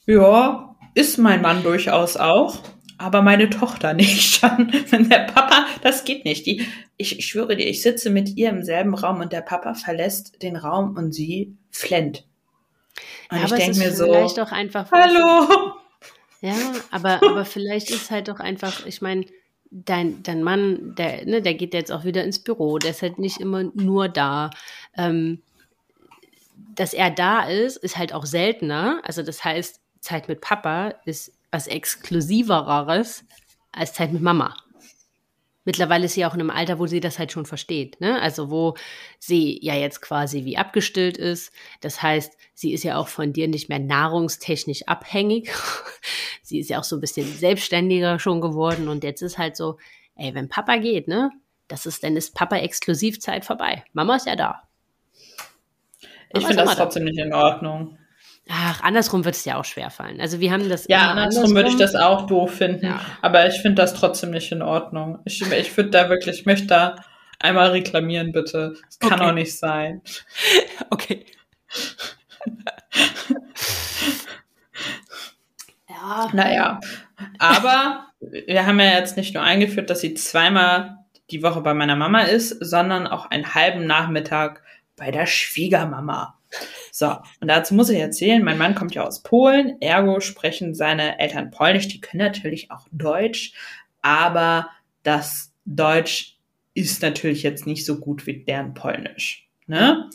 Ja, 0.05 0.75
ist 0.93 1.17
mein 1.17 1.41
Mann 1.41 1.63
durchaus 1.63 2.15
auch, 2.15 2.59
aber 2.97 3.21
meine 3.21 3.49
Tochter 3.49 3.93
nicht. 3.93 4.41
Wenn 4.91 5.09
der 5.09 5.25
Papa, 5.25 5.65
das 5.81 6.05
geht 6.05 6.25
nicht. 6.25 6.45
Die, 6.45 6.67
ich, 6.97 7.19
ich 7.19 7.25
schwöre 7.25 7.55
dir, 7.55 7.67
ich 7.67 7.81
sitze 7.81 8.09
mit 8.09 8.37
ihr 8.37 8.49
im 8.49 8.63
selben 8.63 8.93
Raum 8.93 9.19
und 9.19 9.33
der 9.33 9.41
Papa 9.41 9.73
verlässt 9.73 10.41
den 10.41 10.55
Raum 10.55 10.95
und 10.95 11.13
sie 11.13 11.57
flennt. 11.71 12.25
Und 13.31 13.39
ja, 13.39 13.45
ich 13.45 13.51
denke 13.51 13.77
mir 13.79 13.91
so, 13.91 14.11
einfach. 14.51 14.91
Hallo! 14.91 15.73
Ja, 16.41 16.55
aber, 16.91 17.21
aber 17.23 17.45
vielleicht 17.45 17.89
ist 17.89 18.11
halt 18.11 18.27
doch 18.27 18.39
einfach, 18.39 18.85
ich 18.85 19.01
meine, 19.01 19.25
dein, 19.71 20.21
dein 20.21 20.43
Mann, 20.43 20.93
der, 20.95 21.25
ne, 21.25 21.41
der 21.41 21.55
geht 21.55 21.73
jetzt 21.73 21.91
auch 21.91 22.05
wieder 22.05 22.23
ins 22.23 22.39
Büro, 22.39 22.77
der 22.77 22.91
ist 22.91 23.01
halt 23.01 23.17
nicht 23.17 23.41
immer 23.41 23.63
nur 23.73 24.07
da. 24.07 24.51
Ähm, 24.95 25.41
dass 26.75 26.93
er 26.93 27.09
da 27.09 27.47
ist, 27.47 27.77
ist 27.77 27.97
halt 27.97 28.13
auch 28.13 28.25
seltener. 28.25 29.01
Also 29.03 29.23
das 29.23 29.43
heißt, 29.43 29.79
Zeit 30.05 30.27
mit 30.27 30.41
Papa 30.41 30.93
ist 31.05 31.33
was 31.51 31.67
Exklusiveres 31.67 33.25
als 33.71 33.93
Zeit 33.93 34.13
mit 34.13 34.21
Mama. 34.21 34.55
Mittlerweile 35.67 36.05
ist 36.05 36.13
sie 36.13 36.25
auch 36.25 36.35
in 36.35 36.41
einem 36.41 36.51
Alter, 36.51 36.77
wo 36.77 36.85
sie 36.85 36.99
das 36.99 37.17
halt 37.17 37.31
schon 37.31 37.47
versteht. 37.47 37.99
Ne? 37.99 38.21
Also 38.21 38.51
wo 38.51 38.75
sie 39.17 39.59
ja 39.63 39.73
jetzt 39.73 39.99
quasi 39.99 40.45
wie 40.45 40.57
abgestillt 40.57 41.17
ist. 41.17 41.51
Das 41.81 42.03
heißt, 42.03 42.37
sie 42.53 42.71
ist 42.71 42.83
ja 42.83 42.97
auch 42.97 43.07
von 43.07 43.33
dir 43.33 43.47
nicht 43.47 43.67
mehr 43.67 43.79
nahrungstechnisch 43.79 44.83
abhängig. 44.83 45.51
sie 46.43 46.59
ist 46.59 46.69
ja 46.69 46.79
auch 46.79 46.83
so 46.83 46.97
ein 46.97 47.01
bisschen 47.01 47.25
selbstständiger 47.25 48.19
schon 48.19 48.41
geworden. 48.41 48.87
Und 48.87 49.03
jetzt 49.03 49.23
ist 49.23 49.39
halt 49.39 49.57
so, 49.57 49.77
ey, 50.15 50.35
wenn 50.35 50.49
Papa 50.49 50.77
geht, 50.77 51.07
ne, 51.07 51.31
das 51.67 51.87
ist, 51.87 52.03
dann 52.03 52.15
ist 52.15 52.35
Papa 52.35 52.57
Exklusivzeit 52.57 53.43
vorbei. 53.43 53.83
Mama 53.93 54.17
ist 54.17 54.27
ja 54.27 54.35
da. 54.35 54.67
Mama 56.31 56.39
ich 56.39 56.45
finde 56.45 56.63
das 56.63 56.75
trotzdem 56.75 57.05
da. 57.05 57.11
nicht 57.11 57.19
in 57.19 57.33
Ordnung. 57.33 57.97
Ach, 58.49 58.81
andersrum 58.83 59.25
wird 59.25 59.35
es 59.35 59.43
ja 59.45 59.57
auch 59.57 59.65
schwer 59.65 59.89
fallen. 59.89 60.21
Also 60.21 60.39
wir 60.39 60.51
haben 60.51 60.69
das. 60.69 60.87
Ja, 60.87 61.09
andersrum, 61.11 61.45
andersrum, 61.45 61.55
würde 61.55 61.69
ich 61.69 61.77
das 61.77 61.95
auch 61.95 62.27
doof 62.27 62.53
finden. 62.53 62.85
Ja. 62.85 63.01
Aber 63.21 63.47
ich 63.47 63.55
finde 63.55 63.81
das 63.81 63.95
trotzdem 63.95 64.29
nicht 64.31 64.51
in 64.51 64.61
Ordnung. 64.61 65.19
Ich, 65.25 65.41
ich 65.41 65.75
würde 65.75 65.89
da 65.89 66.09
wirklich, 66.09 66.41
ich 66.41 66.45
möchte 66.45 66.67
da 66.67 66.95
einmal 67.39 67.71
reklamieren, 67.71 68.31
bitte. 68.31 68.75
Das 68.85 68.99
kann 68.99 69.19
okay. 69.19 69.29
auch 69.29 69.33
nicht 69.33 69.57
sein. 69.57 70.01
Okay. 70.91 71.25
ja. 75.89 76.29
Naja. 76.31 76.79
Aber 77.39 78.07
wir 78.19 78.65
haben 78.65 78.79
ja 78.79 78.97
jetzt 78.97 79.17
nicht 79.17 79.33
nur 79.33 79.43
eingeführt, 79.43 79.89
dass 79.89 80.01
sie 80.01 80.13
zweimal 80.13 80.99
die 81.31 81.41
Woche 81.41 81.61
bei 81.61 81.73
meiner 81.73 81.95
Mama 81.95 82.21
ist, 82.21 82.49
sondern 82.63 83.07
auch 83.07 83.25
einen 83.31 83.55
halben 83.55 83.87
Nachmittag 83.87 84.61
bei 84.95 85.11
der 85.11 85.25
Schwiegermama. 85.25 86.34
So, 86.97 87.07
und 87.41 87.49
dazu 87.49 87.75
muss 87.75 87.89
ich 87.89 87.99
erzählen, 87.99 88.41
mein 88.41 88.57
Mann 88.57 88.73
kommt 88.73 88.95
ja 88.95 89.03
aus 89.03 89.21
Polen, 89.21 89.81
ergo 89.81 90.21
sprechen 90.21 90.73
seine 90.73 91.19
Eltern 91.19 91.51
Polnisch, 91.51 91.89
die 91.89 91.99
können 91.99 92.23
natürlich 92.23 92.71
auch 92.71 92.87
Deutsch, 92.89 93.51
aber 94.01 94.69
das 95.03 95.51
Deutsch 95.65 96.37
ist 96.73 97.01
natürlich 97.01 97.43
jetzt 97.43 97.67
nicht 97.67 97.85
so 97.85 97.99
gut 97.99 98.25
wie 98.25 98.45
deren 98.45 98.73
Polnisch. 98.75 99.49
Ne? 99.67 100.09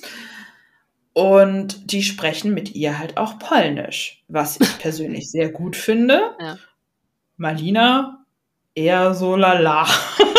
Und 1.12 1.92
die 1.92 2.02
sprechen 2.02 2.54
mit 2.54 2.74
ihr 2.74 2.98
halt 2.98 3.18
auch 3.18 3.38
Polnisch, 3.38 4.24
was 4.28 4.58
ich 4.58 4.78
persönlich 4.78 5.30
sehr 5.30 5.50
gut 5.50 5.76
finde. 5.76 6.34
Ja. 6.40 6.56
Malina 7.36 8.24
eher 8.74 9.12
so 9.12 9.36
lala. 9.36 9.86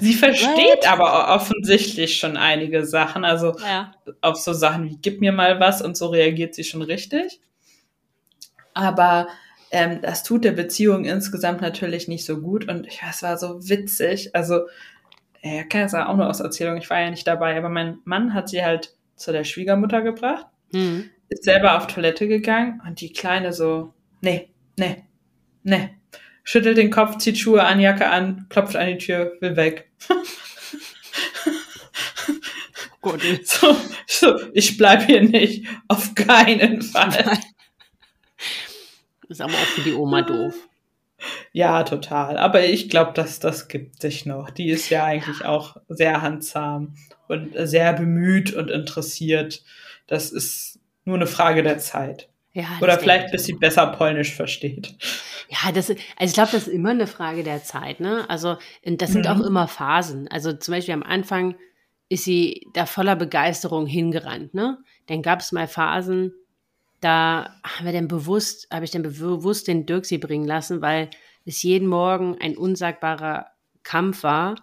Sie 0.00 0.14
versteht 0.14 0.82
What? 0.82 0.88
aber 0.88 1.34
offensichtlich 1.34 2.18
schon 2.18 2.36
einige 2.36 2.84
Sachen. 2.84 3.24
Also 3.24 3.56
ja. 3.60 3.92
auf 4.20 4.36
so 4.36 4.52
Sachen 4.52 4.84
wie 4.84 4.98
gib 5.00 5.20
mir 5.20 5.32
mal 5.32 5.60
was 5.60 5.82
und 5.82 5.96
so 5.96 6.08
reagiert 6.08 6.54
sie 6.54 6.64
schon 6.64 6.82
richtig. 6.82 7.40
Aber 8.74 9.28
ähm, 9.70 10.00
das 10.02 10.22
tut 10.22 10.44
der 10.44 10.52
Beziehung 10.52 11.04
insgesamt 11.04 11.60
natürlich 11.60 12.08
nicht 12.08 12.24
so 12.24 12.40
gut. 12.40 12.68
Und 12.68 12.86
ja, 12.86 13.08
es 13.10 13.22
war 13.22 13.36
so 13.36 13.68
witzig. 13.68 14.34
Also, 14.34 14.62
er 15.40 15.64
kann 15.64 15.82
es 15.82 15.94
auch 15.94 16.16
nur 16.16 16.28
aus 16.28 16.40
Erzählung, 16.40 16.76
ich 16.76 16.90
war 16.90 17.00
ja 17.00 17.10
nicht 17.10 17.26
dabei, 17.26 17.56
aber 17.56 17.68
mein 17.68 17.98
Mann 18.04 18.34
hat 18.34 18.48
sie 18.48 18.64
halt 18.64 18.94
zu 19.16 19.32
der 19.32 19.44
Schwiegermutter 19.44 20.02
gebracht, 20.02 20.46
mhm. 20.72 21.10
ist 21.28 21.44
selber 21.44 21.76
auf 21.76 21.86
Toilette 21.86 22.26
gegangen 22.28 22.80
und 22.86 23.00
die 23.00 23.12
Kleine 23.12 23.52
so, 23.52 23.92
nee, 24.20 24.50
nee, 24.76 25.04
nee, 25.62 25.90
schüttelt 26.48 26.78
den 26.78 26.90
Kopf, 26.90 27.18
zieht 27.18 27.36
Schuhe 27.36 27.62
an, 27.62 27.78
Jacke 27.78 28.08
an, 28.08 28.46
klopft 28.48 28.74
an 28.74 28.86
die 28.86 28.96
Tür, 28.96 29.36
will 29.40 29.54
weg. 29.56 29.90
Gut. 33.02 33.20
So, 33.44 33.76
so, 34.06 34.40
ich 34.54 34.78
bleib 34.78 35.04
hier 35.04 35.22
nicht. 35.22 35.66
Auf 35.88 36.14
keinen 36.14 36.80
Fall. 36.80 37.38
Ist 39.28 39.42
aber 39.42 39.52
auch 39.52 39.68
für 39.74 39.82
die 39.82 39.92
Oma 39.92 40.22
doof. 40.22 40.54
Ja, 41.52 41.82
total. 41.82 42.38
Aber 42.38 42.64
ich 42.64 42.88
glaube, 42.88 43.12
dass 43.12 43.40
das 43.40 43.68
gibt 43.68 44.00
sich 44.00 44.24
noch. 44.24 44.48
Die 44.48 44.70
ist 44.70 44.88
ja 44.88 45.04
eigentlich 45.04 45.44
auch 45.44 45.76
sehr 45.88 46.22
handsam 46.22 46.94
und 47.28 47.52
sehr 47.58 47.92
bemüht 47.92 48.54
und 48.54 48.70
interessiert. 48.70 49.62
Das 50.06 50.30
ist 50.30 50.80
nur 51.04 51.16
eine 51.16 51.26
Frage 51.26 51.62
der 51.62 51.78
Zeit. 51.78 52.30
Ja, 52.58 52.64
Oder 52.80 52.98
vielleicht, 52.98 53.30
bis 53.30 53.44
sie 53.44 53.52
besser 53.52 53.86
Polnisch 53.86 54.34
versteht. 54.34 54.92
Ja, 55.48 55.70
das, 55.70 55.90
also 55.90 56.00
ich 56.18 56.32
glaube, 56.32 56.50
das 56.50 56.66
ist 56.66 56.74
immer 56.74 56.90
eine 56.90 57.06
Frage 57.06 57.44
der 57.44 57.62
Zeit. 57.62 58.00
Ne? 58.00 58.28
Also 58.28 58.56
das 58.84 59.12
sind 59.12 59.26
mhm. 59.26 59.30
auch 59.30 59.46
immer 59.46 59.68
Phasen. 59.68 60.26
Also 60.26 60.52
zum 60.52 60.74
Beispiel 60.74 60.94
am 60.94 61.04
Anfang 61.04 61.54
ist 62.08 62.24
sie 62.24 62.66
da 62.74 62.84
voller 62.84 63.14
Begeisterung 63.14 63.86
hingerannt. 63.86 64.54
Ne? 64.54 64.78
Dann 65.06 65.22
gab 65.22 65.38
es 65.38 65.52
mal 65.52 65.68
Phasen, 65.68 66.32
da 67.00 67.54
haben 67.62 67.86
wir 67.86 67.92
dann 67.92 68.08
bewusst, 68.08 68.66
habe 68.72 68.84
ich 68.84 68.90
dann 68.90 69.02
bewusst 69.02 69.68
den 69.68 69.86
Dirk 69.86 70.04
sie 70.04 70.18
bringen 70.18 70.46
lassen, 70.46 70.82
weil 70.82 71.10
es 71.44 71.62
jeden 71.62 71.86
Morgen 71.86 72.38
ein 72.40 72.56
unsagbarer 72.56 73.46
Kampf 73.84 74.24
war, 74.24 74.56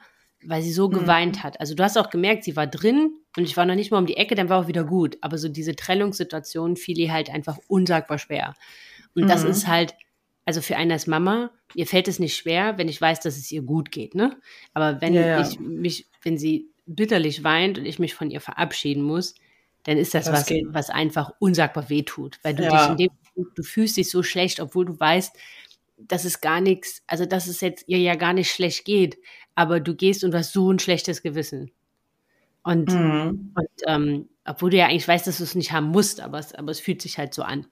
weil 0.48 0.62
sie 0.62 0.72
so 0.72 0.88
mhm. 0.88 0.94
geweint 0.94 1.44
hat. 1.44 1.60
Also 1.60 1.76
du 1.76 1.84
hast 1.84 1.98
auch 1.98 2.10
gemerkt, 2.10 2.44
sie 2.44 2.56
war 2.56 2.68
drin 2.68 3.14
und 3.38 3.44
ich 3.44 3.58
war 3.58 3.66
noch 3.66 3.76
nicht 3.76 3.92
mal 3.92 3.98
um 3.98 4.06
die 4.06 4.18
Ecke, 4.18 4.36
dann 4.36 4.50
war 4.50 4.62
auch 4.62 4.68
wieder 4.68 4.84
gut. 4.84 5.18
Aber 5.22 5.38
so 5.38 5.50
diese 5.50 5.76
Trennungssituation 5.76 6.78
fiel 6.78 6.98
ihr 7.00 7.12
halt 7.12 7.30
einfach 7.30 7.58
unsagbar 7.68 8.18
schwer. 8.18 8.54
Und 9.16 9.24
mhm. 9.24 9.28
das 9.28 9.44
ist 9.44 9.68
halt, 9.68 9.96
also 10.46 10.62
für 10.62 10.78
eine 10.78 10.94
als 10.94 11.08
Mama, 11.08 11.52
ihr 11.74 11.88
fällt 11.88 12.08
es 12.08 12.20
nicht 12.20 12.36
schwer, 12.36 12.78
wenn 12.78 12.88
ich 12.88 13.02
weiß, 13.02 13.20
dass 13.22 13.38
es 13.38 13.52
ihr 13.52 13.64
gut 13.64 13.92
geht, 13.92 14.16
ne? 14.16 14.38
Aber 14.74 15.02
wenn 15.02 15.14
ja, 15.14 15.26
ja. 15.26 15.42
ich 15.42 15.60
mich, 15.60 16.08
wenn 16.22 16.38
sie 16.38 16.70
bitterlich 16.86 17.44
weint 17.44 17.80
und 17.80 17.86
ich 17.86 18.00
mich 18.00 18.14
von 18.14 18.30
ihr 18.30 18.42
verabschieden 18.42 19.04
muss, 19.04 19.36
dann 19.84 19.98
ist 19.98 20.14
das, 20.14 20.26
das 20.26 20.34
was, 20.34 20.46
geht. 20.46 20.66
was 20.70 20.90
einfach 20.90 21.32
unsagbar 21.40 21.90
wehtut. 21.90 22.40
Weil 22.44 22.56
du 22.56 22.64
ja. 22.64 22.70
dich 22.70 22.90
in 22.92 22.98
dem, 22.98 23.48
du 23.56 23.64
fühlst 23.64 23.98
dich 23.98 24.10
so 24.10 24.24
schlecht, 24.24 24.60
obwohl 24.60 24.86
du 24.86 25.00
weißt, 25.00 25.36
dass 25.98 26.26
es 26.26 26.42
gar 26.42 26.62
nichts, 26.62 27.02
also 27.08 27.26
dass 27.26 27.48
es 27.48 27.62
jetzt 27.62 27.86
ihr 27.88 28.00
ja 28.00 28.16
gar 28.16 28.34
nicht 28.34 28.52
schlecht 28.52 28.86
geht, 28.86 29.18
aber 29.56 29.80
du 29.80 29.96
gehst 29.96 30.24
und 30.24 30.32
du 30.32 30.38
hast 30.38 30.54
so 30.54 30.72
ein 30.72 30.80
schlechtes 30.80 31.22
Gewissen. 31.22 31.72
Und, 32.64 32.92
mhm. 32.92 33.54
und 33.56 33.70
ähm, 33.88 34.30
obwohl 34.44 34.72
du 34.72 34.78
ja 34.78 34.88
eigentlich 34.88 35.08
weißt, 35.08 35.28
dass 35.28 35.38
du 35.38 35.44
es 35.44 35.56
nicht 35.56 35.72
haben 35.72 35.88
musst, 35.88 36.22
aber 36.22 36.40
es, 36.40 36.54
aber 36.54 36.72
es 36.72 36.80
fühlt 36.80 37.02
sich 37.02 37.18
halt 37.18 37.34
so 37.34 37.44
an. 37.44 37.68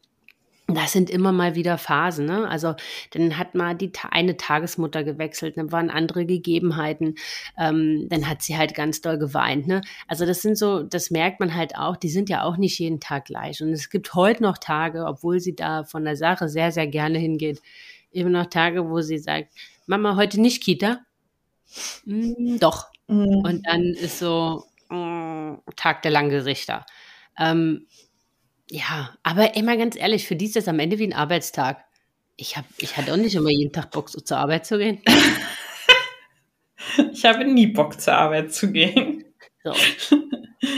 Das 0.68 0.94
sind 0.94 1.10
immer 1.10 1.34
mal 1.34 1.56
wieder 1.56 1.78
Phasen, 1.78 2.26
ne? 2.26 2.48
Also 2.48 2.76
dann 3.12 3.38
hat 3.38 3.54
mal 3.54 3.76
die 3.76 3.92
eine 4.10 4.38
Tagesmutter 4.38 5.04
gewechselt, 5.04 5.58
dann 5.58 5.74
waren 5.74 5.90
andere 5.90 6.26
Gegebenheiten, 6.26 7.16
ähm, 7.58 8.08
dann 8.10 8.30
hat 8.30 8.42
sie 8.42 8.58
halt 8.58 8.74
ganz 8.74 9.02
doll 9.02 9.18
geweint, 9.18 9.68
ne? 9.68 9.82
Also 10.08 10.26
das 10.26 10.42
sind 10.42 10.58
so, 10.58 10.82
das 10.82 11.12
merkt 11.12 11.42
man 11.42 11.54
halt 11.54 11.76
auch, 11.76 11.98
die 11.98 12.10
sind 12.10 12.30
ja 12.30 12.44
auch 12.44 12.56
nicht 12.56 12.80
jeden 12.80 13.02
Tag 13.02 13.26
gleich. 13.26 13.62
Und 13.62 13.70
es 13.74 13.90
gibt 13.90 14.14
heute 14.14 14.42
noch 14.42 14.58
Tage, 14.58 15.06
obwohl 15.06 15.42
sie 15.42 15.54
da 15.56 15.84
von 15.84 16.06
der 16.06 16.16
Sache 16.16 16.48
sehr, 16.48 16.72
sehr 16.72 16.88
gerne 16.88 17.18
hingeht, 17.18 17.62
eben 18.14 18.32
noch 18.32 18.46
Tage, 18.46 18.90
wo 18.90 19.02
sie 19.02 19.18
sagt, 19.18 19.54
Mama, 19.86 20.16
heute 20.16 20.40
nicht 20.40 20.64
Kita? 20.64 21.02
Mm, 22.06 22.58
doch. 22.60 22.88
Mhm. 23.08 23.42
Und 23.46 23.68
dann 23.68 23.84
ist 23.84 24.20
so 24.20 24.66
mm, 24.90 25.56
Tag 25.76 26.02
der 26.02 26.12
Langgesichter. 26.12 26.86
Ähm, 27.38 27.88
ja, 28.70 29.16
aber 29.24 29.56
immer 29.56 29.78
ganz 29.78 29.96
ehrlich, 29.96 30.28
für 30.28 30.36
die 30.36 30.46
ist 30.46 30.56
das 30.56 30.68
am 30.68 30.80
Ende 30.80 31.00
wie 31.00 31.08
ein 31.08 31.14
Arbeitstag. 31.14 31.84
Ich, 32.38 32.58
hab, 32.58 32.66
ich 32.78 32.98
hatte 32.98 33.14
auch 33.14 33.18
nicht 33.18 33.36
immer 33.36 33.52
jeden 33.52 33.72
Tag 33.72 33.92
Bock, 33.92 34.10
so 34.10 34.20
zur 34.20 34.38
Arbeit 34.38 34.66
zu 34.66 34.78
gehen. 34.78 35.02
ich 37.12 37.26
habe 37.26 37.46
nie 37.46 37.68
Bock, 37.68 38.00
zur 38.00 38.14
Arbeit 38.14 38.54
zu 38.54 38.72
gehen. 38.72 39.26
So. 39.64 39.74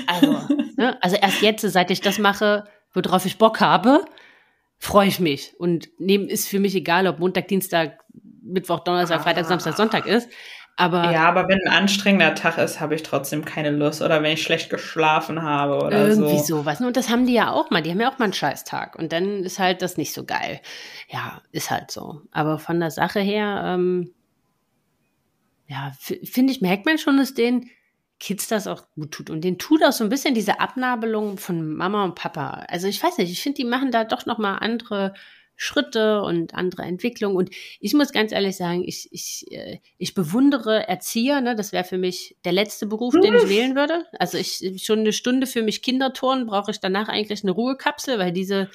Also, 0.08 0.40
ne? 0.78 0.98
also 1.02 1.16
erst 1.16 1.42
jetzt, 1.42 1.62
seit 1.62 1.92
ich 1.92 2.02
das 2.02 2.18
mache, 2.18 2.66
worauf 2.94 3.26
ich 3.26 3.38
Bock 3.38 3.60
habe, 3.62 4.04
freue 4.78 5.08
ich 5.08 5.20
mich. 5.20 5.54
Und 5.58 5.90
neben 6.00 6.28
ist 6.28 6.48
für 6.48 6.60
mich 6.60 6.76
egal, 6.76 7.08
ob 7.08 7.20
Montag, 7.20 7.48
Dienstag, 7.48 8.04
Mittwoch, 8.42 8.80
Donnerstag, 8.82 9.22
Freitag, 9.24 9.46
Samstag, 9.46 9.76
Sonntag 9.76 10.06
ist. 10.06 10.30
Aber 10.78 11.12
ja, 11.12 11.28
aber 11.28 11.48
wenn 11.48 11.60
ein 11.66 11.74
anstrengender 11.74 12.36
Tag 12.36 12.58
ist, 12.58 12.82
habe 12.82 12.96
ich 12.96 13.04
trotzdem 13.04 13.46
keine 13.46 13.72
Lust. 13.72 14.02
Oder 14.02 14.22
wenn 14.22 14.34
ich 14.34 14.44
schlecht 14.44 14.70
geschlafen 14.70 15.42
habe 15.42 15.78
oder 15.78 16.08
irgendwie 16.08 16.40
so. 16.40 16.58
sowas. 16.58 16.82
Und 16.82 16.98
das 16.98 17.10
haben 17.10 17.26
die 17.26 17.34
ja 17.34 17.52
auch 17.52 17.70
mal. 17.70 17.82
Die 17.82 17.92
haben 17.92 18.02
ja 18.02 18.12
auch 18.12 18.20
mal 18.20 18.26
einen 18.26 18.34
Scheißtag. 18.34 18.98
Und 18.98 19.14
dann 19.14 19.44
ist 19.44 19.58
halt 19.58 19.82
das 19.82 19.96
nicht 19.96 20.14
so 20.14 20.26
geil. 20.26 20.60
Ja, 21.08 21.42
ist 21.52 21.72
halt 21.72 21.92
so. 21.92 22.22
Aber 22.32 22.60
von 22.60 22.80
der 22.82 22.92
Sache 22.92 23.22
her, 23.22 23.62
ähm, 23.66 24.12
ja, 25.68 25.94
finde 26.00 26.52
ich, 26.52 26.62
merkt 26.62 26.86
man 26.86 26.98
schon, 26.98 27.18
dass 27.18 27.34
den 27.34 27.70
Kids 28.20 28.50
das 28.50 28.68
auch 28.68 28.84
gut 28.96 29.12
tut. 29.12 29.30
Und 29.30 29.46
denen 29.46 29.58
tut 29.58 29.82
auch 29.82 29.94
so 29.94 30.04
ein 30.04 30.10
bisschen 30.10 30.36
diese 30.36 30.60
Abnabelung 30.60 31.38
von 31.38 31.74
Mama 31.74 32.04
und 32.04 32.16
Papa. 32.16 32.66
Also 32.68 32.88
ich 32.88 33.02
weiß 33.02 33.18
nicht, 33.18 33.32
ich 33.32 33.42
finde, 33.42 33.58
die 33.58 33.66
machen 33.66 33.92
da 33.92 34.04
doch 34.04 34.26
noch 34.26 34.40
mal 34.40 34.56
andere 34.56 35.14
Schritte 35.56 36.22
und 36.22 36.54
andere 36.54 36.84
Entwicklungen. 36.84 37.38
Und 37.38 37.50
ich 37.80 37.94
muss 37.94 38.12
ganz 38.12 38.32
ehrlich 38.32 38.58
sagen, 38.58 38.84
ich, 38.86 39.08
ich, 39.12 39.46
äh, 39.52 39.80
ich 39.98 40.14
bewundere 40.14 40.88
Erzieher. 40.88 41.42
Ne? 41.42 41.56
Das 41.56 41.72
wäre 41.72 41.84
für 41.84 41.98
mich 41.98 42.38
der 42.44 42.52
letzte 42.52 42.86
Beruf, 42.88 43.14
den 43.14 43.36
ich 43.36 43.50
wählen 43.50 43.76
würde. 43.76 44.06
Also 44.20 44.38
ich 44.38 44.84
schon 44.84 45.00
eine 45.00 45.14
Stunde 45.14 45.48
für 45.48 45.62
mich 45.62 45.82
Kinderturnen 45.82 46.46
brauche 46.46 46.72
ich 46.72 46.80
danach 46.80 47.08
eigentlich 47.08 47.44
eine 47.44 47.52
Ruhekapsel, 47.52 48.20
weil 48.20 48.32
diese, 48.32 48.70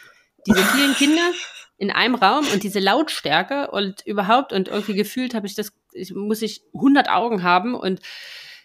diese 0.47 0.65
vielen 0.65 0.95
Kinder 0.95 1.31
in 1.77 1.91
einem 1.91 2.15
Raum 2.15 2.47
und 2.53 2.63
diese 2.63 2.79
Lautstärke 2.79 3.71
und 3.71 4.07
überhaupt 4.07 4.53
und 4.53 4.69
irgendwie 4.69 4.95
gefühlt 4.95 5.35
habe 5.35 5.47
ich 5.47 5.55
das, 5.55 5.73
ich, 5.93 6.15
muss 6.15 6.43
ich 6.43 6.63
100 6.75 7.09
Augen 7.09 7.43
haben 7.43 7.75
und 7.75 8.01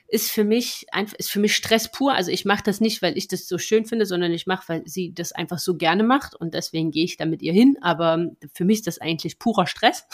ist 0.07 0.31
für 0.31 0.43
mich 0.43 0.85
einfach 0.91 1.17
ist 1.17 1.31
für 1.31 1.39
mich 1.39 1.55
Stress 1.55 1.91
pur. 1.91 2.13
Also 2.13 2.31
ich 2.31 2.45
mache 2.45 2.63
das 2.63 2.79
nicht, 2.79 3.01
weil 3.01 3.17
ich 3.17 3.27
das 3.27 3.47
so 3.47 3.57
schön 3.57 3.85
finde, 3.85 4.05
sondern 4.05 4.31
ich 4.31 4.45
mache, 4.45 4.67
weil 4.67 4.87
sie 4.87 5.13
das 5.13 5.31
einfach 5.31 5.59
so 5.59 5.75
gerne 5.75 6.03
macht 6.03 6.35
und 6.35 6.53
deswegen 6.53 6.91
gehe 6.91 7.05
ich 7.05 7.17
da 7.17 7.25
mit 7.25 7.41
ihr 7.41 7.53
hin. 7.53 7.77
Aber 7.81 8.31
für 8.53 8.65
mich 8.65 8.79
ist 8.79 8.87
das 8.87 9.01
eigentlich 9.01 9.39
purer 9.39 9.67
Stress. 9.67 10.05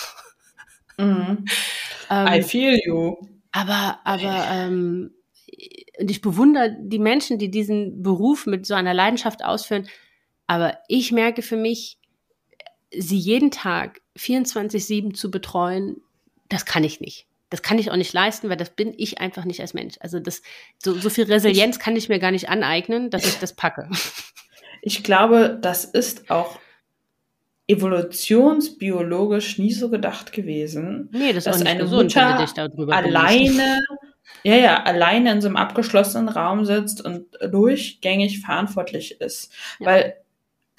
Mhm. 0.98 1.46
ähm, 2.10 2.28
I 2.28 2.42
feel 2.42 2.80
you. 2.86 3.16
Aber 3.52 4.00
aber 4.06 4.48
ähm, 4.50 5.14
und 6.00 6.10
ich 6.10 6.22
bewundere 6.22 6.76
die 6.80 7.00
Menschen, 7.00 7.38
die 7.38 7.52
diesen 7.52 8.02
Beruf 8.02 8.46
mit 8.46 8.66
so 8.66 8.74
einer 8.74 8.94
Leidenschaft 8.94 9.44
ausführen. 9.44 9.88
Aber 10.48 10.78
ich 10.88 11.12
merke 11.12 11.42
für 11.42 11.58
mich, 11.58 12.00
sie 12.98 13.18
jeden 13.18 13.52
Tag 13.52 14.02
24/7 14.18 15.14
zu 15.14 15.30
betreuen, 15.30 16.02
das 16.48 16.66
kann 16.66 16.84
ich 16.86 17.02
nicht 17.02 17.28
das 17.52 17.62
kann 17.62 17.78
ich 17.78 17.92
auch 17.92 17.98
nicht 17.98 18.14
leisten, 18.14 18.50
weil 18.50 18.58
das 18.58 18.72
bin 18.72 18.94
ich 18.98 19.20
einfach 19.20 19.44
nicht 19.46 19.60
als 19.60 19.76
Mensch. 19.76 19.96
Also 20.00 20.20
das, 20.20 20.42
so, 20.80 20.96
so 20.96 21.10
viel 21.10 21.26
Resilienz 21.26 21.80
kann 21.80 21.96
ich 21.98 22.10
mir 22.10 22.18
gar 22.18 22.32
nicht 22.32 22.50
aneignen, 22.50 23.12
dass 23.12 23.26
ich 23.26 23.38
das 23.38 23.54
packe. 23.54 23.88
Ich 24.84 25.04
glaube, 25.04 25.60
das 25.62 25.86
ist 25.86 26.32
auch 26.32 26.58
evolutionsbiologisch 27.68 29.60
nie 29.60 29.74
so 29.74 29.92
gedacht 29.92 30.34
gewesen. 30.34 31.08
Nee, 31.12 31.34
das 31.34 31.46
ist 31.46 31.62
dass 31.62 31.62
eine 31.64 31.82
gesund, 31.82 32.16
Mutter 32.16 32.48
alleine, 32.88 33.80
ja, 34.42 34.56
ja, 34.56 34.82
alleine 34.82 35.34
in 35.34 35.42
so 35.42 35.50
einem 35.50 35.58
abgeschlossenen 35.58 36.30
Raum 36.30 36.66
sitzt 36.66 37.06
und 37.06 37.28
durchgängig 37.52 38.40
verantwortlich 38.40 39.22
ist. 39.22 39.54
Ja. 39.80 39.86
Weil 39.86 40.21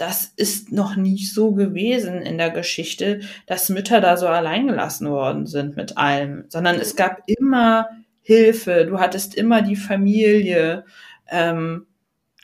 das 0.02 0.32
ist 0.34 0.72
noch 0.72 0.96
nie 0.96 1.24
so 1.24 1.52
gewesen 1.52 2.22
in 2.22 2.36
der 2.36 2.50
Geschichte, 2.50 3.20
dass 3.46 3.68
Mütter 3.68 4.00
da 4.00 4.16
so 4.16 4.26
allein 4.26 4.66
gelassen 4.66 5.08
worden 5.08 5.46
sind 5.46 5.76
mit 5.76 5.96
allem, 5.96 6.44
sondern 6.48 6.74
es 6.74 6.96
gab 6.96 7.20
immer 7.26 7.88
Hilfe, 8.20 8.84
du 8.84 8.98
hattest 8.98 9.36
immer 9.36 9.62
die 9.62 9.76
Familie. 9.76 10.84
Ähm, 11.28 11.86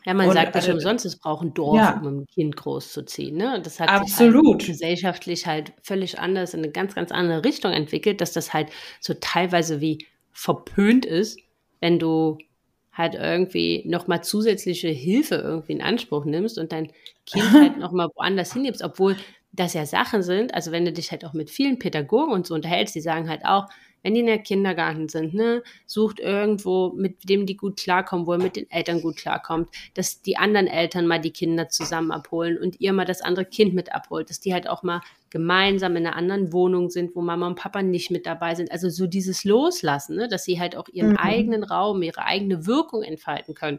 ja, 0.04 0.14
man 0.14 0.30
sagt 0.30 0.54
nicht 0.54 0.68
umsonst, 0.68 1.04
es 1.04 1.16
braucht 1.16 1.46
ein 1.46 1.54
Dorf, 1.54 1.76
ja, 1.76 1.98
um 2.00 2.20
ein 2.20 2.26
Kind 2.26 2.54
großzuziehen. 2.54 3.36
Ne? 3.36 3.60
Das 3.60 3.80
hat 3.80 3.88
absolut. 3.88 4.62
sich 4.62 4.68
halt 4.68 4.78
gesellschaftlich 4.78 5.46
halt 5.48 5.72
völlig 5.82 6.20
anders 6.20 6.54
in 6.54 6.60
eine 6.60 6.70
ganz, 6.70 6.94
ganz 6.94 7.10
andere 7.10 7.44
Richtung 7.44 7.72
entwickelt, 7.72 8.20
dass 8.20 8.32
das 8.32 8.54
halt 8.54 8.68
so 9.00 9.14
teilweise 9.20 9.80
wie 9.80 10.06
verpönt 10.30 11.04
ist, 11.04 11.40
wenn 11.80 11.98
du 11.98 12.38
halt 12.98 13.14
irgendwie 13.14 13.84
nochmal 13.86 14.22
zusätzliche 14.22 14.88
Hilfe 14.88 15.36
irgendwie 15.36 15.72
in 15.72 15.82
Anspruch 15.82 16.24
nimmst 16.24 16.58
und 16.58 16.72
dein 16.72 16.90
Kind 17.24 17.50
halt 17.52 17.78
nochmal 17.78 18.08
woanders 18.14 18.52
hingibst, 18.52 18.82
obwohl 18.82 19.16
das 19.52 19.72
ja 19.72 19.86
Sachen 19.86 20.22
sind, 20.22 20.52
also 20.52 20.72
wenn 20.72 20.84
du 20.84 20.92
dich 20.92 21.10
halt 21.10 21.24
auch 21.24 21.32
mit 21.32 21.50
vielen 21.50 21.78
Pädagogen 21.78 22.32
und 22.32 22.46
so 22.46 22.54
unterhältst, 22.54 22.94
die 22.94 23.00
sagen 23.00 23.28
halt 23.28 23.44
auch, 23.44 23.66
wenn 24.02 24.14
die 24.14 24.20
in 24.20 24.26
der 24.26 24.38
Kindergarten 24.38 25.08
sind, 25.08 25.34
ne, 25.34 25.62
sucht 25.86 26.20
irgendwo, 26.20 26.90
mit 26.90 27.28
dem 27.28 27.46
die 27.46 27.56
gut 27.56 27.78
klarkommen, 27.78 28.26
wo 28.26 28.32
er 28.32 28.38
mit 28.38 28.56
den 28.56 28.70
Eltern 28.70 29.00
gut 29.00 29.16
klarkommt, 29.16 29.68
dass 29.94 30.22
die 30.22 30.36
anderen 30.36 30.66
Eltern 30.66 31.06
mal 31.06 31.20
die 31.20 31.32
Kinder 31.32 31.68
zusammen 31.68 32.10
abholen 32.10 32.58
und 32.58 32.80
ihr 32.80 32.92
mal 32.92 33.04
das 33.04 33.20
andere 33.20 33.44
Kind 33.44 33.74
mit 33.74 33.92
abholt, 33.92 34.30
dass 34.30 34.40
die 34.40 34.52
halt 34.52 34.68
auch 34.68 34.82
mal 34.82 35.00
gemeinsam 35.30 35.96
in 35.96 36.06
einer 36.06 36.16
anderen 36.16 36.52
Wohnung 36.52 36.90
sind, 36.90 37.14
wo 37.14 37.20
Mama 37.20 37.46
und 37.46 37.56
Papa 37.56 37.82
nicht 37.82 38.10
mit 38.10 38.26
dabei 38.26 38.54
sind. 38.54 38.72
Also 38.72 38.88
so 38.88 39.06
dieses 39.06 39.44
Loslassen, 39.44 40.16
ne, 40.16 40.28
dass 40.28 40.44
sie 40.44 40.58
halt 40.58 40.76
auch 40.76 40.88
ihren 40.88 41.10
mhm. 41.10 41.18
eigenen 41.18 41.64
Raum, 41.64 42.02
ihre 42.02 42.24
eigene 42.24 42.66
Wirkung 42.66 43.02
entfalten 43.02 43.54
können. 43.54 43.78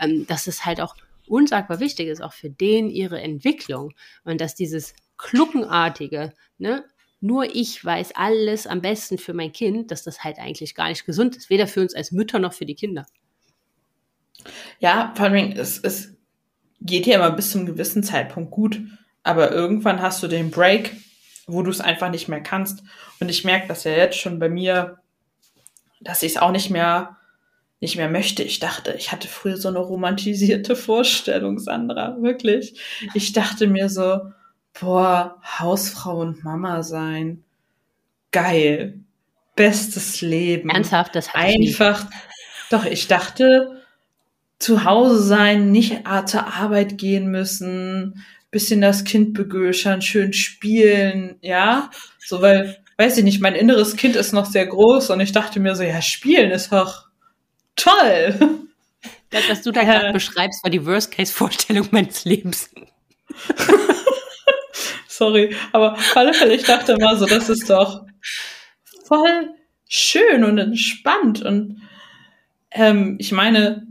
Ähm, 0.00 0.26
dass 0.26 0.46
es 0.46 0.64
halt 0.64 0.80
auch 0.80 0.96
unsagbar 1.28 1.80
wichtig 1.80 2.08
ist, 2.08 2.22
auch 2.22 2.32
für 2.32 2.50
den 2.50 2.90
ihre 2.90 3.20
Entwicklung. 3.20 3.94
Und 4.24 4.40
dass 4.40 4.54
dieses 4.54 4.94
Kluckenartige, 5.18 6.32
ne, 6.58 6.84
nur 7.20 7.54
ich 7.54 7.84
weiß 7.84 8.12
alles 8.14 8.66
am 8.66 8.80
besten 8.80 9.18
für 9.18 9.34
mein 9.34 9.52
Kind, 9.52 9.90
dass 9.90 10.04
das 10.04 10.22
halt 10.22 10.38
eigentlich 10.38 10.74
gar 10.74 10.88
nicht 10.88 11.04
gesund 11.04 11.36
ist, 11.36 11.50
weder 11.50 11.66
für 11.66 11.80
uns 11.80 11.94
als 11.94 12.12
Mütter 12.12 12.38
noch 12.38 12.52
für 12.52 12.66
die 12.66 12.74
Kinder. 12.74 13.06
Ja, 14.78 15.12
vor 15.16 15.26
allem, 15.26 15.52
es, 15.52 15.78
es 15.78 16.14
geht 16.80 17.06
ja 17.06 17.16
immer 17.16 17.32
bis 17.32 17.50
zum 17.50 17.66
gewissen 17.66 18.04
Zeitpunkt 18.04 18.50
gut, 18.50 18.80
aber 19.24 19.50
irgendwann 19.50 20.00
hast 20.00 20.22
du 20.22 20.28
den 20.28 20.50
Break, 20.50 20.96
wo 21.46 21.62
du 21.62 21.70
es 21.70 21.80
einfach 21.80 22.10
nicht 22.10 22.28
mehr 22.28 22.42
kannst. 22.42 22.82
Und 23.20 23.30
ich 23.30 23.44
merke 23.44 23.66
das 23.68 23.84
ja 23.84 23.92
jetzt 23.92 24.18
schon 24.18 24.38
bei 24.38 24.48
mir, 24.48 24.98
dass 26.00 26.22
ich 26.22 26.32
es 26.32 26.38
auch 26.38 26.52
nicht 26.52 26.70
mehr 26.70 27.16
nicht 27.80 27.96
mehr 27.96 28.08
möchte. 28.08 28.42
Ich 28.42 28.58
dachte, 28.58 28.94
ich 28.98 29.12
hatte 29.12 29.28
früher 29.28 29.56
so 29.56 29.68
eine 29.68 29.78
romantisierte 29.78 30.74
Vorstellung, 30.74 31.58
Sandra, 31.58 32.20
wirklich. 32.20 32.80
Ich 33.14 33.32
dachte 33.32 33.68
mir 33.68 33.88
so, 33.88 34.32
boah, 34.78 35.40
Hausfrau 35.42 36.20
und 36.20 36.44
Mama 36.44 36.82
sein. 36.82 37.44
Geil. 38.32 39.00
Bestes 39.56 40.20
Leben. 40.20 40.70
Ernsthaft, 40.70 41.14
das 41.14 41.32
hatte 41.32 41.38
Einfach. 41.38 42.06
Ich 42.10 42.68
Doch, 42.70 42.84
ich 42.84 43.08
dachte, 43.08 43.82
zu 44.58 44.84
Hause 44.84 45.22
sein, 45.22 45.70
nicht 45.70 46.02
zur 46.26 46.46
Arbeit 46.46 46.98
gehen 46.98 47.30
müssen, 47.30 48.24
bisschen 48.50 48.80
das 48.80 49.04
Kind 49.04 49.34
begöschern, 49.34 50.02
schön 50.02 50.32
spielen, 50.32 51.36
ja. 51.40 51.90
So, 52.18 52.40
weil 52.40 52.78
weiß 52.98 53.16
ich 53.18 53.24
nicht, 53.24 53.40
mein 53.40 53.54
inneres 53.54 53.96
Kind 53.96 54.16
ist 54.16 54.32
noch 54.32 54.46
sehr 54.46 54.66
groß 54.66 55.10
und 55.10 55.20
ich 55.20 55.32
dachte 55.32 55.60
mir 55.60 55.74
so, 55.74 55.82
ja, 55.82 56.02
spielen 56.02 56.50
ist 56.50 56.72
doch 56.72 57.06
toll. 57.76 58.34
Das, 59.30 59.48
was 59.48 59.62
du 59.62 59.70
da 59.70 59.84
gerade 59.84 60.08
äh, 60.08 60.12
beschreibst, 60.12 60.62
war 60.64 60.70
die 60.70 60.84
Worst-Case-Vorstellung 60.84 61.88
meines 61.92 62.24
Lebens. 62.24 62.70
Sorry, 65.18 65.52
aber 65.72 65.98
alle 66.14 66.32
Fälle, 66.32 66.54
ich 66.54 66.62
dachte 66.62 66.92
immer 66.92 67.16
so, 67.16 67.26
das 67.26 67.48
ist 67.48 67.68
doch 67.68 68.04
voll 69.04 69.52
schön 69.88 70.44
und 70.44 70.58
entspannt. 70.58 71.42
Und 71.42 71.82
ähm, 72.70 73.16
ich 73.18 73.32
meine, 73.32 73.88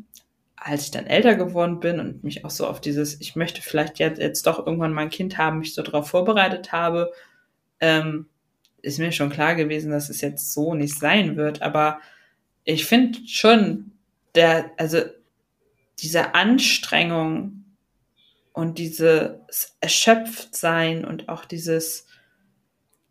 als 0.56 0.86
ich 0.86 0.92
dann 0.92 1.06
älter 1.06 1.36
geworden 1.36 1.82
bin 1.82 2.00
und 2.00 2.24
mich 2.24 2.46
auch 2.46 2.50
so 2.50 2.66
auf 2.66 2.80
dieses, 2.80 3.20
ich 3.20 3.36
möchte 3.36 3.62
vielleicht 3.62 4.00
jetzt, 4.00 4.22
jetzt 4.22 4.48
doch 4.48 4.66
irgendwann 4.66 4.94
mein 4.94 5.10
Kind 5.10 5.38
haben, 5.38 5.60
mich 5.60 5.76
so 5.76 5.82
darauf 5.82 6.08
vorbereitet 6.08 6.72
habe, 6.72 7.12
ähm, 7.82 8.28
ist 8.82 8.98
mir 8.98 9.12
schon 9.12 9.30
klar 9.30 9.56
gewesen, 9.56 9.92
dass 9.92 10.08
es 10.08 10.22
jetzt 10.22 10.54
so 10.54 10.76
nicht 10.76 10.98
sein 10.98 11.36
wird. 11.36 11.62
Aber 11.62 12.00
ich 12.64 12.86
finde 12.86 13.20
schon, 13.28 13.92
der, 14.34 14.72
also 14.78 15.02
diese 16.00 16.36
Anstrengung 16.36 17.57
und 18.58 18.80
dieses 18.80 19.78
Erschöpftsein 19.82 21.06
und 21.06 21.30
auch 21.30 21.46
dieses 21.46 22.08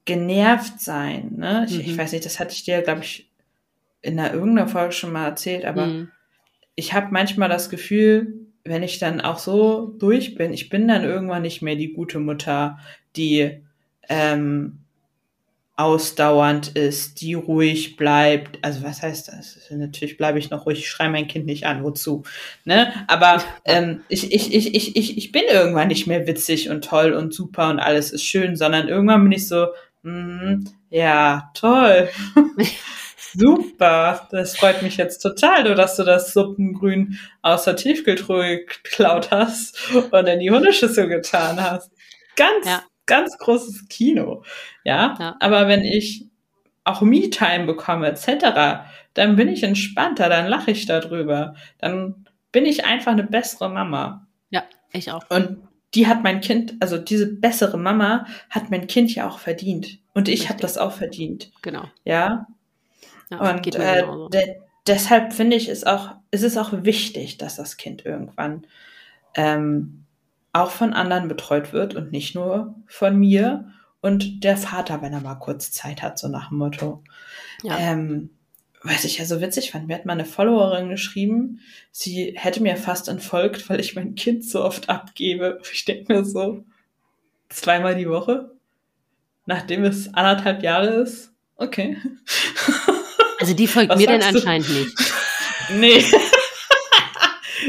genervt 0.05 0.81
sein, 0.81 1.35
ne? 1.37 1.67
Ich, 1.69 1.75
mhm. 1.77 1.81
ich 1.83 1.97
weiß 1.97 2.11
nicht, 2.11 2.25
das 2.25 2.41
hatte 2.41 2.53
ich 2.53 2.65
dir, 2.65 2.83
glaube 2.83 3.03
ich, 3.03 3.31
in 4.03 4.19
einer 4.19 4.35
irgendeiner 4.35 4.67
Folge 4.67 4.91
schon 4.91 5.13
mal 5.13 5.25
erzählt, 5.25 5.65
aber 5.65 5.87
mhm. 5.87 6.11
ich 6.75 6.95
habe 6.95 7.13
manchmal 7.13 7.49
das 7.49 7.71
Gefühl, 7.71 8.49
wenn 8.65 8.83
ich 8.83 8.99
dann 8.99 9.21
auch 9.21 9.39
so 9.39 9.87
durch 9.87 10.35
bin, 10.35 10.53
ich 10.53 10.69
bin 10.69 10.89
dann 10.89 11.05
irgendwann 11.05 11.43
nicht 11.43 11.63
mehr 11.63 11.77
die 11.77 11.93
gute 11.93 12.19
Mutter, 12.19 12.81
die 13.15 13.63
ähm, 14.09 14.81
ausdauernd 15.77 16.69
ist, 16.69 17.21
die 17.21 17.35
ruhig 17.35 17.97
bleibt. 17.97 18.59
Also 18.63 18.83
was 18.83 19.03
heißt 19.03 19.29
das? 19.29 19.59
Natürlich 19.71 20.17
bleibe 20.17 20.39
ich 20.39 20.49
noch 20.49 20.65
ruhig, 20.65 20.79
ich 20.79 20.89
schreie 20.89 21.11
mein 21.11 21.29
Kind 21.29 21.45
nicht 21.45 21.67
an, 21.67 21.85
wozu? 21.85 22.23
Ne? 22.65 22.93
Aber 23.09 23.43
ähm, 23.67 24.01
ich, 24.09 24.33
ich, 24.33 24.55
ich, 24.55 24.75
ich, 24.75 24.97
ich, 24.97 25.19
ich 25.19 25.33
bin 25.33 25.43
irgendwann 25.51 25.89
nicht 25.89 26.07
mehr 26.07 26.27
witzig 26.27 26.71
und 26.71 26.85
toll 26.85 27.13
und 27.13 27.35
super 27.35 27.69
und 27.69 27.79
alles 27.79 28.11
ist 28.11 28.25
schön, 28.25 28.57
sondern 28.57 28.89
irgendwann 28.89 29.23
bin 29.23 29.33
ich 29.33 29.47
so, 29.47 29.69
mm, 30.03 30.65
ja, 30.91 31.51
toll. 31.55 32.09
Super, 33.39 34.29
das 34.31 34.57
freut 34.57 34.81
mich 34.81 34.97
jetzt 34.97 35.19
total, 35.19 35.65
nur 35.65 35.75
dass 35.75 35.97
du 35.97 36.05
das 36.05 36.33
Suppengrün 36.33 37.19
aus 37.43 37.65
der 37.65 37.77
Tiefkühltruhe 37.77 38.65
geklaut 38.65 39.31
hast 39.31 39.79
und 39.95 40.27
in 40.27 40.41
die 40.41 40.51
Hundeschüssel 40.51 41.07
getan 41.09 41.61
hast. 41.61 41.91
Ganz 42.35 42.65
ja 42.65 42.83
ganz 43.07 43.39
großes 43.39 43.89
Kino. 43.89 44.43
Ja? 44.85 45.17
ja. 45.19 45.37
Aber 45.41 45.69
wenn 45.69 45.83
ich 45.83 46.27
auch 46.85 47.01
Me-Time 47.01 47.67
bekomme, 47.67 48.09
etc., 48.09 48.85
dann 49.15 49.37
bin 49.37 49.49
ich 49.49 49.63
entspannter, 49.63 50.29
dann 50.29 50.47
lache 50.47 50.71
ich 50.71 50.87
darüber. 50.87 51.55
Dann 51.79 52.27
bin 52.53 52.67
ich 52.67 52.85
einfach 52.85 53.13
eine 53.13 53.25
bessere 53.25 53.69
Mama. 53.69 54.27
Ja, 54.51 54.65
ich 54.93 55.11
auch. 55.11 55.25
Und 55.31 55.59
die 55.95 56.07
hat 56.07 56.23
mein 56.23 56.41
Kind, 56.41 56.75
also 56.81 56.99
diese 56.99 57.27
bessere 57.27 57.79
Mama 57.79 58.27
hat 58.51 58.71
mein 58.71 58.87
Kind 58.87 59.15
ja 59.15 59.29
auch 59.29 59.39
verdient. 59.39 59.99
Und 60.15 60.29
ich 60.29 60.49
habe 60.49 60.61
das 60.61 60.79
auch 60.79 60.93
verdient. 60.93 61.51
Genau. 61.63 61.85
Ja. 62.05 62.47
ja 63.31 63.39
und 63.39 63.75
äh, 63.75 64.05
de 64.31 64.57
deshalb 64.87 65.33
finde 65.33 65.57
ich 65.57 65.69
es 65.69 65.85
auch, 65.85 66.15
ist 66.31 66.45
es 66.45 66.57
auch 66.57 66.73
wichtig, 66.73 67.39
dass 67.39 67.57
das 67.57 67.77
Kind 67.77 68.05
irgendwann 68.05 68.67
ähm, 69.35 70.06
auch 70.57 70.71
von 70.71 70.93
anderen 70.93 71.29
betreut 71.29 71.73
wird 71.73 71.95
und 71.95 72.13
nicht 72.13 72.35
nur 72.35 72.75
von 72.87 73.17
mir 73.17 73.73
und 74.01 74.45
der 74.45 74.57
Vater, 74.57 75.03
wenn 75.03 75.13
er 75.13 75.21
mal 75.21 75.35
kurz 75.37 75.73
Zeit 75.73 76.03
hat, 76.03 76.19
so 76.19 76.29
nach 76.29 76.49
dem 76.49 76.59
Motto. 76.59 77.03
Ja. 77.63 77.77
Ähm, 77.79 78.31
weiß 78.83 79.05
ich 79.05 79.19
ja 79.19 79.25
so 79.25 79.41
witzig 79.41 79.71
fand. 79.71 79.89
Mir 79.89 79.95
hat 79.95 80.07
mal 80.07 80.13
eine 80.13 80.25
Followerin 80.25 80.89
geschrieben, 80.89 81.61
sie 81.91 82.35
hätte 82.37 82.63
mir 82.63 82.77
fast 82.77 83.09
entfolgt, 83.09 83.69
weil 83.69 83.81
ich 83.81 83.95
mein 83.95 84.15
Kind 84.15 84.45
so 84.45 84.65
oft 84.65 84.89
abgebe. 84.89 85.61
Ich 85.73 85.85
denke 85.85 86.13
mir 86.13 86.25
so, 86.25 86.65
zweimal 87.49 87.97
die 87.97 88.09
Woche, 88.09 88.53
nachdem 89.45 89.85
es 89.85 90.13
anderthalb 90.15 90.63
Jahre 90.63 90.89
ist. 90.89 91.33
Okay. 91.57 91.97
Also 93.39 93.55
die 93.55 93.67
folgt 93.67 93.91
Was 93.91 93.99
mir 93.99 94.07
denn 94.07 94.23
anscheinend 94.23 94.69
nicht. 94.71 94.97
Nee. 95.69 96.05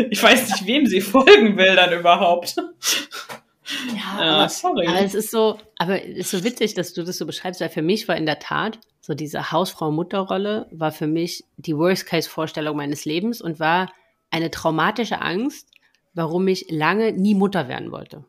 Ich 0.09 0.21
weiß 0.21 0.49
nicht, 0.49 0.65
wem 0.65 0.85
sie 0.85 1.01
folgen 1.01 1.57
will 1.57 1.75
dann 1.75 1.93
überhaupt. 1.93 2.55
Ja, 2.57 4.23
ja 4.23 4.35
aber, 4.35 4.49
sorry. 4.49 4.87
Aber 4.87 5.01
es 5.01 5.13
ist 5.13 5.31
so, 5.31 5.57
aber 5.77 6.03
es 6.03 6.17
ist 6.17 6.31
so 6.31 6.43
witzig, 6.43 6.73
dass 6.73 6.93
du 6.93 7.03
das 7.03 7.17
so 7.17 7.25
beschreibst, 7.25 7.61
weil 7.61 7.69
für 7.69 7.81
mich 7.81 8.07
war 8.07 8.15
in 8.15 8.25
der 8.25 8.39
Tat 8.39 8.79
so 9.01 9.13
diese 9.13 9.51
Hausfrau-Mutter-Rolle 9.51 10.67
war 10.71 10.91
für 10.91 11.07
mich 11.07 11.45
die 11.55 11.77
Worst-Case-Vorstellung 11.77 12.75
meines 12.75 13.05
Lebens 13.05 13.41
und 13.41 13.59
war 13.59 13.91
eine 14.31 14.51
traumatische 14.51 15.21
Angst, 15.21 15.69
warum 16.13 16.47
ich 16.47 16.65
lange 16.69 17.13
nie 17.13 17.35
Mutter 17.35 17.67
werden 17.67 17.91
wollte. 17.91 18.25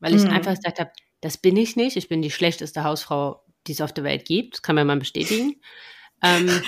Weil 0.00 0.14
ich 0.14 0.24
mhm. 0.24 0.30
einfach 0.30 0.54
gesagt 0.54 0.80
habe, 0.80 0.90
das 1.20 1.36
bin 1.38 1.56
ich 1.56 1.76
nicht, 1.76 1.96
ich 1.96 2.08
bin 2.08 2.22
die 2.22 2.30
schlechteste 2.30 2.82
Hausfrau, 2.82 3.42
die 3.66 3.72
es 3.72 3.80
auf 3.80 3.92
der 3.92 4.04
Welt 4.04 4.24
gibt, 4.24 4.54
das 4.54 4.62
kann 4.62 4.74
man 4.74 4.86
mal 4.86 4.98
bestätigen. 4.98 5.60
ähm, 6.22 6.48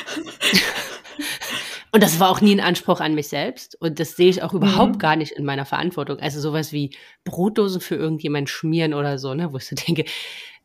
Und 1.96 2.02
das 2.02 2.20
war 2.20 2.28
auch 2.28 2.42
nie 2.42 2.52
ein 2.52 2.60
Anspruch 2.60 3.00
an 3.00 3.14
mich 3.14 3.28
selbst. 3.28 3.80
Und 3.80 3.98
das 3.98 4.16
sehe 4.16 4.28
ich 4.28 4.42
auch 4.42 4.52
überhaupt 4.52 4.96
mhm. 4.96 4.98
gar 4.98 5.16
nicht 5.16 5.32
in 5.32 5.46
meiner 5.46 5.64
Verantwortung. 5.64 6.18
Also 6.18 6.42
sowas 6.42 6.70
wie 6.70 6.94
Brotdosen 7.24 7.80
für 7.80 7.94
irgendjemanden 7.94 8.48
schmieren 8.48 8.92
oder 8.92 9.18
so, 9.18 9.32
ne, 9.32 9.50
wo 9.50 9.56
ich 9.56 9.64
so 9.64 9.74
denke, 9.76 10.04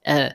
äh, 0.02 0.32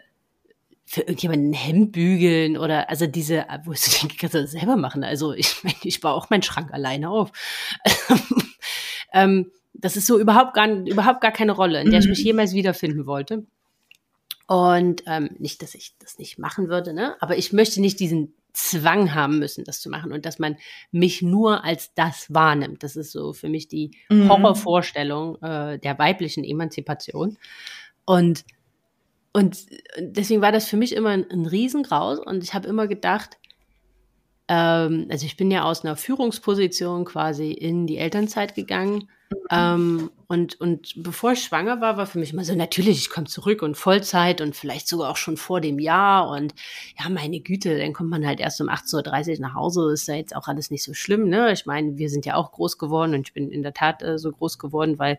für 0.86 1.02
irgendjemanden 1.02 1.50
ein 1.50 1.52
Hemd 1.52 1.92
bügeln 1.92 2.56
oder 2.56 2.88
also 2.88 3.06
diese, 3.06 3.44
wo 3.66 3.72
ich 3.72 3.82
so 3.82 4.00
denke, 4.00 4.16
kannst 4.18 4.36
du 4.36 4.40
das 4.40 4.52
selber 4.52 4.76
machen. 4.76 5.04
Also 5.04 5.34
ich 5.34 5.54
meine, 5.64 5.76
ich 5.82 6.00
baue 6.00 6.14
auch 6.14 6.30
meinen 6.30 6.42
Schrank 6.42 6.72
alleine 6.72 7.10
auf. 7.10 7.30
ähm, 9.12 9.50
das 9.74 9.98
ist 9.98 10.06
so 10.06 10.18
überhaupt 10.18 10.54
gar, 10.54 10.66
überhaupt 10.66 11.20
gar 11.20 11.32
keine 11.32 11.52
Rolle, 11.52 11.82
in 11.82 11.90
der 11.90 12.00
ich 12.00 12.08
mich 12.08 12.20
mhm. 12.20 12.26
jemals 12.28 12.54
wiederfinden 12.54 13.04
wollte. 13.04 13.44
Und 14.46 15.02
ähm, 15.06 15.28
nicht, 15.38 15.60
dass 15.60 15.74
ich 15.74 15.92
das 15.98 16.18
nicht 16.18 16.38
machen 16.38 16.70
würde, 16.70 16.94
ne? 16.94 17.16
Aber 17.20 17.36
ich 17.36 17.52
möchte 17.52 17.82
nicht 17.82 18.00
diesen 18.00 18.32
Zwang 18.56 19.14
haben 19.14 19.38
müssen, 19.38 19.64
das 19.64 19.80
zu 19.82 19.90
machen 19.90 20.12
und 20.12 20.24
dass 20.24 20.38
man 20.38 20.56
mich 20.90 21.20
nur 21.20 21.62
als 21.62 21.92
das 21.94 22.32
wahrnimmt. 22.32 22.82
Das 22.82 22.96
ist 22.96 23.12
so 23.12 23.34
für 23.34 23.50
mich 23.50 23.68
die 23.68 23.90
mhm. 24.08 24.30
Horrorvorstellung 24.30 25.36
äh, 25.42 25.78
der 25.78 25.98
weiblichen 25.98 26.42
Emanzipation. 26.42 27.36
Und, 28.06 28.44
und 29.34 29.66
deswegen 29.98 30.40
war 30.40 30.52
das 30.52 30.68
für 30.68 30.78
mich 30.78 30.94
immer 30.94 31.10
ein, 31.10 31.30
ein 31.30 31.44
Riesengraus 31.44 32.18
und 32.18 32.42
ich 32.42 32.54
habe 32.54 32.66
immer 32.66 32.88
gedacht, 32.88 33.36
ähm, 34.48 35.06
also 35.10 35.26
ich 35.26 35.36
bin 35.36 35.50
ja 35.50 35.64
aus 35.64 35.84
einer 35.84 35.96
Führungsposition 35.96 37.04
quasi 37.04 37.50
in 37.52 37.86
die 37.86 37.98
Elternzeit 37.98 38.54
gegangen 38.54 39.10
ähm, 39.50 40.10
und, 40.28 40.60
und 40.60 40.92
bevor 40.96 41.32
ich 41.32 41.44
schwanger 41.44 41.80
war, 41.80 41.96
war 41.96 42.06
für 42.06 42.18
mich 42.18 42.32
immer 42.32 42.44
so, 42.44 42.54
natürlich, 42.54 42.98
ich 42.98 43.10
komme 43.10 43.26
zurück 43.26 43.62
und 43.62 43.76
Vollzeit 43.76 44.40
und 44.40 44.56
vielleicht 44.56 44.88
sogar 44.88 45.10
auch 45.10 45.16
schon 45.16 45.36
vor 45.36 45.60
dem 45.60 45.78
Jahr. 45.78 46.28
Und 46.28 46.54
ja, 46.98 47.08
meine 47.08 47.40
Güte, 47.40 47.78
dann 47.78 47.92
kommt 47.92 48.10
man 48.10 48.26
halt 48.26 48.40
erst 48.40 48.60
um 48.60 48.68
18.30 48.68 49.34
Uhr 49.34 49.40
nach 49.40 49.54
Hause. 49.54 49.92
Ist 49.92 50.08
ja 50.08 50.14
jetzt 50.14 50.34
auch 50.34 50.48
alles 50.48 50.70
nicht 50.70 50.82
so 50.82 50.94
schlimm. 50.94 51.28
Ne? 51.28 51.52
Ich 51.52 51.66
meine, 51.66 51.96
wir 51.96 52.08
sind 52.08 52.26
ja 52.26 52.34
auch 52.34 52.52
groß 52.52 52.78
geworden 52.78 53.14
und 53.14 53.28
ich 53.28 53.34
bin 53.34 53.50
in 53.50 53.62
der 53.62 53.74
Tat 53.74 54.02
äh, 54.02 54.18
so 54.18 54.32
groß 54.32 54.58
geworden, 54.58 54.98
weil 54.98 55.18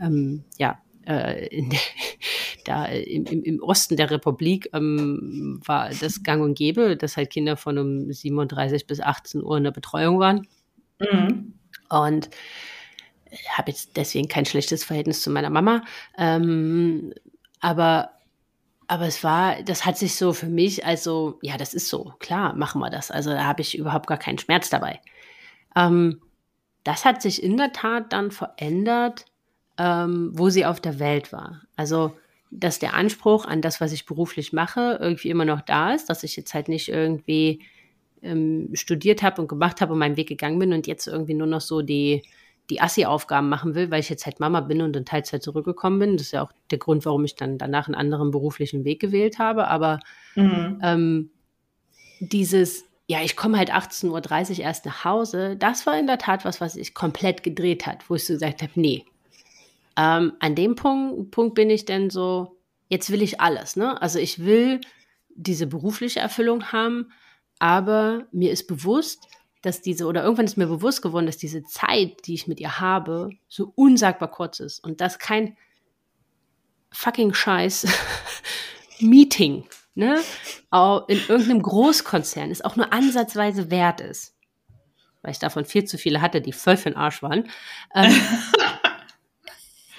ähm, 0.00 0.44
ja, 0.58 0.78
äh, 1.06 1.46
in 1.48 1.70
da 2.64 2.86
im, 2.86 3.24
im, 3.26 3.42
im 3.42 3.62
Osten 3.62 3.96
der 3.96 4.10
Republik 4.10 4.70
ähm, 4.72 5.60
war 5.64 5.90
das 5.90 6.22
gang 6.22 6.42
und 6.42 6.56
gäbe, 6.56 6.96
dass 6.96 7.16
halt 7.16 7.30
Kinder 7.30 7.56
von 7.56 7.78
um 7.78 8.12
37 8.12 8.86
bis 8.86 9.00
18 9.00 9.42
Uhr 9.42 9.58
in 9.58 9.64
der 9.64 9.70
Betreuung 9.70 10.18
waren. 10.18 10.46
Mhm. 10.98 11.54
Und 11.90 12.30
habe 13.48 13.70
jetzt 13.70 13.96
deswegen 13.96 14.28
kein 14.28 14.44
schlechtes 14.44 14.84
Verhältnis 14.84 15.22
zu 15.22 15.30
meiner 15.30 15.50
Mama. 15.50 15.82
Ähm, 16.18 17.12
aber, 17.60 18.10
aber 18.86 19.06
es 19.06 19.24
war, 19.24 19.62
das 19.62 19.84
hat 19.86 19.98
sich 19.98 20.16
so 20.16 20.32
für 20.32 20.46
mich, 20.46 20.84
also, 20.84 21.38
ja, 21.42 21.56
das 21.56 21.74
ist 21.74 21.88
so, 21.88 22.14
klar, 22.18 22.54
machen 22.54 22.80
wir 22.80 22.90
das. 22.90 23.10
Also 23.10 23.30
da 23.30 23.44
habe 23.44 23.62
ich 23.62 23.78
überhaupt 23.78 24.06
gar 24.06 24.18
keinen 24.18 24.38
Schmerz 24.38 24.70
dabei. 24.70 25.00
Ähm, 25.76 26.20
das 26.84 27.04
hat 27.04 27.22
sich 27.22 27.42
in 27.42 27.56
der 27.56 27.72
Tat 27.72 28.12
dann 28.12 28.30
verändert, 28.30 29.24
ähm, 29.78 30.30
wo 30.34 30.50
sie 30.50 30.66
auf 30.66 30.80
der 30.80 30.98
Welt 30.98 31.32
war. 31.32 31.62
Also, 31.76 32.16
dass 32.50 32.78
der 32.78 32.94
Anspruch 32.94 33.46
an 33.46 33.62
das, 33.62 33.80
was 33.80 33.92
ich 33.92 34.06
beruflich 34.06 34.52
mache, 34.52 34.98
irgendwie 35.00 35.30
immer 35.30 35.44
noch 35.44 35.62
da 35.62 35.92
ist, 35.92 36.08
dass 36.08 36.22
ich 36.22 36.36
jetzt 36.36 36.54
halt 36.54 36.68
nicht 36.68 36.88
irgendwie 36.88 37.62
ähm, 38.22 38.70
studiert 38.74 39.22
habe 39.22 39.42
und 39.42 39.48
gemacht 39.48 39.80
habe 39.80 39.92
und 39.92 39.98
meinen 39.98 40.16
Weg 40.16 40.28
gegangen 40.28 40.58
bin 40.58 40.72
und 40.72 40.86
jetzt 40.86 41.06
irgendwie 41.06 41.34
nur 41.34 41.46
noch 41.46 41.60
so 41.60 41.82
die 41.82 42.22
die 42.70 42.80
Assi-Aufgaben 42.80 43.48
machen 43.48 43.74
will, 43.74 43.90
weil 43.90 44.00
ich 44.00 44.08
jetzt 44.08 44.24
halt 44.24 44.40
Mama 44.40 44.60
bin 44.60 44.80
und 44.80 44.96
in 44.96 45.04
Teilzeit 45.04 45.42
zurückgekommen 45.42 45.98
bin. 45.98 46.16
Das 46.16 46.26
ist 46.26 46.32
ja 46.32 46.42
auch 46.42 46.52
der 46.70 46.78
Grund, 46.78 47.04
warum 47.04 47.24
ich 47.24 47.36
dann 47.36 47.58
danach 47.58 47.88
einen 47.88 47.94
anderen 47.94 48.30
beruflichen 48.30 48.84
Weg 48.84 49.00
gewählt 49.00 49.38
habe. 49.38 49.68
Aber 49.68 50.00
mhm. 50.34 50.80
ähm, 50.82 51.30
dieses, 52.20 52.84
ja, 53.06 53.20
ich 53.22 53.36
komme 53.36 53.58
halt 53.58 53.72
18.30 53.72 54.58
Uhr 54.58 54.58
erst 54.60 54.86
nach 54.86 55.04
Hause, 55.04 55.56
das 55.56 55.86
war 55.86 55.98
in 55.98 56.06
der 56.06 56.18
Tat 56.18 56.44
was, 56.44 56.60
was 56.60 56.74
sich 56.74 56.94
komplett 56.94 57.42
gedreht 57.42 57.86
hat, 57.86 58.08
wo 58.08 58.14
ich 58.14 58.24
so 58.24 58.32
gesagt 58.32 58.62
habe, 58.62 58.72
nee. 58.76 59.04
Ähm, 59.96 60.32
an 60.40 60.54
dem 60.54 60.74
Punkt, 60.74 61.30
Punkt 61.30 61.54
bin 61.54 61.70
ich 61.70 61.84
dann 61.84 62.10
so, 62.10 62.56
jetzt 62.88 63.10
will 63.10 63.22
ich 63.22 63.40
alles, 63.40 63.76
ne? 63.76 64.00
Also 64.00 64.18
ich 64.18 64.44
will 64.44 64.80
diese 65.36 65.66
berufliche 65.66 66.20
Erfüllung 66.20 66.72
haben, 66.72 67.12
aber 67.58 68.26
mir 68.32 68.50
ist 68.50 68.66
bewusst, 68.66 69.28
dass 69.64 69.80
diese, 69.80 70.06
oder 70.06 70.22
irgendwann 70.22 70.44
ist 70.44 70.56
mir 70.56 70.66
bewusst 70.66 71.02
geworden, 71.02 71.26
dass 71.26 71.38
diese 71.38 71.62
Zeit, 71.64 72.26
die 72.26 72.34
ich 72.34 72.46
mit 72.46 72.60
ihr 72.60 72.80
habe, 72.80 73.30
so 73.48 73.72
unsagbar 73.74 74.30
kurz 74.30 74.60
ist 74.60 74.80
und 74.84 75.00
dass 75.00 75.18
kein 75.18 75.56
fucking 76.92 77.32
Scheiß 77.34 77.86
Meeting, 79.00 79.64
ne, 79.94 80.20
in 81.08 81.18
irgendeinem 81.28 81.62
Großkonzern 81.62 82.50
ist 82.50 82.64
auch 82.64 82.76
nur 82.76 82.92
ansatzweise 82.92 83.70
wert 83.70 84.00
ist. 84.00 84.34
Weil 85.22 85.32
ich 85.32 85.38
davon 85.38 85.64
viel 85.64 85.84
zu 85.84 85.96
viele 85.96 86.20
hatte, 86.20 86.42
die 86.42 86.52
voll 86.52 86.76
für 86.76 86.90
den 86.90 86.98
Arsch 86.98 87.22
waren. 87.22 87.48
Ähm, 87.94 88.12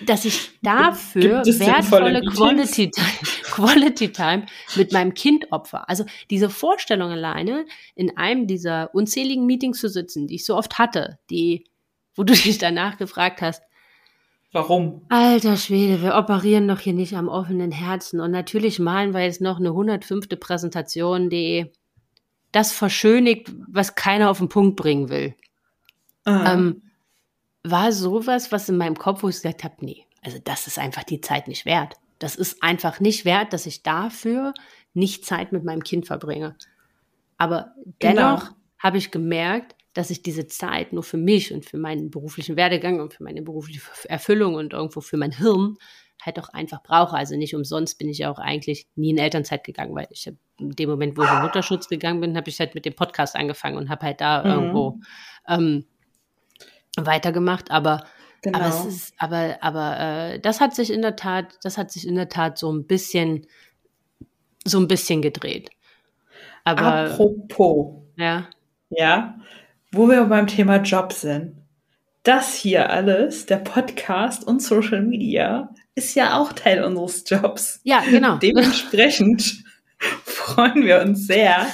dass 0.01 0.25
ich 0.25 0.51
dafür 0.61 1.45
wertvolle 1.45 2.21
Quality 2.21 2.91
Time, 2.91 3.07
Quality 3.43 4.11
Time 4.11 4.45
mit 4.75 4.91
meinem 4.91 5.13
Kind 5.13 5.51
opfer. 5.51 5.89
Also 5.89 6.05
diese 6.29 6.49
Vorstellung 6.49 7.11
alleine, 7.11 7.65
in 7.95 8.17
einem 8.17 8.47
dieser 8.47 8.93
unzähligen 8.93 9.45
Meetings 9.45 9.79
zu 9.79 9.89
sitzen, 9.89 10.27
die 10.27 10.35
ich 10.35 10.45
so 10.45 10.55
oft 10.57 10.77
hatte, 10.77 11.19
die, 11.29 11.65
wo 12.13 12.23
du 12.23 12.33
dich 12.33 12.57
danach 12.57 12.97
gefragt 12.97 13.41
hast, 13.41 13.63
Warum? 14.55 15.01
Alter 15.09 15.57
Schwede, 15.57 16.01
wir 16.01 16.15
operieren 16.15 16.65
doch 16.69 16.79
hier 16.79 16.93
nicht 16.93 17.13
am 17.17 17.27
offenen 17.27 17.73
Herzen. 17.73 18.21
Und 18.21 18.31
natürlich 18.31 18.79
malen 18.79 19.13
wir 19.13 19.19
jetzt 19.19 19.41
noch 19.41 19.59
eine 19.59 19.71
105. 19.71 20.29
Präsentation, 20.39 21.29
die 21.29 21.73
das 22.53 22.71
verschönigt, 22.71 23.53
was 23.67 23.95
keiner 23.95 24.29
auf 24.29 24.37
den 24.37 24.47
Punkt 24.47 24.77
bringen 24.77 25.09
will. 25.09 25.35
Ähm, 26.25 26.83
war 27.65 27.91
sowas, 27.91 28.51
was 28.51 28.69
in 28.69 28.77
meinem 28.77 28.97
Kopf, 28.97 29.23
wo 29.23 29.29
ich 29.29 29.35
gesagt 29.35 29.63
habe, 29.63 29.75
nee, 29.79 30.05
also 30.23 30.37
das 30.43 30.67
ist 30.67 30.79
einfach 30.79 31.03
die 31.03 31.21
Zeit 31.21 31.47
nicht 31.47 31.65
wert. 31.65 31.95
Das 32.19 32.35
ist 32.35 32.63
einfach 32.63 32.99
nicht 32.99 33.25
wert, 33.25 33.53
dass 33.53 33.65
ich 33.65 33.83
dafür 33.83 34.53
nicht 34.93 35.25
Zeit 35.25 35.51
mit 35.51 35.63
meinem 35.63 35.83
Kind 35.83 36.07
verbringe. 36.07 36.55
Aber 37.37 37.73
dennoch 38.01 38.45
genau. 38.45 38.55
habe 38.79 38.97
ich 38.97 39.11
gemerkt, 39.11 39.75
dass 39.93 40.09
ich 40.09 40.21
diese 40.21 40.47
Zeit 40.47 40.93
nur 40.93 41.03
für 41.03 41.17
mich 41.17 41.53
und 41.53 41.65
für 41.65 41.77
meinen 41.77 42.11
beruflichen 42.11 42.55
Werdegang 42.55 42.99
und 42.99 43.13
für 43.13 43.23
meine 43.23 43.41
berufliche 43.41 43.81
Erfüllung 44.05 44.55
und 44.55 44.73
irgendwo 44.73 45.01
für 45.01 45.17
mein 45.17 45.31
Hirn 45.31 45.77
halt 46.21 46.39
auch 46.39 46.49
einfach 46.49 46.81
brauche. 46.83 47.15
Also 47.15 47.35
nicht 47.35 47.55
umsonst 47.55 47.97
bin 47.97 48.09
ich 48.09 48.19
ja 48.19 48.31
auch 48.31 48.39
eigentlich 48.39 48.87
nie 48.95 49.11
in 49.11 49.17
Elternzeit 49.17 49.63
gegangen, 49.63 49.95
weil 49.95 50.07
ich 50.09 50.27
in 50.27 50.37
dem 50.71 50.89
Moment, 50.89 51.17
wo 51.17 51.23
ich 51.23 51.31
in 51.31 51.41
Mutterschutz 51.41 51.87
gegangen 51.87 52.21
bin, 52.21 52.37
habe 52.37 52.49
ich 52.49 52.59
halt 52.59 52.75
mit 52.75 52.85
dem 52.85 52.95
Podcast 52.95 53.35
angefangen 53.35 53.77
und 53.77 53.89
habe 53.89 54.05
halt 54.05 54.21
da 54.21 54.43
mhm. 54.43 54.51
irgendwo 54.51 54.99
ähm, 55.47 55.85
weitergemacht. 56.97 57.71
Aber 57.71 58.05
Genau. 58.45 58.59
Aber 58.59 58.67
es 58.67 58.85
ist, 58.85 59.13
aber, 59.17 59.57
aber 59.61 59.99
äh, 59.99 60.39
das 60.39 60.61
hat 60.61 60.75
sich 60.75 60.93
in 60.93 61.01
der 61.01 61.15
Tat, 61.15 61.57
das 61.63 61.79
hat 61.79 61.89
sich 61.89 62.07
in 62.07 62.13
der 62.13 62.29
Tat 62.29 62.59
so 62.59 62.71
ein 62.71 62.85
bisschen, 62.85 63.47
so 64.63 64.79
ein 64.79 64.87
bisschen 64.87 65.23
gedreht. 65.23 65.71
Aber 66.63 67.09
apropos, 67.09 68.03
ja, 68.17 68.47
ja, 68.91 69.35
wo 69.91 70.07
wir 70.07 70.25
beim 70.25 70.45
Thema 70.45 70.77
Job 70.77 71.11
sind. 71.11 71.55
Das 72.21 72.53
hier 72.53 72.91
alles, 72.91 73.47
der 73.47 73.57
Podcast 73.57 74.45
und 74.45 74.61
Social 74.61 75.01
Media, 75.01 75.73
ist 75.95 76.13
ja 76.13 76.39
auch 76.39 76.53
Teil 76.53 76.83
unseres 76.83 77.23
Jobs. 77.27 77.81
Ja, 77.83 78.01
genau. 78.01 78.37
Dementsprechend 78.37 79.63
freuen 80.45 80.85
wir 80.85 81.01
uns 81.01 81.25
sehr, 81.25 81.67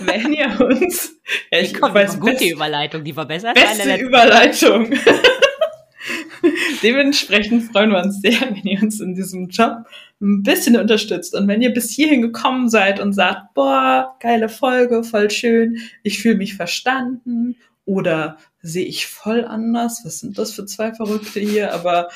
wenn 0.00 0.32
ihr 0.32 0.60
uns. 0.60 1.14
Ja, 1.50 1.60
ich 1.60 1.74
Komm, 1.74 1.94
weiß, 1.94 2.18
gute 2.18 2.32
best, 2.32 2.50
Überleitung, 2.50 3.04
die 3.04 3.14
war 3.14 3.26
besser. 3.26 3.54
Beste 3.54 3.96
Überleitung. 3.96 4.90
Dementsprechend 6.82 7.70
freuen 7.70 7.90
wir 7.90 8.02
uns 8.02 8.20
sehr, 8.20 8.40
wenn 8.40 8.64
ihr 8.64 8.82
uns 8.82 9.00
in 9.00 9.14
diesem 9.14 9.48
Job 9.48 9.86
ein 10.20 10.42
bisschen 10.42 10.76
unterstützt. 10.76 11.34
Und 11.34 11.46
wenn 11.48 11.62
ihr 11.62 11.72
bis 11.72 11.90
hierhin 11.90 12.22
gekommen 12.22 12.68
seid 12.68 13.00
und 13.00 13.12
sagt, 13.12 13.54
boah, 13.54 14.16
geile 14.20 14.48
Folge, 14.48 15.04
voll 15.04 15.30
schön, 15.30 15.78
ich 16.02 16.20
fühle 16.20 16.36
mich 16.36 16.54
verstanden 16.54 17.56
oder 17.84 18.38
sehe 18.60 18.86
ich 18.86 19.06
voll 19.06 19.44
anders, 19.44 20.02
was 20.04 20.18
sind 20.18 20.38
das 20.38 20.52
für 20.52 20.66
zwei 20.66 20.92
Verrückte 20.92 21.40
hier, 21.40 21.72
aber 21.72 22.08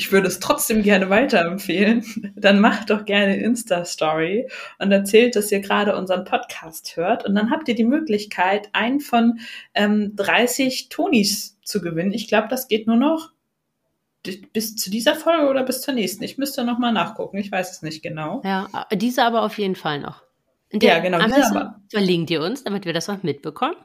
ich 0.00 0.12
würde 0.12 0.28
es 0.28 0.40
trotzdem 0.40 0.82
gerne 0.82 1.10
weiterempfehlen, 1.10 2.32
dann 2.34 2.58
macht 2.58 2.88
doch 2.88 3.04
gerne 3.04 3.36
Insta-Story 3.36 4.48
und 4.78 4.90
erzählt, 4.90 5.36
dass 5.36 5.52
ihr 5.52 5.60
gerade 5.60 5.94
unseren 5.94 6.24
Podcast 6.24 6.96
hört. 6.96 7.26
Und 7.26 7.34
dann 7.34 7.50
habt 7.50 7.68
ihr 7.68 7.74
die 7.74 7.84
Möglichkeit, 7.84 8.70
einen 8.72 9.00
von 9.00 9.40
ähm, 9.74 10.16
30 10.16 10.88
Tonis 10.88 11.58
zu 11.62 11.82
gewinnen. 11.82 12.12
Ich 12.12 12.28
glaube, 12.28 12.48
das 12.48 12.66
geht 12.66 12.86
nur 12.86 12.96
noch 12.96 13.32
bis 14.54 14.74
zu 14.76 14.90
dieser 14.90 15.14
Folge 15.14 15.50
oder 15.50 15.64
bis 15.64 15.82
zur 15.82 15.92
nächsten. 15.92 16.24
Ich 16.24 16.38
müsste 16.38 16.64
noch 16.64 16.78
mal 16.78 16.92
nachgucken. 16.92 17.36
Ich 17.36 17.52
weiß 17.52 17.70
es 17.70 17.82
nicht 17.82 18.02
genau. 18.02 18.40
Ja, 18.42 18.68
diese 18.94 19.22
aber 19.22 19.42
auf 19.42 19.58
jeden 19.58 19.76
Fall 19.76 20.00
noch. 20.00 20.22
ja, 20.72 21.00
genau. 21.00 21.18
Aber 21.18 21.78
verlinkt 21.90 22.30
ihr 22.30 22.40
uns, 22.40 22.64
damit 22.64 22.86
wir 22.86 22.94
das 22.94 23.06
noch 23.06 23.22
mitbekommen. 23.22 23.76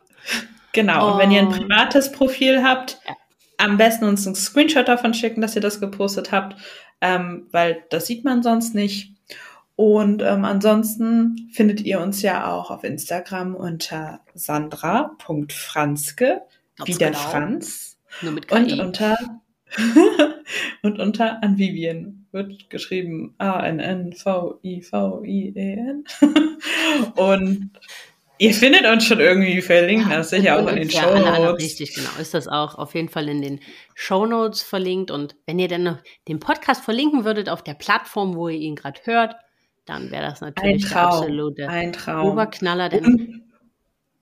Genau. 0.72 1.08
Und, 1.08 1.14
und 1.14 1.20
wenn 1.20 1.32
ihr 1.32 1.42
ein 1.42 1.50
privates 1.50 2.14
Profil 2.14 2.64
habt, 2.64 3.00
ja. 3.06 3.16
Am 3.58 3.78
besten 3.78 4.06
uns 4.06 4.26
einen 4.26 4.36
Screenshot 4.36 4.88
davon 4.88 5.14
schicken, 5.14 5.42
dass 5.42 5.56
ihr 5.56 5.62
das 5.62 5.80
gepostet 5.80 6.32
habt, 6.32 6.56
ähm, 7.02 7.48
weil 7.52 7.84
das 7.90 8.08
sieht 8.08 8.24
man 8.24 8.42
sonst 8.44 8.74
nicht. 8.76 9.14
Und 9.76 10.22
ähm, 10.22 10.46
ansonsten 10.46 11.50
findet 11.52 11.82
ihr 11.82 12.00
uns 12.00 12.22
ja 12.22 12.50
auch 12.52 12.72
auf 12.72 12.86
Instagram 12.86 13.56
unter 13.56 14.22
sandra.franzke, 14.34 16.44
wie 16.86 16.94
der 16.94 17.12
genau. 17.12 17.20
Franz. 17.20 17.98
Nur 18.22 18.32
mit 18.32 18.48
KI. 18.48 18.56
Und 18.56 18.80
unter 18.80 19.18
und 20.84 21.00
unter 21.00 21.42
an 21.44 21.58
Vivien 21.58 22.28
wird 22.32 22.70
geschrieben 22.70 23.36
A-N-N-V-I-V-I-E-N. 23.38 26.06
und 27.16 27.72
ihr 28.38 28.54
findet 28.54 28.86
uns 28.86 29.06
schon 29.06 29.20
irgendwie 29.20 29.62
verlinkt, 29.62 30.10
ja, 30.10 30.18
das 30.18 30.30
sicher 30.30 30.60
auch 30.60 30.68
in 30.68 30.76
den 30.76 30.90
Show 30.90 31.18
Notes. 31.18 31.64
Richtig, 31.64 31.96
genau. 31.96 32.10
Ist 32.20 32.34
das 32.34 32.48
auch 32.48 32.76
auf 32.76 32.96
jeden 32.96 33.10
Fall 33.10 33.30
in 33.30 33.42
den 33.42 33.60
Show 33.94 34.26
Notes 34.26 34.62
verlinkt. 34.62 35.12
Und 35.12 35.36
wenn 35.46 35.60
ihr 35.60 35.68
dann 35.68 35.84
noch 35.84 35.98
den 36.28 36.40
Podcast 36.40 36.84
verlinken 36.84 37.26
würdet 37.26 37.50
auf 37.50 37.64
der 37.64 37.74
Plattform, 37.74 38.36
wo 38.36 38.50
ihr 38.50 38.60
ihn 38.60 38.76
gerade 38.76 39.00
hört, 39.04 39.36
dann 39.86 40.12
wäre 40.12 40.24
das 40.24 40.42
natürlich 40.42 40.88
der 40.88 40.98
absolute 40.98 41.68
Oberknaller. 42.24 42.90
Denn 42.90 43.06
und 43.06 43.44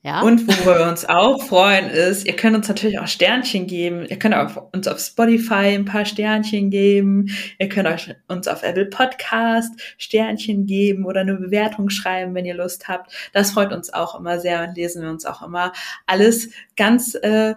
ja. 0.06 0.22
Und 0.22 0.45
wo 0.45 0.66
wir 0.66 0.86
uns 0.89 1.06
auch 1.06 1.41
freuen 1.41 1.89
ist, 1.89 2.28
ihr 2.28 2.36
könnt 2.36 2.58
uns 2.58 2.68
natürlich 2.68 2.99
auch 2.99 3.08
Sternchen 3.08 3.68
geben. 3.68 4.06
Ihr 4.06 4.20
könnt 4.20 4.36
auch 4.36 4.74
uns 4.74 4.86
auf 4.86 4.99
Spotify 4.99 5.74
ein 5.74 5.86
paar 5.86 6.04
Sternchen 6.04 6.70
geben. 6.70 7.30
Ihr 7.58 7.70
könnt 7.70 7.88
euch 7.88 8.14
uns 8.28 8.49
auf 8.49 8.64
Apple 8.64 8.88
Podcast 8.88 9.72
Sternchen 9.97 10.66
geben 10.66 11.06
oder 11.06 11.22
eine 11.22 11.36
Bewertung 11.36 11.89
schreiben, 11.89 12.36
wenn 12.36 12.43
ihr 12.43 12.54
Lust 12.54 12.89
habt. 12.89 13.14
Das 13.32 13.51
freut 13.51 13.72
uns 13.72 13.93
auch 13.93 14.20
immer 14.20 14.41
sehr 14.41 14.68
und 14.68 14.76
lesen 14.76 15.04
wir 15.04 15.10
uns 15.10 15.26
auch 15.26 15.41
immer 15.41 15.72
alles 16.06 16.49
ganz 16.76 17.16
äh, 17.16 17.56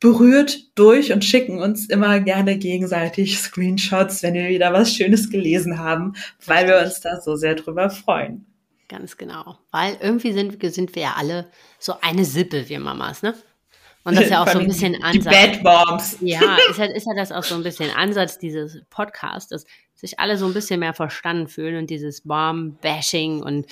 berührt 0.00 0.76
durch 0.76 1.12
und 1.12 1.24
schicken 1.24 1.60
uns 1.60 1.88
immer 1.88 2.18
gerne 2.18 2.58
gegenseitig 2.58 3.38
Screenshots, 3.38 4.24
wenn 4.24 4.34
wir 4.34 4.48
wieder 4.48 4.72
was 4.72 4.92
Schönes 4.92 5.30
gelesen 5.30 5.78
haben, 5.78 6.14
weil 6.44 6.66
wir 6.66 6.80
uns 6.80 7.00
da 7.00 7.20
so 7.20 7.36
sehr 7.36 7.54
drüber 7.54 7.90
freuen. 7.90 8.44
Ganz 8.88 9.16
genau. 9.16 9.58
Weil 9.72 9.96
irgendwie 10.00 10.32
sind, 10.32 10.62
sind 10.72 10.94
wir 10.94 11.02
ja 11.02 11.14
alle 11.16 11.50
so 11.78 11.94
eine 12.00 12.24
Sippe, 12.24 12.68
wir 12.68 12.80
Mamas, 12.80 13.22
ne? 13.22 13.34
Und 14.04 14.14
das 14.14 14.24
ist 14.24 14.30
ja 14.30 14.42
auch 14.44 14.48
so 14.52 14.60
ein 14.60 14.66
bisschen 14.66 15.02
Ansatz. 15.02 15.24
Die 15.24 15.62
Bad 15.62 15.62
Moms. 15.64 16.18
Ja, 16.20 16.56
ist 16.70 16.78
ja, 16.78 16.84
ist 16.84 17.06
ja 17.06 17.14
das 17.14 17.32
auch 17.32 17.42
so 17.42 17.56
ein 17.56 17.64
bisschen 17.64 17.90
Ansatz 17.90 18.38
dieses 18.38 18.80
Podcasts, 18.88 19.48
dass 19.50 19.64
sich 19.94 20.20
alle 20.20 20.36
so 20.36 20.46
ein 20.46 20.54
bisschen 20.54 20.80
mehr 20.80 20.94
verstanden 20.94 21.48
fühlen 21.48 21.76
und 21.76 21.90
dieses 21.90 22.24
Mom-Bashing 22.24 23.42
und 23.42 23.66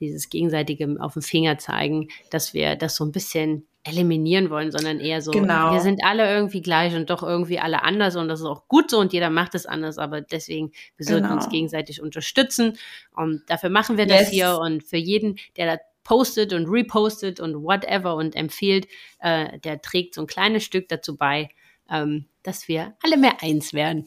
dieses 0.00 0.28
gegenseitige 0.28 0.96
auf 1.00 1.14
den 1.14 1.22
Finger 1.22 1.56
zeigen, 1.58 2.08
dass 2.30 2.52
wir 2.52 2.76
das 2.76 2.96
so 2.96 3.04
ein 3.04 3.12
bisschen 3.12 3.66
eliminieren 3.88 4.50
wollen, 4.50 4.70
sondern 4.70 5.00
eher 5.00 5.22
so, 5.22 5.30
genau. 5.30 5.72
wir 5.72 5.80
sind 5.80 6.04
alle 6.04 6.32
irgendwie 6.32 6.62
gleich 6.62 6.94
und 6.94 7.10
doch 7.10 7.22
irgendwie 7.22 7.58
alle 7.58 7.82
anders 7.82 8.16
und 8.16 8.28
das 8.28 8.40
ist 8.40 8.46
auch 8.46 8.68
gut 8.68 8.90
so 8.90 8.98
und 8.98 9.12
jeder 9.12 9.30
macht 9.30 9.54
es 9.54 9.66
anders, 9.66 9.98
aber 9.98 10.20
deswegen, 10.20 10.72
wir 10.96 11.06
sollten 11.06 11.24
genau. 11.24 11.36
uns 11.36 11.48
gegenseitig 11.48 12.02
unterstützen 12.02 12.78
und 13.14 13.42
dafür 13.48 13.70
machen 13.70 13.96
wir 13.96 14.06
yes. 14.06 14.20
das 14.20 14.28
hier 14.30 14.58
und 14.58 14.84
für 14.84 14.96
jeden, 14.96 15.38
der 15.56 15.76
da 15.76 15.82
postet 16.04 16.54
und 16.54 16.66
repostet 16.68 17.38
und 17.38 17.62
whatever 17.62 18.14
und 18.16 18.34
empfiehlt, 18.34 18.88
äh, 19.20 19.58
der 19.60 19.82
trägt 19.82 20.14
so 20.14 20.22
ein 20.22 20.26
kleines 20.26 20.64
Stück 20.64 20.88
dazu 20.88 21.16
bei, 21.16 21.50
ähm, 21.90 22.26
dass 22.42 22.66
wir 22.66 22.96
alle 23.02 23.18
mehr 23.18 23.42
eins 23.42 23.74
werden. 23.74 24.06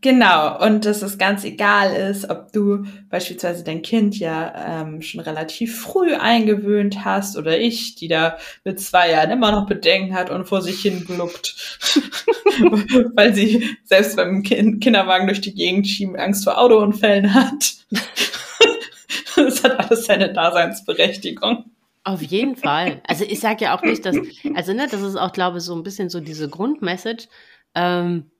Genau, 0.00 0.64
und 0.64 0.84
dass 0.84 1.02
es 1.02 1.18
ganz 1.18 1.42
egal 1.42 1.92
ist, 1.92 2.30
ob 2.30 2.52
du 2.52 2.84
beispielsweise 3.10 3.64
dein 3.64 3.82
Kind 3.82 4.16
ja 4.16 4.82
ähm, 4.82 5.02
schon 5.02 5.20
relativ 5.20 5.80
früh 5.80 6.14
eingewöhnt 6.14 7.04
hast 7.04 7.36
oder 7.36 7.58
ich, 7.58 7.96
die 7.96 8.06
da 8.06 8.38
mit 8.62 8.80
zwei 8.80 9.10
Jahren 9.10 9.32
immer 9.32 9.50
noch 9.50 9.66
Bedenken 9.66 10.14
hat 10.14 10.30
und 10.30 10.46
vor 10.46 10.62
sich 10.62 10.80
hin 10.82 11.04
gluckt, 11.04 11.56
weil 13.14 13.34
sie 13.34 13.76
selbst 13.82 14.16
beim 14.16 14.44
kind 14.44 14.80
Kinderwagen 14.80 15.26
durch 15.26 15.40
die 15.40 15.54
Gegend 15.54 15.88
schieben 15.88 16.14
Angst 16.14 16.44
vor 16.44 16.58
Autounfällen 16.58 17.34
hat. 17.34 17.74
das 19.36 19.64
hat 19.64 19.80
alles 19.80 20.06
seine 20.06 20.32
Daseinsberechtigung. 20.32 21.64
Auf 22.04 22.22
jeden 22.22 22.54
Fall. 22.54 23.02
Also 23.08 23.24
ich 23.24 23.40
sage 23.40 23.64
ja 23.64 23.76
auch 23.76 23.82
nicht, 23.82 24.06
dass, 24.06 24.16
also 24.54 24.72
ne, 24.72 24.86
das 24.88 25.02
ist 25.02 25.16
auch, 25.16 25.32
glaube 25.32 25.58
ich, 25.58 25.64
so 25.64 25.74
ein 25.74 25.82
bisschen 25.82 26.08
so 26.08 26.20
diese 26.20 26.48
Grundmessage. 26.48 27.26
Ähm, 27.74 28.30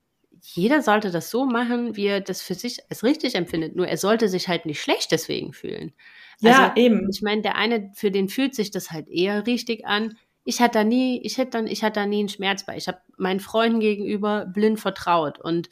jeder 0.43 0.83
sollte 0.83 1.11
das 1.11 1.31
so 1.31 1.45
machen, 1.45 1.97
wie 1.97 2.07
er 2.07 2.21
das 2.21 2.43
für 2.43 2.55
sich 2.55 2.79
als 2.91 3.03
richtig 3.03 3.35
empfindet. 3.35 3.77
Nur 3.77 3.87
er 3.89 3.97
sollte 3.97 4.29
sich 4.29 4.49
halt 4.49 4.67
nicht 4.67 4.81
schlecht 4.81 5.13
deswegen 5.13 5.53
fühlen. 5.53 5.93
Ja, 6.41 6.71
also, 6.71 6.81
eben. 6.81 7.09
Ich 7.11 7.23
meine, 7.23 7.43
der 7.43 7.57
eine, 7.57 7.91
für 7.95 8.11
den 8.11 8.29
fühlt 8.29 8.55
sich 8.55 8.71
das 8.71 8.91
halt 8.91 9.09
eher 9.09 9.47
richtig 9.47 9.87
an. 9.87 10.17
Ich 10.45 10.61
hatte 10.61 10.79
da 10.79 10.85
nie, 10.85 11.21
ich 11.23 11.39
hätte 11.39 11.53
dann, 11.53 11.67
ich 11.67 11.83
hatte 11.83 12.01
da 12.01 12.07
nie 12.07 12.21
einen 12.21 12.29
Schmerz 12.29 12.65
bei. 12.65 12.77
Ich 12.77 12.89
habe 12.89 12.99
meinen 13.17 13.41
Freunden 13.41 13.81
gegenüber 13.81 14.47
blind 14.47 14.79
vertraut 14.79 15.41
und 15.41 15.69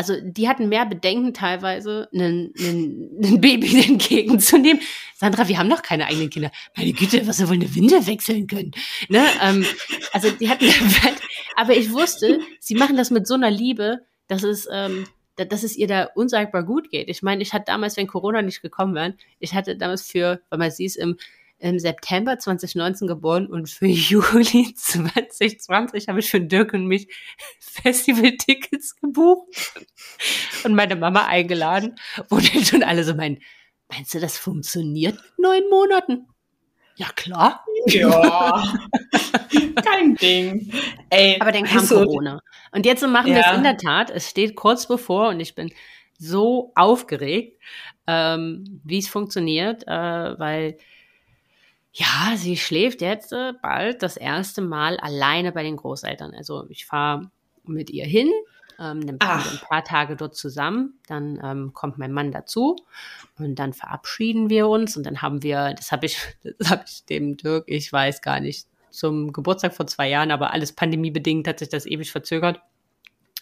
also 0.00 0.14
die 0.22 0.48
hatten 0.48 0.70
mehr 0.70 0.86
Bedenken 0.86 1.34
teilweise, 1.34 2.08
einen 2.14 2.54
Baby 3.38 3.82
entgegenzunehmen. 3.86 4.80
Sandra, 5.14 5.46
wir 5.46 5.58
haben 5.58 5.68
noch 5.68 5.82
keine 5.82 6.06
eigenen 6.06 6.30
Kinder. 6.30 6.50
Meine 6.74 6.94
Güte, 6.94 7.26
was 7.26 7.38
wir 7.38 7.48
wohl 7.48 7.56
eine 7.56 7.74
Winde 7.74 8.06
wechseln 8.06 8.46
können. 8.46 8.70
Ne? 9.10 9.26
Ähm, 9.42 9.66
also 10.14 10.30
die 10.30 10.48
hatten, 10.48 10.64
aber 11.56 11.76
ich 11.76 11.92
wusste, 11.92 12.40
sie 12.60 12.76
machen 12.76 12.96
das 12.96 13.10
mit 13.10 13.26
so 13.26 13.34
einer 13.34 13.50
Liebe, 13.50 13.98
dass 14.26 14.42
es, 14.42 14.66
ähm, 14.72 15.06
dass 15.36 15.64
es 15.64 15.76
ihr 15.76 15.86
da 15.86 16.04
unsagbar 16.14 16.62
gut 16.62 16.90
geht. 16.90 17.10
Ich 17.10 17.22
meine, 17.22 17.42
ich 17.42 17.52
hatte 17.52 17.66
damals, 17.66 17.98
wenn 17.98 18.06
Corona 18.06 18.40
nicht 18.40 18.62
gekommen 18.62 18.94
wäre, 18.94 19.16
ich 19.38 19.52
hatte 19.52 19.76
damals 19.76 20.10
für, 20.10 20.40
weil 20.48 20.58
man 20.58 20.70
sieht, 20.70 20.96
im 20.96 21.18
im 21.60 21.78
September 21.78 22.38
2019 22.38 23.06
geboren 23.06 23.46
und 23.46 23.68
für 23.68 23.86
Juli 23.86 24.74
2020 24.74 26.08
habe 26.08 26.20
ich 26.20 26.30
für 26.30 26.40
Dirk 26.40 26.72
und 26.72 26.86
mich 26.86 27.08
Festival-Tickets 27.60 28.96
gebucht 28.96 29.48
und 30.64 30.74
meine 30.74 30.96
Mama 30.96 31.26
eingeladen, 31.26 31.96
wo 32.28 32.38
dann 32.38 32.64
schon 32.64 32.82
alle 32.82 33.04
so 33.04 33.14
meinen, 33.14 33.38
meinst 33.88 34.14
du, 34.14 34.20
das 34.20 34.36
funktioniert 34.36 35.14
mit 35.14 35.38
neun 35.38 35.68
Monaten? 35.70 36.26
Ja, 36.96 37.06
klar. 37.14 37.64
Ja, 37.86 38.62
kein 39.82 40.16
Ding. 40.16 40.70
Ey, 41.08 41.38
Aber 41.40 41.50
dann 41.50 41.64
kam 41.64 41.82
so 41.82 41.94
Corona. 42.04 42.42
Und 42.72 42.84
jetzt 42.84 43.06
machen 43.06 43.28
ja. 43.28 43.36
wir 43.36 43.46
es 43.46 43.56
in 43.56 43.62
der 43.62 43.78
Tat. 43.78 44.10
Es 44.10 44.28
steht 44.28 44.54
kurz 44.54 44.86
bevor 44.86 45.28
und 45.28 45.40
ich 45.40 45.54
bin 45.54 45.72
so 46.18 46.72
aufgeregt, 46.74 47.58
ähm, 48.06 48.82
wie 48.84 48.98
es 48.98 49.08
funktioniert, 49.08 49.84
äh, 49.86 50.38
weil 50.38 50.76
ja, 51.92 52.34
sie 52.36 52.56
schläft 52.56 53.00
jetzt 53.00 53.32
äh, 53.32 53.52
bald 53.60 54.02
das 54.02 54.16
erste 54.16 54.62
Mal 54.62 54.96
alleine 54.98 55.52
bei 55.52 55.62
den 55.62 55.76
Großeltern. 55.76 56.34
Also 56.34 56.66
ich 56.68 56.86
fahre 56.86 57.30
mit 57.64 57.90
ihr 57.90 58.06
hin, 58.06 58.30
ähm, 58.78 59.06
dann 59.06 59.18
bleiben 59.18 59.44
wir 59.44 59.50
ein 59.52 59.68
paar 59.68 59.84
Tage 59.84 60.16
dort 60.16 60.34
zusammen, 60.34 60.98
dann 61.06 61.38
ähm, 61.42 61.72
kommt 61.74 61.98
mein 61.98 62.12
Mann 62.12 62.32
dazu 62.32 62.76
und 63.38 63.56
dann 63.56 63.72
verabschieden 63.72 64.48
wir 64.48 64.68
uns 64.68 64.96
und 64.96 65.04
dann 65.04 65.20
haben 65.20 65.42
wir, 65.42 65.74
das 65.74 65.92
habe 65.92 66.06
ich, 66.06 66.18
das 66.58 66.70
habe 66.70 66.84
ich 66.86 67.04
dem 67.04 67.36
Dirk, 67.36 67.64
ich 67.66 67.92
weiß 67.92 68.22
gar 68.22 68.40
nicht, 68.40 68.66
zum 68.90 69.32
Geburtstag 69.32 69.74
vor 69.74 69.86
zwei 69.86 70.08
Jahren, 70.08 70.30
aber 70.30 70.52
alles 70.52 70.72
pandemiebedingt 70.72 71.46
hat 71.46 71.58
sich 71.58 71.68
das 71.68 71.86
ewig 71.86 72.10
verzögert. 72.10 72.60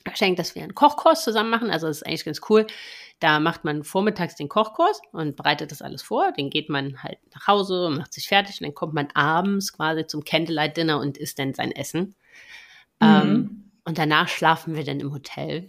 Geschenkt, 0.05 0.39
dass 0.39 0.55
wir 0.55 0.63
einen 0.63 0.75
Kochkurs 0.75 1.23
zusammen 1.23 1.51
machen, 1.51 1.71
also 1.71 1.87
das 1.87 1.99
ist 1.99 2.07
eigentlich 2.07 2.25
ganz 2.25 2.41
cool. 2.49 2.67
Da 3.21 3.41
macht 3.41 3.65
man 3.65 3.83
vormittags 3.83 4.37
den 4.37 4.49
Kochkurs 4.49 5.01
und 5.13 5.37
bereitet 5.37 5.73
das 5.73 5.83
alles 5.83 6.03
vor. 6.03 6.33
Den 6.33 6.51
geht 6.51 6.69
man 6.69 7.03
halt 7.03 7.19
nach 7.35 7.49
Hause, 7.49 7.91
macht 7.91 8.13
sich 8.13 8.29
fertig 8.29 8.61
und 8.61 8.67
dann 8.67 8.75
kommt 8.75 8.95
man 8.95 9.09
abends 9.15 9.73
quasi 9.73 10.07
zum 10.07 10.25
Candlelight 10.25 10.77
Dinner 10.77 11.01
und 11.01 11.19
isst 11.19 11.39
dann 11.39 11.55
sein 11.55 11.73
Essen. 11.73 12.15
Mhm. 13.01 13.07
Ähm, 13.07 13.65
und 13.85 13.99
danach 13.99 14.29
schlafen 14.29 14.77
wir 14.77 14.85
dann 14.85 15.01
im 15.01 15.13
Hotel 15.13 15.67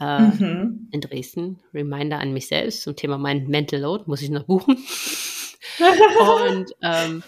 äh, 0.00 0.20
mhm. 0.20 0.88
in 0.90 1.00
Dresden. 1.00 1.60
Reminder 1.72 2.18
an 2.18 2.32
mich 2.32 2.48
selbst 2.48 2.82
zum 2.82 2.96
Thema 2.96 3.18
mein 3.18 3.46
Mental 3.46 3.80
Load 3.80 4.04
muss 4.06 4.22
ich 4.22 4.30
noch 4.30 4.44
buchen. 4.44 4.76
und 6.48 6.72
ähm, 6.82 7.22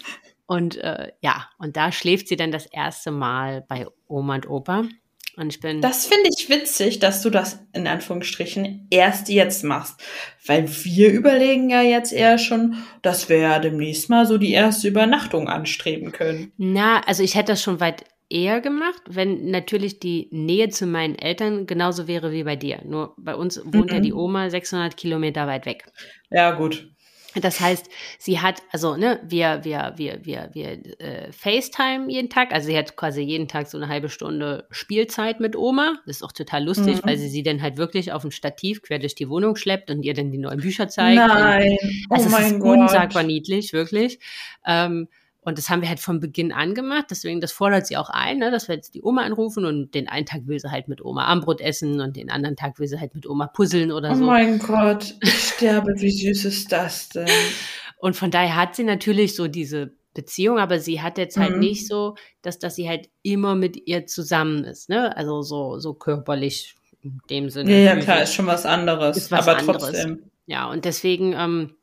und 0.45 0.77
äh, 0.77 1.11
ja, 1.21 1.47
und 1.59 1.77
da 1.77 1.91
schläft 1.91 2.27
sie 2.27 2.35
dann 2.35 2.51
das 2.51 2.65
erste 2.65 3.11
Mal 3.11 3.63
bei 3.67 3.85
Oma 4.07 4.35
und 4.35 4.49
Opa. 4.49 4.85
Und 5.37 5.53
ich 5.53 5.59
bin. 5.59 5.81
Das 5.81 6.05
finde 6.05 6.29
ich 6.37 6.49
witzig, 6.49 6.99
dass 6.99 7.21
du 7.21 7.29
das 7.29 7.59
in 7.73 7.87
Anführungsstrichen 7.87 8.87
erst 8.89 9.29
jetzt 9.29 9.63
machst. 9.63 10.01
Weil 10.45 10.67
wir 10.83 11.11
überlegen 11.11 11.69
ja 11.69 11.81
jetzt 11.81 12.11
eher 12.11 12.37
schon, 12.37 12.75
dass 13.01 13.29
wir 13.29 13.37
ja 13.37 13.59
demnächst 13.59 14.09
mal 14.09 14.25
so 14.25 14.37
die 14.37 14.51
erste 14.51 14.87
Übernachtung 14.87 15.47
anstreben 15.47 16.11
können. 16.11 16.51
Na, 16.57 17.01
also 17.01 17.23
ich 17.23 17.35
hätte 17.35 17.53
das 17.53 17.61
schon 17.61 17.79
weit 17.79 18.03
eher 18.29 18.61
gemacht, 18.61 19.01
wenn 19.07 19.49
natürlich 19.49 19.99
die 19.99 20.27
Nähe 20.31 20.69
zu 20.69 20.85
meinen 20.85 21.15
Eltern 21.15 21.65
genauso 21.65 22.07
wäre 22.07 22.31
wie 22.31 22.43
bei 22.43 22.55
dir. 22.55 22.81
Nur 22.85 23.15
bei 23.17 23.35
uns 23.35 23.61
wohnt 23.65 23.89
mhm. 23.89 23.95
ja 23.95 23.99
die 23.99 24.13
Oma 24.13 24.49
600 24.49 24.95
Kilometer 24.95 25.47
weit 25.47 25.65
weg. 25.65 25.85
Ja, 26.29 26.51
gut. 26.51 26.89
Das 27.35 27.59
heißt, 27.59 27.87
sie 28.17 28.39
hat, 28.39 28.63
also, 28.71 28.95
ne, 28.97 29.19
wir, 29.23 29.63
wir, 29.63 29.93
wir, 29.97 30.25
wir, 30.25 30.49
wir 30.53 30.99
äh, 30.99 31.31
FaceTime 31.31 32.09
jeden 32.09 32.29
Tag. 32.29 32.51
Also 32.51 32.67
sie 32.67 32.77
hat 32.77 32.95
quasi 32.95 33.21
jeden 33.21 33.47
Tag 33.47 33.67
so 33.67 33.77
eine 33.77 33.87
halbe 33.87 34.09
Stunde 34.09 34.67
Spielzeit 34.71 35.39
mit 35.39 35.55
Oma. 35.55 35.99
Das 36.05 36.17
ist 36.17 36.23
auch 36.23 36.31
total 36.31 36.65
lustig, 36.65 36.97
mhm. 36.97 37.07
weil 37.07 37.17
sie 37.17 37.29
sie 37.29 37.43
dann 37.43 37.61
halt 37.61 37.77
wirklich 37.77 38.11
auf 38.11 38.23
ein 38.23 38.31
Stativ 38.31 38.81
quer 38.81 38.99
durch 38.99 39.15
die 39.15 39.29
Wohnung 39.29 39.55
schleppt 39.55 39.91
und 39.91 40.03
ihr 40.03 40.13
dann 40.13 40.31
die 40.31 40.37
neuen 40.39 40.59
Bücher 40.59 40.87
zeigt. 40.87 41.17
Nein. 41.17 41.77
Und, 42.09 42.17
also 42.17 42.35
oh 42.35 42.39
es 42.39 42.51
ist 42.51 42.59
Gott. 42.59 42.77
unsagbar 42.79 43.23
niedlich, 43.23 43.73
wirklich. 43.73 44.19
Ähm, 44.65 45.07
und 45.41 45.57
das 45.57 45.69
haben 45.69 45.81
wir 45.81 45.89
halt 45.89 45.99
von 45.99 46.19
Beginn 46.19 46.51
an 46.51 46.73
gemacht. 46.73 47.05
Deswegen, 47.09 47.39
das 47.39 47.51
fordert 47.51 47.87
sie 47.87 47.97
auch 47.97 48.09
ein, 48.09 48.39
ne, 48.39 48.51
dass 48.51 48.67
wir 48.67 48.75
jetzt 48.75 48.93
die 48.93 49.01
Oma 49.01 49.23
anrufen 49.23 49.65
und 49.65 49.95
den 49.95 50.09
einen 50.09 50.25
Tag 50.25 50.41
will 50.45 50.59
sie 50.59 50.69
halt 50.69 50.87
mit 50.87 51.03
Oma 51.03 51.25
Armbrot 51.25 51.61
essen 51.61 52.01
und 52.01 52.17
den 52.17 52.29
anderen 52.29 52.55
Tag 52.55 52.77
will 52.79 52.87
sie 52.87 52.99
halt 52.99 53.15
mit 53.15 53.27
Oma 53.27 53.47
puzzeln 53.47 53.91
oder 53.91 54.11
oh 54.11 54.15
so. 54.15 54.23
Oh 54.23 54.27
mein 54.27 54.59
Gott, 54.59 55.15
ich 55.21 55.39
sterbe. 55.55 55.93
Wie 55.97 56.11
süß 56.11 56.45
ist 56.45 56.71
das 56.71 57.09
denn? 57.09 57.27
Und 58.01 58.15
von 58.15 58.31
daher 58.31 58.55
hat 58.55 58.77
sie 58.77 58.85
natürlich 58.85 59.35
so 59.35 59.49
diese 59.49 59.91
Beziehung, 60.13 60.57
aber 60.57 60.79
sie 60.79 61.01
hat 61.01 61.17
jetzt 61.17 61.37
halt 61.37 61.55
mhm. 61.55 61.59
nicht 61.59 61.85
so, 61.85 62.15
dass, 62.41 62.57
dass 62.57 62.75
sie 62.75 62.87
halt 62.87 63.09
immer 63.23 63.55
mit 63.55 63.87
ihr 63.87 64.05
zusammen 64.05 64.63
ist, 64.63 64.87
ne? 64.87 65.15
Also 65.17 65.41
so, 65.41 65.79
so 65.79 65.93
körperlich 65.93 66.75
in 67.01 67.19
dem 67.29 67.49
Sinne. 67.49 67.71
Ja, 67.71 67.93
ja 67.93 67.95
klar, 67.97 68.23
ist 68.23 68.33
schon 68.33 68.47
was 68.47 68.65
anderes. 68.65 69.29
Was 69.31 69.47
aber 69.47 69.57
anderes. 69.57 69.83
trotzdem. 69.83 70.31
Ja, 70.45 70.69
und 70.69 70.85
deswegen, 70.85 71.33
ähm, 71.33 71.75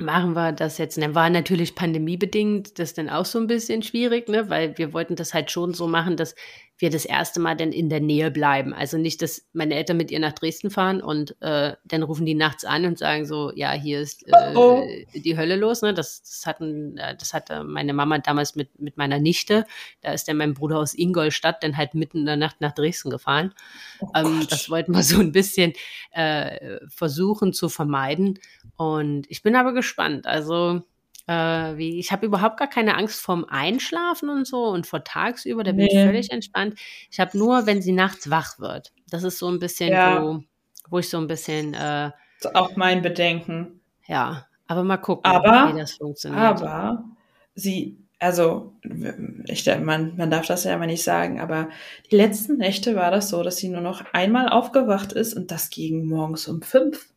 machen 0.00 0.34
wir 0.34 0.52
das 0.52 0.78
jetzt. 0.78 0.96
Und 0.96 1.02
dann 1.02 1.14
war 1.14 1.30
natürlich 1.30 1.74
pandemiebedingt 1.74 2.78
das 2.78 2.94
dann 2.94 3.08
auch 3.08 3.24
so 3.24 3.38
ein 3.38 3.46
bisschen 3.46 3.82
schwierig, 3.82 4.28
ne? 4.28 4.48
weil 4.50 4.76
wir 4.78 4.92
wollten 4.92 5.16
das 5.16 5.34
halt 5.34 5.50
schon 5.50 5.74
so 5.74 5.86
machen, 5.86 6.16
dass 6.16 6.34
wir 6.78 6.90
das 6.90 7.04
erste 7.04 7.38
Mal 7.38 7.56
dann 7.56 7.72
in 7.72 7.88
der 7.88 8.00
Nähe 8.00 8.32
bleiben. 8.32 8.74
Also 8.74 8.98
nicht, 8.98 9.22
dass 9.22 9.46
meine 9.52 9.74
Eltern 9.74 9.96
mit 9.96 10.10
ihr 10.10 10.18
nach 10.18 10.32
Dresden 10.32 10.70
fahren 10.70 11.00
und 11.00 11.40
äh, 11.40 11.74
dann 11.84 12.02
rufen 12.02 12.26
die 12.26 12.34
nachts 12.34 12.64
an 12.64 12.84
und 12.84 12.98
sagen 12.98 13.26
so, 13.26 13.52
ja, 13.54 13.72
hier 13.72 14.00
ist 14.00 14.26
äh, 14.26 14.54
oh. 14.56 14.84
die 15.14 15.36
Hölle 15.36 15.54
los. 15.54 15.82
Ne? 15.82 15.94
Das, 15.94 16.22
das, 16.22 16.46
hatten, 16.46 16.98
äh, 16.98 17.16
das 17.16 17.32
hatte 17.32 17.62
meine 17.62 17.92
Mama 17.92 18.18
damals 18.18 18.56
mit, 18.56 18.80
mit 18.80 18.96
meiner 18.96 19.20
Nichte. 19.20 19.66
Da 20.00 20.12
ist 20.12 20.26
dann 20.26 20.36
mein 20.36 20.54
Bruder 20.54 20.78
aus 20.78 20.94
Ingolstadt 20.94 21.62
dann 21.62 21.76
halt 21.76 21.94
mitten 21.94 22.18
in 22.18 22.26
der 22.26 22.36
Nacht 22.36 22.60
nach 22.60 22.72
Dresden 22.72 23.10
gefahren. 23.10 23.54
Oh 24.00 24.08
ähm, 24.16 24.44
das 24.50 24.68
wollten 24.68 24.92
wir 24.92 25.04
so 25.04 25.20
ein 25.20 25.30
bisschen 25.30 25.74
äh, 26.10 26.78
versuchen 26.88 27.52
zu 27.52 27.68
vermeiden. 27.68 28.40
Und 28.76 29.26
ich 29.30 29.42
bin 29.42 29.56
aber 29.56 29.72
gespannt. 29.72 30.26
Also 30.26 30.82
äh, 31.26 31.76
wie, 31.76 31.98
ich 31.98 32.12
habe 32.12 32.26
überhaupt 32.26 32.58
gar 32.58 32.68
keine 32.68 32.96
Angst 32.96 33.20
vorm 33.20 33.46
Einschlafen 33.48 34.28
und 34.28 34.46
so 34.46 34.64
und 34.66 34.86
vor 34.86 35.04
tagsüber, 35.04 35.64
da 35.64 35.72
bin 35.72 35.86
nee. 35.86 35.98
ich 35.98 36.04
völlig 36.04 36.30
entspannt. 36.30 36.78
Ich 37.10 37.18
habe 37.18 37.36
nur, 37.36 37.66
wenn 37.66 37.80
sie 37.80 37.92
nachts 37.92 38.30
wach 38.30 38.58
wird. 38.58 38.92
Das 39.08 39.22
ist 39.22 39.38
so 39.38 39.48
ein 39.48 39.58
bisschen, 39.58 39.92
ja. 39.92 40.22
wo, 40.22 40.42
wo 40.90 40.98
ich 40.98 41.08
so 41.08 41.18
ein 41.18 41.26
bisschen. 41.26 41.74
Äh, 41.74 42.10
auch 42.52 42.76
mein 42.76 43.00
Bedenken. 43.00 43.80
Ja, 44.06 44.46
aber 44.66 44.84
mal 44.84 44.98
gucken, 44.98 45.24
aber, 45.24 45.72
wie 45.72 45.78
das 45.78 45.92
funktioniert. 45.92 46.42
Aber 46.42 47.04
sie, 47.54 47.96
also, 48.18 48.74
ich, 49.46 49.66
man, 49.80 50.16
man 50.16 50.30
darf 50.30 50.46
das 50.46 50.64
ja 50.64 50.74
immer 50.74 50.86
nicht 50.86 51.04
sagen, 51.04 51.40
aber 51.40 51.70
die 52.10 52.16
letzten 52.16 52.58
Nächte 52.58 52.96
war 52.96 53.10
das 53.10 53.30
so, 53.30 53.42
dass 53.42 53.56
sie 53.56 53.68
nur 53.68 53.80
noch 53.80 54.04
einmal 54.12 54.50
aufgewacht 54.50 55.12
ist 55.12 55.32
und 55.34 55.50
das 55.50 55.70
ging 55.70 56.04
morgens 56.06 56.48
um 56.48 56.60
fünf. 56.60 57.13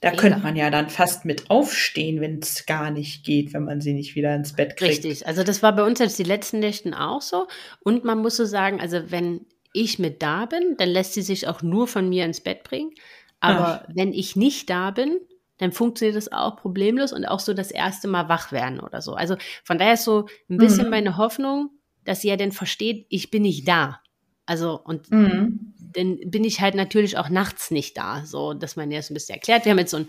Da 0.00 0.10
Mega. 0.10 0.20
könnte 0.20 0.38
man 0.38 0.56
ja 0.56 0.70
dann 0.70 0.88
fast 0.88 1.24
mit 1.24 1.50
aufstehen, 1.50 2.20
wenn 2.20 2.38
es 2.38 2.64
gar 2.64 2.90
nicht 2.90 3.24
geht, 3.24 3.52
wenn 3.52 3.64
man 3.64 3.80
sie 3.80 3.92
nicht 3.92 4.14
wieder 4.14 4.34
ins 4.34 4.54
Bett 4.54 4.76
kriegt. 4.76 5.04
Richtig, 5.04 5.26
also 5.26 5.42
das 5.42 5.62
war 5.62 5.74
bei 5.76 5.82
uns 5.82 5.98
jetzt 5.98 6.18
die 6.18 6.24
letzten 6.24 6.58
Nächten 6.58 6.94
auch 6.94 7.20
so. 7.20 7.46
Und 7.80 8.04
man 8.04 8.18
muss 8.18 8.36
so 8.36 8.46
sagen, 8.46 8.80
also 8.80 9.10
wenn 9.10 9.46
ich 9.72 9.98
mit 9.98 10.22
da 10.22 10.46
bin, 10.46 10.76
dann 10.78 10.88
lässt 10.88 11.14
sie 11.14 11.22
sich 11.22 11.48
auch 11.48 11.62
nur 11.62 11.86
von 11.86 12.08
mir 12.08 12.24
ins 12.24 12.40
Bett 12.40 12.64
bringen. 12.64 12.92
Aber 13.40 13.82
Ach. 13.82 13.88
wenn 13.94 14.12
ich 14.12 14.36
nicht 14.36 14.70
da 14.70 14.90
bin, 14.90 15.18
dann 15.58 15.72
funktioniert 15.72 16.16
das 16.16 16.32
auch 16.32 16.56
problemlos 16.56 17.12
und 17.12 17.26
auch 17.26 17.40
so 17.40 17.52
das 17.52 17.70
erste 17.70 18.08
Mal 18.08 18.28
wach 18.30 18.50
werden 18.52 18.80
oder 18.80 19.02
so. 19.02 19.12
Also 19.12 19.36
von 19.62 19.76
daher 19.76 19.94
ist 19.94 20.04
so 20.04 20.26
ein 20.48 20.56
bisschen 20.56 20.84
mhm. 20.84 20.90
meine 20.90 21.16
Hoffnung, 21.18 21.70
dass 22.04 22.22
sie 22.22 22.28
ja 22.28 22.36
dann 22.36 22.52
versteht, 22.52 23.06
ich 23.10 23.30
bin 23.30 23.42
nicht 23.42 23.68
da. 23.68 24.00
Also, 24.46 24.80
und 24.82 25.10
mhm. 25.10 25.74
Dann 25.92 26.18
bin 26.24 26.44
ich 26.44 26.60
halt 26.60 26.74
natürlich 26.74 27.16
auch 27.16 27.28
nachts 27.28 27.70
nicht 27.70 27.96
da, 27.96 28.24
so 28.24 28.54
dass 28.54 28.76
man 28.76 28.90
jetzt 28.90 29.10
ein 29.10 29.14
bisschen 29.14 29.34
erklärt. 29.34 29.64
Wir 29.64 29.72
haben 29.72 29.78
jetzt 29.78 29.90
so 29.90 29.98
ein 29.98 30.08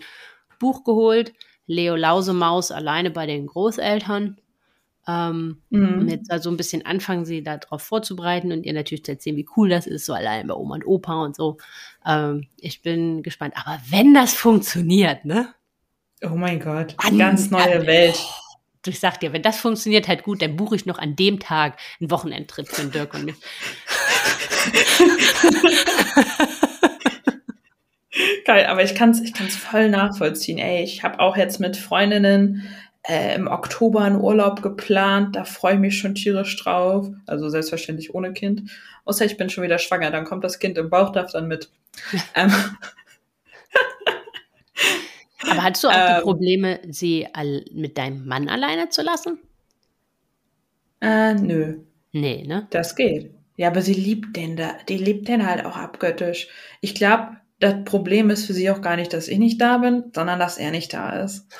Buch 0.58 0.84
geholt, 0.84 1.32
Leo 1.66 1.96
Lausemaus 1.96 2.70
alleine 2.70 3.10
bei 3.10 3.26
den 3.26 3.46
Großeltern. 3.46 4.38
Ähm, 5.08 5.60
mhm. 5.70 6.00
Und 6.00 6.08
jetzt 6.08 6.30
also 6.30 6.48
ein 6.50 6.56
bisschen 6.56 6.86
anfangen, 6.86 7.24
sie 7.24 7.42
darauf 7.42 7.82
vorzubereiten 7.82 8.52
und 8.52 8.64
ihr 8.64 8.72
natürlich 8.72 9.04
zu 9.04 9.12
erzählen, 9.12 9.36
wie 9.36 9.48
cool 9.56 9.68
das 9.68 9.86
ist, 9.86 10.06
so 10.06 10.14
allein 10.14 10.46
bei 10.46 10.54
Oma 10.54 10.76
und 10.76 10.86
Opa 10.86 11.24
und 11.24 11.34
so. 11.34 11.56
Ähm, 12.06 12.46
ich 12.56 12.82
bin 12.82 13.22
gespannt. 13.22 13.54
Aber 13.56 13.80
wenn 13.90 14.14
das 14.14 14.32
funktioniert, 14.34 15.24
ne? 15.24 15.52
Oh 16.22 16.36
mein 16.36 16.60
Gott, 16.60 16.94
eine 16.98 17.18
ganz 17.18 17.50
neue 17.50 17.84
Welt. 17.86 18.16
Ich 18.86 19.00
sag 19.00 19.20
dir, 19.20 19.32
wenn 19.32 19.42
das 19.42 19.58
funktioniert 19.58 20.08
halt 20.08 20.22
gut, 20.22 20.42
dann 20.42 20.56
buche 20.56 20.76
ich 20.76 20.86
noch 20.86 20.98
an 20.98 21.16
dem 21.16 21.40
Tag 21.40 21.78
einen 22.00 22.10
Wochenendtrip 22.10 22.68
für 22.68 22.82
den 22.82 22.90
Dirk 22.92 23.14
und 23.14 23.24
mich. 23.24 23.36
Geil, 28.44 28.66
aber 28.66 28.82
ich 28.82 28.94
kann 28.94 29.10
es 29.10 29.20
ich 29.20 29.32
kann's 29.32 29.56
voll 29.56 29.88
nachvollziehen. 29.88 30.58
Ey, 30.58 30.84
ich 30.84 31.02
habe 31.02 31.20
auch 31.20 31.36
jetzt 31.36 31.60
mit 31.60 31.76
Freundinnen 31.76 32.68
äh, 33.08 33.34
im 33.34 33.48
Oktober 33.48 34.02
einen 34.02 34.20
Urlaub 34.20 34.62
geplant. 34.62 35.36
Da 35.36 35.44
freue 35.44 35.74
ich 35.74 35.80
mich 35.80 35.98
schon 35.98 36.14
tierisch 36.14 36.56
drauf. 36.56 37.08
Also 37.26 37.48
selbstverständlich 37.48 38.14
ohne 38.14 38.32
Kind. 38.32 38.70
Außer 39.04 39.24
ich 39.24 39.36
bin 39.36 39.50
schon 39.50 39.64
wieder 39.64 39.78
schwanger, 39.78 40.10
dann 40.10 40.24
kommt 40.24 40.44
das 40.44 40.58
Kind 40.58 40.78
im 40.78 40.90
Bauch, 40.90 41.10
darf 41.10 41.32
dann 41.32 41.48
mit. 41.48 41.70
ähm. 42.34 42.52
Aber 45.44 45.64
hattest 45.64 45.84
du 45.84 45.88
auch 45.88 45.94
ähm, 45.94 46.16
die 46.16 46.22
Probleme, 46.22 46.80
sie 46.88 47.26
mit 47.72 47.98
deinem 47.98 48.26
Mann 48.26 48.48
alleine 48.48 48.90
zu 48.90 49.02
lassen? 49.02 49.38
Äh, 51.00 51.34
nö. 51.34 51.78
Nee, 52.12 52.44
ne? 52.46 52.68
Das 52.70 52.94
geht. 52.94 53.34
Ja, 53.62 53.68
aber 53.68 53.80
sie 53.80 53.94
liebt 53.94 54.34
den 54.34 54.56
da, 54.56 54.72
die 54.88 54.98
liebt 54.98 55.28
den 55.28 55.46
halt 55.46 55.64
auch 55.64 55.76
abgöttisch. 55.76 56.48
Ich 56.80 56.96
glaube, 56.96 57.36
das 57.60 57.84
Problem 57.84 58.28
ist 58.28 58.44
für 58.44 58.54
sie 58.54 58.68
auch 58.68 58.80
gar 58.80 58.96
nicht, 58.96 59.12
dass 59.12 59.28
ich 59.28 59.38
nicht 59.38 59.60
da 59.60 59.78
bin, 59.78 60.10
sondern 60.12 60.40
dass 60.40 60.58
er 60.58 60.72
nicht 60.72 60.92
da 60.92 61.22
ist. 61.22 61.46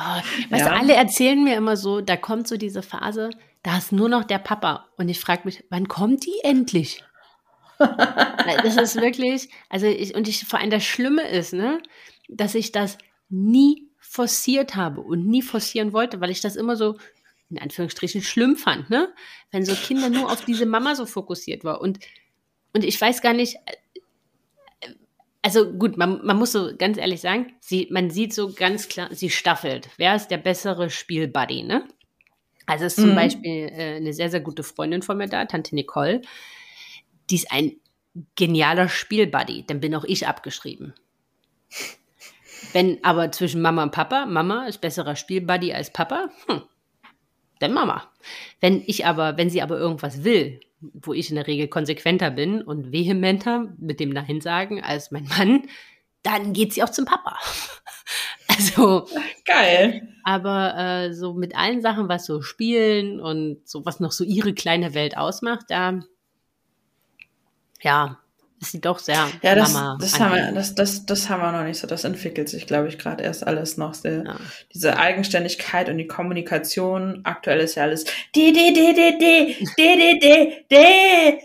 Oh, 0.00 0.22
weißt 0.50 0.64
ja. 0.64 0.68
du, 0.68 0.76
alle 0.76 0.94
erzählen 0.94 1.42
mir 1.42 1.56
immer 1.56 1.76
so, 1.76 2.00
da 2.00 2.16
kommt 2.16 2.46
so 2.46 2.56
diese 2.56 2.82
Phase, 2.82 3.30
da 3.64 3.78
ist 3.78 3.90
nur 3.90 4.08
noch 4.08 4.22
der 4.22 4.38
Papa. 4.38 4.86
Und 4.96 5.08
ich 5.08 5.18
frage 5.18 5.42
mich, 5.44 5.64
wann 5.70 5.88
kommt 5.88 6.24
die 6.24 6.38
endlich? 6.44 7.02
das 7.78 8.76
ist 8.76 9.00
wirklich, 9.00 9.48
also 9.68 9.86
ich, 9.86 10.14
und 10.14 10.28
ich, 10.28 10.44
vor 10.44 10.60
allem 10.60 10.70
das 10.70 10.84
Schlimme 10.84 11.26
ist, 11.28 11.52
ne, 11.52 11.82
dass 12.28 12.54
ich 12.54 12.70
das 12.70 12.96
nie 13.28 13.88
forciert 13.98 14.76
habe 14.76 15.00
und 15.00 15.26
nie 15.26 15.42
forcieren 15.42 15.92
wollte, 15.92 16.20
weil 16.20 16.30
ich 16.30 16.42
das 16.42 16.54
immer 16.54 16.76
so 16.76 16.96
in 17.50 17.58
Anführungsstrichen 17.58 18.22
schlimm 18.22 18.56
fand, 18.56 18.90
ne? 18.90 19.12
Wenn 19.50 19.64
so 19.64 19.74
Kinder 19.74 20.10
nur 20.10 20.30
auf 20.30 20.44
diese 20.44 20.66
Mama 20.66 20.94
so 20.94 21.06
fokussiert 21.06 21.64
war. 21.64 21.80
Und, 21.80 21.98
und 22.74 22.84
ich 22.84 23.00
weiß 23.00 23.22
gar 23.22 23.32
nicht, 23.32 23.56
also 25.42 25.72
gut, 25.72 25.96
man, 25.96 26.24
man 26.24 26.36
muss 26.36 26.52
so 26.52 26.76
ganz 26.76 26.98
ehrlich 26.98 27.20
sagen, 27.20 27.54
sie, 27.60 27.88
man 27.90 28.10
sieht 28.10 28.34
so 28.34 28.52
ganz 28.52 28.88
klar, 28.88 29.08
sie 29.12 29.30
staffelt. 29.30 29.88
Wer 29.96 30.14
ist 30.14 30.28
der 30.28 30.38
bessere 30.38 30.90
Spielbuddy, 30.90 31.62
ne? 31.62 31.86
Also 32.66 32.84
ist 32.84 32.96
zum 32.96 33.10
mhm. 33.10 33.14
Beispiel 33.14 33.70
äh, 33.72 33.96
eine 33.96 34.12
sehr, 34.12 34.30
sehr 34.30 34.40
gute 34.40 34.62
Freundin 34.62 35.00
von 35.00 35.16
mir 35.16 35.28
da, 35.28 35.46
Tante 35.46 35.74
Nicole. 35.74 36.20
Die 37.30 37.36
ist 37.36 37.50
ein 37.50 37.76
genialer 38.36 38.88
Spielbuddy, 38.88 39.64
dann 39.66 39.80
bin 39.80 39.94
auch 39.94 40.04
ich 40.04 40.26
abgeschrieben. 40.26 40.92
Wenn 42.72 43.02
aber 43.04 43.32
zwischen 43.32 43.62
Mama 43.62 43.84
und 43.84 43.92
Papa, 43.92 44.26
Mama 44.26 44.66
ist 44.66 44.80
besserer 44.80 45.16
Spielbuddy 45.16 45.72
als 45.72 45.92
Papa, 45.92 46.28
hm, 46.46 46.62
dann 47.60 47.72
Mama. 47.72 48.10
Wenn 48.60 48.82
ich 48.86 49.06
aber, 49.06 49.36
wenn 49.36 49.50
sie 49.50 49.62
aber 49.62 49.78
irgendwas 49.78 50.24
will, 50.24 50.60
wo 50.80 51.12
ich 51.12 51.30
in 51.30 51.36
der 51.36 51.46
Regel 51.46 51.68
konsequenter 51.68 52.30
bin 52.30 52.62
und 52.62 52.92
vehementer 52.92 53.72
mit 53.78 54.00
dem 54.00 54.10
Nein 54.10 54.40
sagen 54.40 54.82
als 54.82 55.10
mein 55.10 55.24
Mann, 55.24 55.62
dann 56.22 56.52
geht 56.52 56.72
sie 56.72 56.82
auch 56.82 56.90
zum 56.90 57.04
Papa. 57.04 57.36
Also 58.50 59.06
geil. 59.44 60.08
Aber 60.24 60.74
äh, 60.76 61.14
so 61.14 61.32
mit 61.32 61.54
allen 61.54 61.80
Sachen, 61.80 62.08
was 62.08 62.26
so 62.26 62.42
spielen 62.42 63.20
und 63.20 63.68
so 63.68 63.84
was 63.86 64.00
noch 64.00 64.10
so 64.10 64.24
ihre 64.24 64.52
kleine 64.52 64.94
Welt 64.94 65.16
ausmacht, 65.16 65.66
da 65.68 66.00
ja, 67.80 68.18
ist 68.60 68.72
sie 68.72 68.80
doch 68.80 68.98
sehr 68.98 69.28
ja, 69.42 69.54
das, 69.54 69.72
Mama. 69.72 69.98
Das 70.00 70.18
haben, 70.18 70.34
wir, 70.34 70.52
das, 70.52 70.74
das, 70.74 71.06
das 71.06 71.28
haben 71.28 71.40
wir 71.40 71.52
noch 71.52 71.64
nicht 71.64 71.78
so. 71.78 71.86
Das 71.86 72.04
entwickelt 72.04 72.48
sich, 72.48 72.66
glaube 72.66 72.88
ich, 72.88 72.98
gerade 72.98 73.22
erst 73.22 73.46
alles 73.46 73.76
noch 73.76 73.94
sehr. 73.94 74.24
Ja. 74.24 74.36
Diese 74.74 74.98
Eigenständigkeit 74.98 75.88
und 75.88 75.98
die 75.98 76.06
Kommunikation. 76.06 77.20
Aktuell 77.24 77.60
ist 77.60 77.76
ja 77.76 77.84
alles 77.84 78.04
de, 78.34 78.52
de, 78.52 78.72
de, 78.72 78.94
de, 78.94 79.18
de, 79.18 79.66
de, 79.76 79.96
de, 79.96 80.18
de, 80.18 80.64
de. 80.70 81.38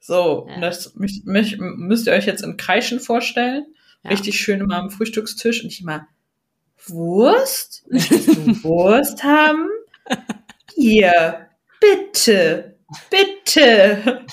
So, 0.00 0.46
ja. 0.48 0.60
das 0.60 0.94
müsst, 0.94 1.24
müsst 1.26 2.06
ihr 2.06 2.12
euch 2.12 2.26
jetzt 2.26 2.42
in 2.42 2.56
Kreischen 2.56 3.00
vorstellen. 3.00 3.66
Ja. 4.02 4.10
Richtig 4.10 4.38
schön 4.38 4.60
immer 4.60 4.76
am 4.76 4.90
Frühstückstisch 4.90 5.62
und 5.62 5.70
ich 5.70 5.80
immer, 5.80 6.06
Wurst? 6.86 7.84
Möchtest 7.88 8.28
du 8.28 8.34
Wurst 8.64 9.22
haben? 9.22 9.68
Hier, 10.74 11.48
bitte, 11.80 12.76
bitte. 13.10 14.26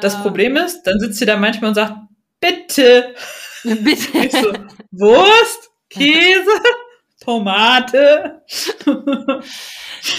Das 0.00 0.20
Problem 0.22 0.56
ist, 0.56 0.82
dann 0.82 0.98
sitzt 0.98 1.18
sie 1.18 1.26
da 1.26 1.36
manchmal 1.36 1.68
und 1.68 1.74
sagt, 1.74 1.94
bitte. 2.40 3.14
Bitte. 3.62 4.30
So, 4.30 4.52
Wurst, 4.92 5.70
Käse, 5.88 6.50
Tomate. 7.20 8.42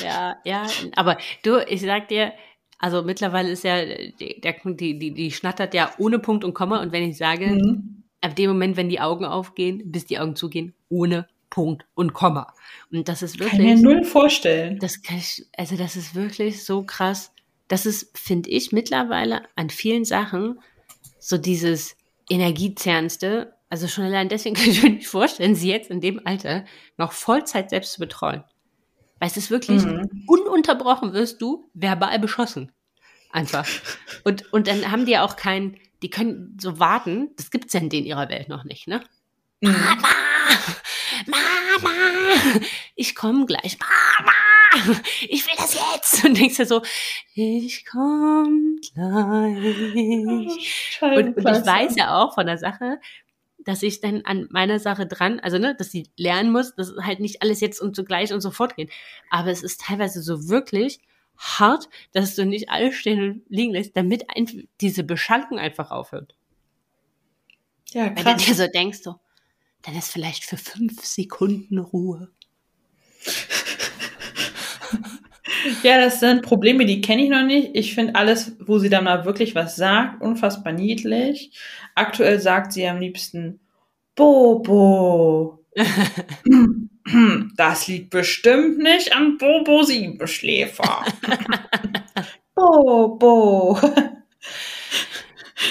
Ja, 0.03 0.36
ja, 0.43 0.65
aber 0.95 1.17
du, 1.43 1.59
ich 1.67 1.82
sag 1.82 2.07
dir, 2.07 2.34
also 2.80 3.03
mittlerweile 3.03 3.49
ist 3.49 3.63
ja, 3.63 3.86
der, 3.86 4.55
die, 4.63 4.99
die, 4.99 5.11
die 5.11 5.32
schnattert 5.32 5.73
ja 5.73 5.91
ohne 5.97 6.19
Punkt 6.19 6.43
und 6.43 6.53
Komma 6.53 6.82
und 6.82 6.91
wenn 6.91 7.03
ich 7.03 7.17
sage, 7.17 7.47
mhm. 7.47 8.03
ab 8.21 8.36
dem 8.36 8.49
Moment, 8.49 8.78
wenn 8.78 8.89
die 8.89 8.99
Augen 8.99 9.26
aufgehen, 9.26 9.91
bis 9.91 10.05
die 10.05 10.19
Augen 10.19 10.36
zugehen, 10.36 10.73
ohne 10.89 11.28
Punkt 11.49 11.86
und 11.93 12.13
Komma. 12.13 12.53
Und 12.91 13.07
das 13.07 13.21
ist 13.21 13.39
wirklich. 13.39 13.61
Kann 13.61 13.61
mir 13.61 13.76
null 13.78 14.03
vorstellen. 14.03 14.80
Das 14.80 15.01
kann 15.01 15.17
ich, 15.17 15.45
also 15.55 15.78
das 15.78 15.95
ist 15.95 16.15
wirklich 16.15 16.65
so 16.65 16.84
krass 16.84 17.32
das 17.68 17.86
ist, 17.86 18.18
finde 18.18 18.49
ich, 18.49 18.72
mittlerweile 18.72 19.43
an 19.55 19.70
vielen 19.70 20.05
Sachen 20.05 20.59
so 21.20 21.38
dieses 21.38 21.95
Energiezernste. 22.30 23.53
Also 23.70 23.88
schon 23.88 24.05
allein 24.05 24.30
deswegen 24.30 24.55
kann 24.55 24.70
ich 24.70 24.84
mir 24.84 24.91
nicht 24.91 25.07
vorstellen, 25.07 25.55
sie 25.55 25.70
jetzt 25.70 25.89
in 25.89 26.01
dem 26.01 26.26
Alter 26.26 26.66
noch 26.97 27.11
Vollzeit 27.11 27.70
selbst 27.70 27.93
zu 27.93 27.99
betreuen. 27.99 28.43
Weil 29.20 29.30
es 29.30 29.38
ist 29.38 29.49
wirklich 29.49 29.84
mhm. 29.84 30.24
ununterbrochen 30.28 31.13
wirst 31.13 31.41
du 31.41 31.70
verbal 31.74 32.20
beschossen. 32.20 32.72
Einfach. 33.32 33.68
Und, 34.24 34.51
und 34.53 34.68
dann 34.68 34.91
haben 34.91 35.05
die 35.05 35.13
ja 35.13 35.24
auch 35.24 35.36
keinen, 35.36 35.78
die 36.01 36.09
können 36.09 36.57
so 36.61 36.80
warten, 36.80 37.30
das 37.38 37.51
gibt 37.51 37.68
es 37.68 37.74
ja 37.74 37.80
in 37.80 37.89
denen 37.89 38.05
ihrer 38.05 38.30
Welt 38.30 38.49
noch 38.49 38.63
nicht, 38.63 38.88
ne? 38.88 39.01
Mhm. 39.61 39.72
Mama! 39.72 40.07
Mama! 41.26 42.59
Ich 42.95 43.16
komme 43.16 43.45
gleich. 43.45 43.78
Mama! 43.80 44.44
ich 45.30 45.45
will 45.45 45.53
das 45.57 45.78
jetzt. 45.93 46.26
Und 46.26 46.38
denkst 46.38 46.57
dir 46.57 46.65
so, 46.65 46.82
ich 47.34 47.86
komm 47.86 48.80
gleich. 48.93 50.97
Oh, 51.01 51.05
und, 51.05 51.38
und 51.38 51.38
ich 51.38 51.65
weiß 51.65 51.95
ja 51.95 52.21
auch 52.21 52.34
von 52.34 52.45
der 52.45 52.57
Sache, 52.57 52.99
dass 53.65 53.84
ich 53.84 53.99
dann 53.99 54.21
an 54.26 54.47
meiner 54.51 54.80
Sache 54.80 55.07
dran, 55.07 55.39
also 55.39 55.57
ne, 55.57 55.76
dass 55.76 55.91
sie 55.91 56.07
lernen 56.17 56.51
muss, 56.51 56.76
dass 56.76 56.93
halt 57.01 57.19
nicht 57.19 57.41
alles 57.41 57.61
jetzt 57.61 57.82
und 57.82 57.95
zugleich 57.95 58.32
und 58.32 58.41
sofort 58.41 58.76
geht. 58.76 58.91
Aber 59.30 59.49
es 59.49 59.63
ist 59.63 59.82
teilweise 59.82 60.21
so 60.21 60.47
wirklich 60.47 60.99
hart, 61.38 61.89
dass 62.13 62.36
du 62.36 62.45
nicht 62.45 62.69
alles 62.69 62.95
stehen 62.95 63.21
und 63.21 63.41
liegen 63.49 63.73
lässt, 63.73 63.97
damit 63.97 64.26
ein, 64.36 64.67
diese 64.82 65.03
Beschallung 65.03 65.59
einfach 65.59 65.91
aufhört. 65.91 66.36
Ja, 67.91 68.09
krass. 68.09 68.26
Wenn 68.26 68.38
du 68.38 68.43
dir 68.43 68.55
so 68.55 68.67
denkst, 68.67 68.99
so, 69.03 69.15
dann 69.82 69.95
ist 69.95 70.11
vielleicht 70.11 70.45
für 70.45 70.57
fünf 70.57 71.03
Sekunden 71.03 71.80
Ruhe. 71.80 72.32
Ja, 75.84 75.99
das 75.99 76.20
sind 76.20 76.43
Probleme, 76.43 76.86
die 76.86 77.01
kenne 77.01 77.24
ich 77.24 77.30
noch 77.30 77.43
nicht. 77.43 77.72
Ich 77.74 77.95
finde 77.95 78.16
alles, 78.16 78.55
wo 78.59 78.78
sie 78.78 78.89
dann 78.89 79.05
mal 79.05 79.26
wirklich 79.26 79.55
was 79.55 79.76
sagt, 79.76 80.22
unfassbar 80.22 80.74
niedlich. 80.74 81.51
Aktuell 81.95 82.39
sagt 82.39 82.74
sie 82.74 82.88
am 82.88 82.99
liebsten 82.99 83.59
Bobo. 84.16 85.66
das 87.57 87.88
liegt 87.88 88.09
bestimmt 88.11 88.78
nicht 88.80 89.16
an 89.16 89.38
Bobo 89.38 89.84
Siebenschläfer. 89.84 91.05
Bobo. 92.55 93.78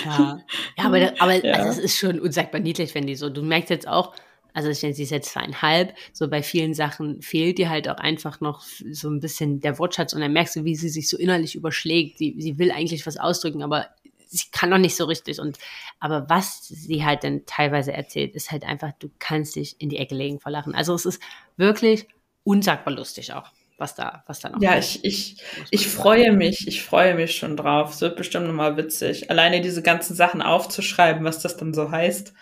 Ja, 0.05 0.40
ja 0.76 0.84
aber, 0.84 1.12
aber 1.18 1.45
ja. 1.45 1.55
Also 1.55 1.68
es 1.70 1.78
ist 1.78 1.99
schon 1.99 2.20
unsagbar 2.20 2.61
niedlich, 2.61 2.95
wenn 2.95 3.07
die 3.07 3.14
so, 3.14 3.30
du 3.30 3.42
merkst 3.42 3.70
jetzt 3.70 3.88
auch, 3.88 4.14
also 4.55 4.72
sie 4.72 4.88
ist 4.88 5.11
jetzt 5.11 5.32
zweieinhalb, 5.32 5.94
so 6.12 6.28
bei 6.28 6.42
vielen 6.42 6.74
Sachen 6.74 7.20
fehlt 7.20 7.59
dir 7.59 7.68
halt 7.68 7.88
auch 7.88 7.96
einfach 7.98 8.40
noch 8.40 8.62
so 8.62 9.11
ein 9.11 9.20
bisschen 9.20 9.61
der 9.61 9.78
Wortschatz 9.80 10.12
und 10.12 10.20
dann 10.20 10.32
merkst 10.32 10.57
du, 10.57 10.64
wie 10.64 10.76
sie 10.76 10.88
sich 10.88 11.09
so 11.09 11.18
innerlich 11.18 11.57
überschlägt. 11.57 12.18
Sie, 12.18 12.36
sie 12.38 12.59
will 12.59 12.70
eigentlich 12.70 13.05
was 13.05 13.16
ausdrücken, 13.16 13.62
aber 13.64 13.88
sie 14.28 14.46
kann 14.52 14.70
noch 14.70 14.78
nicht 14.78 14.96
so 14.96 15.07
richtig. 15.07 15.40
Und 15.40 15.59
aber 15.98 16.30
was 16.30 16.68
sie 16.68 17.05
halt 17.05 17.24
dann 17.24 17.44
teilweise 17.46 17.92
erzählt, 17.92 18.36
ist 18.36 18.52
halt 18.52 18.64
einfach, 18.64 18.92
du 19.00 19.11
kannst 19.18 19.57
dich 19.57 19.74
in 19.80 19.90
die 19.90 19.98
Ecke 19.98 20.14
legen 20.14 20.38
vor 20.38 20.52
Lachen. 20.52 20.74
Also 20.74 20.94
es 20.94 21.05
ist 21.05 21.20
wirklich 21.57 22.07
unsagbar 22.44 22.94
lustig 22.94 23.32
auch 23.32 23.50
was 23.76 23.96
da, 23.96 24.22
was 24.28 24.38
da 24.38 24.50
noch 24.50 24.62
Ja, 24.62 24.78
ich, 24.78 25.05
ich, 25.05 25.36
ich 25.70 25.88
freue 25.88 26.32
mich, 26.32 26.68
ich 26.68 26.84
freue 26.84 27.14
mich 27.16 27.36
schon 27.36 27.57
drauf. 27.57 27.92
Es 27.92 28.00
wird 28.00 28.16
bestimmt 28.16 28.46
nochmal 28.46 28.76
witzig. 28.76 29.30
Alleine 29.30 29.61
diese 29.61 29.82
ganzen 29.82 30.14
Sachen 30.14 30.42
aufzuschreiben, 30.42 31.24
was 31.24 31.40
das 31.40 31.57
dann 31.57 31.74
so 31.74 31.90
heißt. 31.90 32.32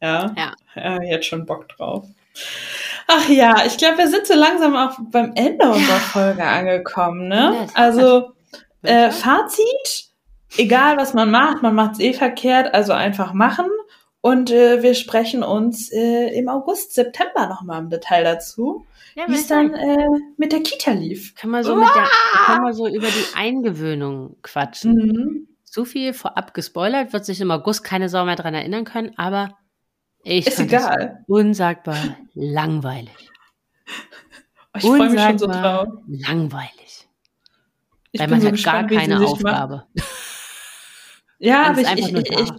Ja. 0.00 0.32
Ja. 0.36 0.54
ja 0.74 1.02
jetzt 1.02 1.26
schon 1.26 1.46
Bock 1.46 1.68
drauf. 1.68 2.06
Ach 3.06 3.28
ja, 3.28 3.64
ich 3.66 3.76
glaube, 3.76 3.98
wir 3.98 4.08
sind 4.08 4.26
so 4.26 4.34
langsam 4.34 4.76
auch 4.76 4.96
beim 5.10 5.32
Ende 5.34 5.64
ja. 5.64 5.72
unserer 5.72 5.96
Folge 5.96 6.44
angekommen, 6.44 7.28
ne? 7.28 7.66
Also, 7.74 8.32
äh, 8.82 9.10
Fazit, 9.10 10.06
egal 10.56 10.96
was 10.96 11.12
man 11.12 11.30
macht, 11.30 11.62
man 11.62 11.74
macht 11.74 11.94
es 11.94 12.00
eh 12.00 12.12
verkehrt, 12.12 12.72
also 12.72 12.92
einfach 12.92 13.32
machen 13.32 13.66
Und 14.22 14.50
äh, 14.50 14.82
wir 14.82 14.94
sprechen 14.94 15.42
uns 15.42 15.90
äh, 15.92 16.28
im 16.38 16.48
August, 16.48 16.94
September 16.94 17.48
nochmal 17.48 17.80
im 17.82 17.88
Detail 17.90 18.22
dazu, 18.24 18.84
Ja, 19.14 19.24
wie 19.28 19.34
es 19.34 19.46
dann 19.46 19.72
äh, 19.74 20.08
mit 20.36 20.52
der 20.52 20.62
Kita 20.62 20.92
lief. 20.92 21.34
Können 21.34 21.52
wir 21.52 21.64
so, 21.64 21.74
mit 21.74 21.88
der, 21.94 22.08
können 22.46 22.64
wir 22.64 22.74
so 22.74 22.86
über 22.86 23.06
die 23.06 23.34
Eingewöhnung 23.36 24.36
quatschen. 24.42 24.94
Mhm. 24.94 25.48
So 25.64 25.84
viel 25.84 26.12
vorab 26.12 26.52
gespoilert, 26.52 27.12
wird 27.12 27.24
sich 27.24 27.40
im 27.40 27.50
August 27.50 27.84
keine 27.84 28.08
Sau 28.08 28.24
mehr 28.24 28.36
dran 28.36 28.54
erinnern 28.54 28.84
können, 28.84 29.12
aber 29.16 29.56
ich 30.22 30.46
Ist 30.46 30.60
egal. 30.60 31.24
unsagbar 31.26 32.16
langweilig. 32.34 33.10
Ich 34.76 34.82
freue 34.82 35.10
mich 35.10 35.20
schon 35.20 35.36
so 35.36 35.46
drauf. 35.48 35.88
Langweilig. 36.06 37.08
Ich 38.12 38.20
Weil 38.20 38.28
man 38.28 38.40
so 38.40 38.46
hat 38.46 38.62
gar 38.62 38.84
gespannt, 38.84 38.90
sie 38.90 38.96
keine. 38.96 39.26
Aufgabe. 39.26 39.86
Ja, 41.42 41.62
aber 41.70 41.80
ich, 41.80 41.88
ich, 41.88 42.14
ich, 42.14 42.52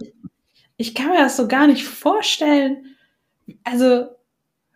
ich, 0.76 0.94
kann 0.96 1.10
mir 1.10 1.18
das 1.18 1.36
so 1.36 1.46
gar 1.46 1.68
nicht 1.68 1.84
vorstellen. 1.84 2.96
Also, 3.62 4.06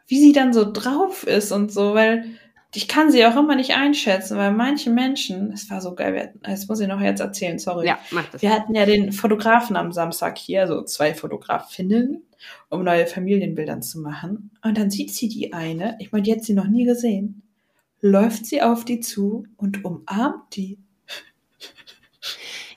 wie 0.06 0.20
sie 0.20 0.32
dann 0.32 0.52
so 0.52 0.70
drauf 0.72 1.26
ist 1.26 1.50
und 1.50 1.72
so, 1.72 1.94
weil 1.94 2.38
ich 2.76 2.88
kann 2.88 3.10
sie 3.10 3.24
auch 3.26 3.36
immer 3.36 3.56
nicht 3.56 3.74
einschätzen, 3.74 4.36
weil 4.36 4.52
manche 4.52 4.90
Menschen, 4.90 5.50
es 5.52 5.70
war 5.70 5.80
so 5.80 5.94
geil, 5.94 6.34
das 6.42 6.68
muss 6.68 6.78
ich 6.78 6.86
noch 6.86 7.00
jetzt 7.00 7.20
erzählen, 7.20 7.58
sorry. 7.58 7.86
Ja, 7.86 7.98
mach 8.10 8.28
das. 8.28 8.42
Wir 8.42 8.52
hatten 8.52 8.74
ja 8.74 8.86
den 8.86 9.12
Fotografen 9.12 9.76
am 9.76 9.92
Samstag 9.92 10.38
hier, 10.38 10.60
also 10.60 10.82
zwei 10.84 11.14
Fotografinnen, 11.14 12.25
um 12.68 12.84
neue 12.84 13.06
Familienbildern 13.06 13.82
zu 13.82 14.00
machen. 14.00 14.50
Und 14.62 14.76
dann 14.78 14.90
sieht 14.90 15.12
sie 15.12 15.28
die 15.28 15.52
eine, 15.52 15.96
ich 16.00 16.12
meine, 16.12 16.22
die 16.22 16.32
hat 16.32 16.44
sie 16.44 16.54
noch 16.54 16.66
nie 16.66 16.84
gesehen, 16.84 17.42
läuft 18.00 18.46
sie 18.46 18.62
auf 18.62 18.84
die 18.84 19.00
zu 19.00 19.46
und 19.56 19.84
umarmt 19.84 20.54
die. 20.56 20.78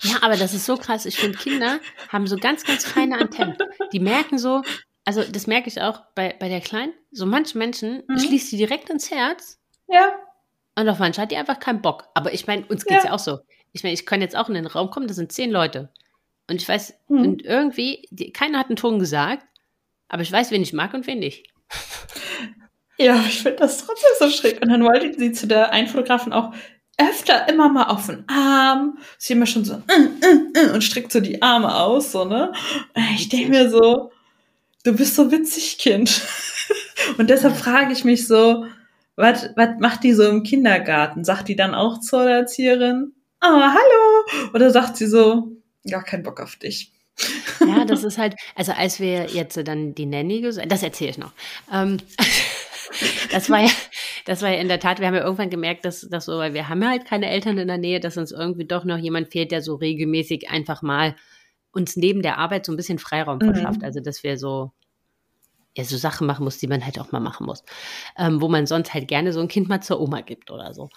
Ja, 0.02 0.18
aber 0.22 0.38
das 0.38 0.54
ist 0.54 0.66
so 0.66 0.78
krass. 0.78 1.06
Ich 1.06 1.18
finde, 1.18 1.38
Kinder 1.38 1.80
haben 2.10 2.26
so 2.28 2.38
ganz, 2.38 2.64
ganz 2.64 2.86
feine 2.86 3.18
Antennen. 3.20 3.58
Die 3.92 4.00
merken 4.00 4.38
so, 4.38 4.62
also 5.04 5.24
das 5.24 5.46
merke 5.48 5.68
ich 5.68 5.82
auch 5.82 6.04
bei, 6.16 6.36
bei 6.40 6.48
der 6.48 6.62
Kleinen, 6.62 6.94
so 7.12 7.26
manche 7.26 7.58
Menschen 7.58 8.04
Mhm. 8.08 8.20
schließt 8.20 8.50
sie 8.50 8.58
direkt 8.58 8.90
ins 8.90 9.12
Herz 9.12 9.60
Ja, 9.88 10.14
und 10.76 10.88
auf 10.88 11.00
manche 11.00 11.22
hat 11.22 11.32
die 11.32 11.38
einfach 11.38 11.60
keinen 11.60 11.82
Bock. 11.82 12.08
Aber 12.14 12.34
ich 12.34 12.48
meine, 12.48 12.66
uns 12.68 12.86
geht's 12.86 13.04
ja. 13.04 13.10
Ja. 13.10 13.16
auch 13.16 13.20
so. 13.20 13.40
Ich 13.74 13.84
meine, 13.84 13.94
ich 13.94 14.06
kann 14.06 14.22
jetzt 14.22 14.36
auch 14.38 14.48
in 14.48 14.56
den 14.56 14.68
Raum 14.68 14.90
kommen, 14.90 15.08
da 15.08 15.14
sind 15.14 15.32
zehn 15.34 15.52
Leute. 15.52 15.90
Und 16.50 16.62
ich 16.62 16.68
weiß, 16.70 16.94
Mhm. 17.10 17.20
und 17.22 17.42
irgendwie, 17.44 18.08
die, 18.10 18.32
keiner 18.32 18.58
hat 18.60 18.68
einen 18.68 18.78
Ton 18.78 19.00
gesagt, 19.00 19.46
aber 20.10 20.22
ich 20.22 20.32
weiß, 20.32 20.52
wen 20.52 20.62
ich 20.62 20.74
mag 20.74 20.94
und 20.94 21.08
wen 21.08 21.20
nicht. 21.20 21.48
Ja, 23.02 23.24
ich 23.26 23.44
finde 23.44 23.60
das 23.60 23.78
trotzdem 23.86 24.10
so 24.20 24.30
schräg. 24.30 24.62
Und 24.62 24.68
dann 24.68 24.84
wollte 24.84 25.18
sie 25.18 25.32
zu 25.32 25.48
der 25.48 25.72
einen 25.72 25.88
Fotografin 25.88 26.34
auch 26.34 26.54
öfter 26.98 27.48
immer 27.48 27.70
mal 27.70 27.86
auf 27.86 28.08
den 28.08 28.28
Arm. 28.28 28.98
Sie 29.18 29.34
immer 29.34 29.46
schon 29.46 29.64
so 29.64 29.76
mm, 29.76 29.82
mm, 29.88 30.54
mm, 30.54 30.74
und 30.74 30.84
streckt 30.84 31.14
so 31.14 31.22
die 31.22 31.42
Arme 31.42 31.74
aus, 31.74 32.12
so, 32.12 32.26
ne? 32.26 32.52
Und 32.94 33.04
ich 33.16 33.30
denke 33.30 33.52
mir 33.52 33.70
so, 33.70 34.12
du 34.84 34.94
bist 34.94 35.16
so 35.16 35.32
witzig, 35.32 35.78
Kind. 35.78 36.22
Und 37.18 37.30
deshalb 37.30 37.56
frage 37.56 37.94
ich 37.94 38.04
mich 38.04 38.28
so, 38.28 38.66
was 39.16 39.50
was 39.56 39.70
macht 39.80 40.04
die 40.04 40.14
so 40.14 40.28
im 40.28 40.44
Kindergarten? 40.44 41.24
Sagt 41.24 41.48
die 41.48 41.56
dann 41.56 41.74
auch 41.74 42.00
zur 42.02 42.30
Erzieherin, 42.30 43.14
oh, 43.42 43.48
hallo? 43.48 44.50
Oder 44.54 44.70
sagt 44.72 44.98
sie 44.98 45.08
so, 45.08 45.54
gar 45.90 46.04
keinen 46.04 46.24
Bock 46.24 46.42
auf 46.42 46.58
dich? 46.58 46.92
Ja, 47.62 47.86
das 47.86 48.04
ist 48.04 48.18
halt, 48.18 48.36
also 48.56 48.72
als 48.72 49.00
wir 49.00 49.26
jetzt 49.28 49.58
dann 49.68 49.96
die 49.96 50.06
Nanny 50.06 50.42
gesagt, 50.42 50.72
das 50.72 50.84
erzähle 50.84 51.12
ich 51.12 51.18
noch. 51.18 51.34
Ähm, 51.74 51.98
das 53.32 53.50
war 53.50 53.62
ja, 53.62 53.70
das 54.26 54.42
war 54.42 54.50
ja 54.50 54.60
in 54.60 54.68
der 54.68 54.80
Tat, 54.80 55.00
wir 55.00 55.08
haben 55.08 55.16
ja 55.16 55.24
irgendwann 55.24 55.50
gemerkt, 55.50 55.86
dass 55.86 56.08
das 56.10 56.26
so, 56.26 56.38
weil 56.38 56.54
wir 56.54 56.70
haben 56.70 56.82
ja 56.82 56.90
halt 56.90 57.06
keine 57.06 57.30
Eltern 57.30 57.58
in 57.58 57.68
der 57.68 57.78
Nähe, 57.78 58.00
dass 58.00 58.18
uns 58.18 58.32
irgendwie 58.32 58.66
doch 58.66 58.86
noch 58.86 58.98
jemand 58.98 59.32
fehlt, 59.32 59.52
der 59.52 59.62
so 59.62 59.76
regelmäßig 59.76 60.50
einfach 60.50 60.82
mal 60.82 61.16
uns 61.72 61.96
neben 61.96 62.22
der 62.22 62.38
Arbeit 62.38 62.66
so 62.66 62.72
ein 62.72 62.78
bisschen 62.78 63.00
Freiraum 63.00 63.38
Mhm. 63.40 63.54
verschafft. 63.54 63.84
Also 63.84 64.00
dass 64.00 64.24
wir 64.24 64.38
so 64.38 64.72
ja, 65.78 65.84
so 65.84 65.98
Sachen 65.98 66.26
machen 66.26 66.44
muss, 66.44 66.58
die 66.58 66.68
man 66.68 66.84
halt 66.84 67.00
auch 67.00 67.12
mal 67.12 67.20
machen 67.20 67.46
muss. 67.46 67.64
Ähm, 68.18 68.42
wo 68.42 68.48
man 68.48 68.66
sonst 68.66 68.94
halt 68.94 69.08
gerne 69.08 69.34
so 69.34 69.40
ein 69.40 69.48
Kind 69.48 69.70
mal 69.70 69.82
zur 69.82 70.00
Oma 70.02 70.22
gibt 70.22 70.50
oder 70.52 70.74
so. 70.74 70.90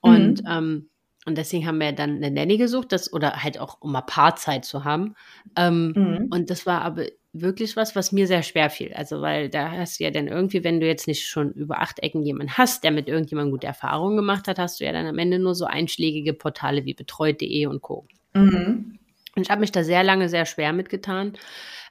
Und, 0.00 0.42
ähm, 0.48 0.89
und 1.26 1.36
deswegen 1.38 1.66
haben 1.66 1.78
wir 1.78 1.92
dann 1.92 2.16
eine 2.16 2.30
Nanny 2.30 2.56
gesucht, 2.56 2.92
das, 2.92 3.12
oder 3.12 3.42
halt 3.42 3.58
auch, 3.58 3.78
um 3.80 3.92
mal 3.92 4.00
Paarzeit 4.02 4.64
zu 4.64 4.84
haben. 4.84 5.14
Ähm, 5.56 5.92
Mhm. 5.94 6.26
und 6.30 6.50
das 6.50 6.64
war 6.66 6.82
aber 6.82 7.06
wirklich 7.32 7.76
was, 7.76 7.94
was 7.94 8.10
mir 8.10 8.26
sehr 8.26 8.42
schwer 8.42 8.70
fiel. 8.70 8.92
Also, 8.94 9.20
weil 9.20 9.48
da 9.48 9.70
hast 9.70 10.00
du 10.00 10.04
ja 10.04 10.10
dann 10.10 10.26
irgendwie, 10.26 10.64
wenn 10.64 10.80
du 10.80 10.86
jetzt 10.86 11.06
nicht 11.06 11.26
schon 11.28 11.52
über 11.52 11.80
acht 11.80 12.00
Ecken 12.00 12.22
jemanden 12.22 12.56
hast, 12.56 12.82
der 12.82 12.90
mit 12.90 13.08
irgendjemandem 13.08 13.52
gute 13.52 13.66
Erfahrungen 13.66 14.16
gemacht 14.16 14.48
hat, 14.48 14.58
hast 14.58 14.80
du 14.80 14.84
ja 14.84 14.92
dann 14.92 15.06
am 15.06 15.18
Ende 15.18 15.38
nur 15.38 15.54
so 15.54 15.66
einschlägige 15.66 16.32
Portale 16.32 16.84
wie 16.86 16.94
betreut.de 16.94 17.66
und 17.66 17.82
Co. 17.82 18.06
Mhm. 18.34 18.98
Und 19.36 19.42
ich 19.42 19.50
habe 19.50 19.60
mich 19.60 19.70
da 19.72 19.84
sehr 19.84 20.02
lange 20.02 20.28
sehr 20.28 20.44
schwer 20.44 20.72
mitgetan, 20.72 21.34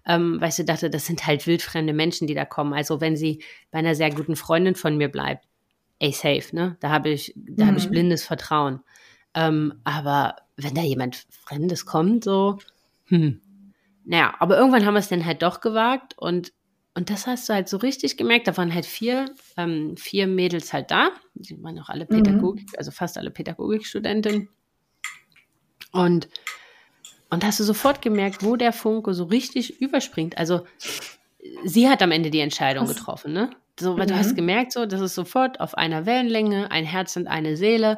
ähm, 0.06 0.42
weil 0.42 0.50
ich 0.50 0.56
so 0.56 0.64
dachte, 0.64 0.90
das 0.90 1.06
sind 1.06 1.26
halt 1.26 1.48
wildfremde 1.48 1.94
Menschen, 1.94 2.28
die 2.28 2.34
da 2.34 2.46
kommen. 2.46 2.74
Also 2.74 3.00
wenn 3.00 3.16
sie 3.16 3.44
bei 3.72 3.80
einer 3.80 3.96
sehr 3.96 4.10
guten 4.10 4.36
Freundin 4.36 4.76
von 4.76 4.98
mir 4.98 5.10
bleibt, 5.10 5.46
ey, 6.00 6.12
safe, 6.12 6.54
ne? 6.54 6.78
Da 6.82 6.90
habe 6.90 7.10
ich, 7.10 7.34
da 7.36 7.68
habe 7.68 7.78
ich 7.78 7.88
Mhm. 7.88 7.92
blindes 7.92 8.24
Vertrauen. 8.26 8.82
Ähm, 9.34 9.80
aber 9.84 10.36
wenn 10.58 10.76
da 10.76 10.82
jemand 10.82 11.26
Fremdes 11.30 11.86
kommt, 11.86 12.24
so, 12.24 12.58
hm. 13.06 13.42
Naja, 14.06 14.34
aber 14.40 14.58
irgendwann 14.58 14.86
haben 14.86 14.96
wir 14.96 15.00
es 15.00 15.10
dann 15.10 15.26
halt 15.26 15.42
doch 15.44 15.62
gewagt 15.62 16.18
und 16.18 16.52
und 16.96 17.10
das 17.12 17.28
hast 17.28 17.48
du 17.48 17.54
halt 17.54 17.70
so 17.70 17.78
richtig 17.78 18.18
gemerkt. 18.18 18.48
Da 18.48 18.58
waren 18.58 18.74
halt 18.74 18.86
vier, 18.86 19.34
ähm, 19.56 19.96
vier 19.96 20.28
Mädels 20.28 20.74
halt 20.74 20.92
da. 20.92 21.12
Die 21.36 21.62
waren 21.64 21.80
auch 21.80 21.88
alle 21.88 22.06
Mhm. 22.06 22.16
Pädagogik, 22.16 22.78
also 22.78 22.92
fast 22.92 23.18
alle 23.18 23.30
Pädagogikstudentinnen. 23.32 24.50
Und, 25.92 26.28
und 27.30 27.46
hast 27.46 27.60
du 27.60 27.64
sofort 27.64 28.02
gemerkt, 28.02 28.44
wo 28.44 28.56
der 28.56 28.74
Funke 28.74 29.14
so 29.14 29.26
richtig 29.26 29.80
überspringt. 29.80 30.38
Also 30.38 30.66
sie 31.64 31.88
hat 31.88 32.02
am 32.02 32.12
Ende 32.12 32.32
die 32.32 32.40
Entscheidung 32.40 32.88
Krass. 32.88 32.98
getroffen, 32.98 33.34
ne? 33.34 33.52
So, 33.80 33.98
weil 33.98 34.08
du 34.08 34.14
Mhm. 34.16 34.18
hast 34.20 34.36
gemerkt, 34.36 34.74
so, 34.74 34.86
das 34.86 35.00
ist 35.00 35.16
sofort 35.16 35.62
auf 35.62 35.76
einer 35.76 36.06
Wellenlänge, 36.06 36.70
ein 36.72 36.86
Herz 36.86 37.16
und 37.16 37.28
eine 37.28 37.56
Seele. 37.56 37.98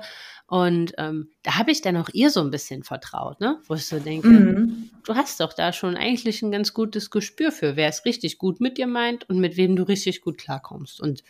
Und 0.51 0.95
ähm, 0.97 1.29
da 1.43 1.57
habe 1.57 1.71
ich 1.71 1.81
dann 1.81 1.95
auch 1.95 2.09
ihr 2.11 2.29
so 2.29 2.41
ein 2.41 2.51
bisschen 2.51 2.83
vertraut, 2.83 3.39
ne? 3.39 3.59
Wo 3.67 3.75
ich 3.75 3.85
so 3.85 3.99
denke, 3.99 4.27
Mhm. 4.27 4.89
du 5.05 5.15
hast 5.15 5.39
doch 5.39 5.53
da 5.53 5.71
schon 5.71 5.95
eigentlich 5.95 6.41
ein 6.41 6.51
ganz 6.51 6.73
gutes 6.73 7.09
Gespür 7.09 7.53
für, 7.53 7.77
wer 7.77 7.87
es 7.87 8.03
richtig 8.03 8.37
gut 8.37 8.59
mit 8.59 8.77
dir 8.77 8.85
meint 8.85 9.29
und 9.29 9.39
mit 9.39 9.55
wem 9.55 9.77
du 9.77 9.83
richtig 9.83 10.19
gut 10.19 10.37
klarkommst. 10.37 10.99
Und 10.99 11.23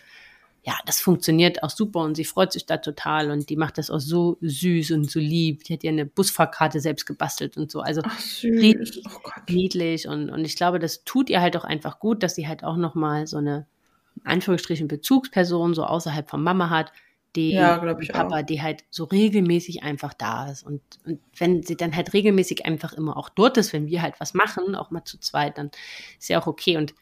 ja, 0.63 0.73
das 0.87 1.01
funktioniert 1.01 1.61
auch 1.61 1.69
super 1.69 1.99
und 1.99 2.15
sie 2.15 2.25
freut 2.25 2.51
sich 2.51 2.65
da 2.65 2.77
total 2.77 3.29
und 3.29 3.51
die 3.51 3.57
macht 3.57 3.77
das 3.77 3.91
auch 3.91 3.99
so 3.99 4.39
süß 4.41 4.89
und 4.89 5.11
so 5.11 5.19
lieb. 5.19 5.65
Die 5.65 5.73
hat 5.73 5.83
ja 5.83 5.91
eine 5.91 6.07
Busfahrkarte 6.07 6.79
selbst 6.79 7.05
gebastelt 7.05 7.57
und 7.57 7.69
so. 7.69 7.81
Also 7.81 8.01
Ach, 8.03 8.19
süß. 8.19 9.03
Oh 9.05 9.29
niedlich 9.49 10.07
und, 10.07 10.31
und 10.31 10.43
ich 10.45 10.55
glaube, 10.55 10.79
das 10.79 11.03
tut 11.03 11.29
ihr 11.29 11.41
halt 11.41 11.55
auch 11.57 11.63
einfach 11.63 11.99
gut, 11.99 12.23
dass 12.23 12.33
sie 12.33 12.47
halt 12.47 12.63
auch 12.63 12.75
nochmal 12.75 13.27
so 13.27 13.37
eine, 13.37 13.67
in 14.15 14.31
Anführungsstrichen, 14.31 14.87
Bezugsperson 14.87 15.75
so 15.75 15.83
außerhalb 15.83 16.27
von 16.27 16.41
Mama 16.41 16.71
hat, 16.71 16.91
die 17.35 17.51
Ja, 17.51 17.77
Papa, 17.77 18.39
auch. 18.39 18.41
die 18.41 18.61
halt 18.61 18.83
so 18.89 19.05
regelmäßig 19.05 19.83
einfach 19.83 20.13
da 20.13 20.49
ist. 20.51 20.63
Und, 20.63 20.81
und 21.05 21.19
wenn 21.37 21.63
sie 21.63 21.77
dann 21.77 21.95
halt 21.95 22.13
regelmäßig 22.13 22.65
einfach 22.65 22.93
immer 22.93 23.17
auch 23.17 23.29
dort 23.29 23.57
ist, 23.57 23.73
wenn 23.73 23.87
wir 23.87 24.01
halt 24.01 24.15
was 24.19 24.33
machen, 24.33 24.75
auch 24.75 24.91
mal 24.91 25.05
zu 25.05 25.17
zweit, 25.19 25.57
dann 25.57 25.71
ist 26.19 26.29
ja 26.29 26.41
auch 26.41 26.47
okay. 26.47 26.77
Und 26.77 26.93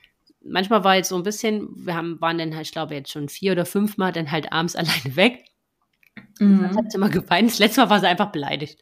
manchmal 0.44 0.84
war 0.84 0.96
jetzt 0.96 1.10
so 1.10 1.16
ein 1.16 1.24
bisschen, 1.24 1.68
wir 1.86 1.96
haben, 1.96 2.20
waren 2.22 2.38
dann 2.38 2.56
halt, 2.56 2.68
ich 2.68 2.72
glaube, 2.72 2.94
jetzt 2.96 3.12
schon 3.12 3.30
vier 3.30 3.54
oder 3.54 3.66
fünf 3.66 3.98
Mal 3.98 4.12
dann 4.12 4.32
halt 4.32 4.52
abends 4.54 4.76
alleine 4.76 5.16
weg. 5.16 5.46
Mhm. 6.40 6.76
hat 6.76 6.92
sie 6.92 6.98
immer 6.98 7.10
geweint. 7.10 7.50
Das 7.50 7.60
letzte 7.60 7.82
Mal 7.82 7.90
war 7.90 8.00
sie 8.00 8.08
einfach 8.08 8.32
beleidigt. 8.32 8.80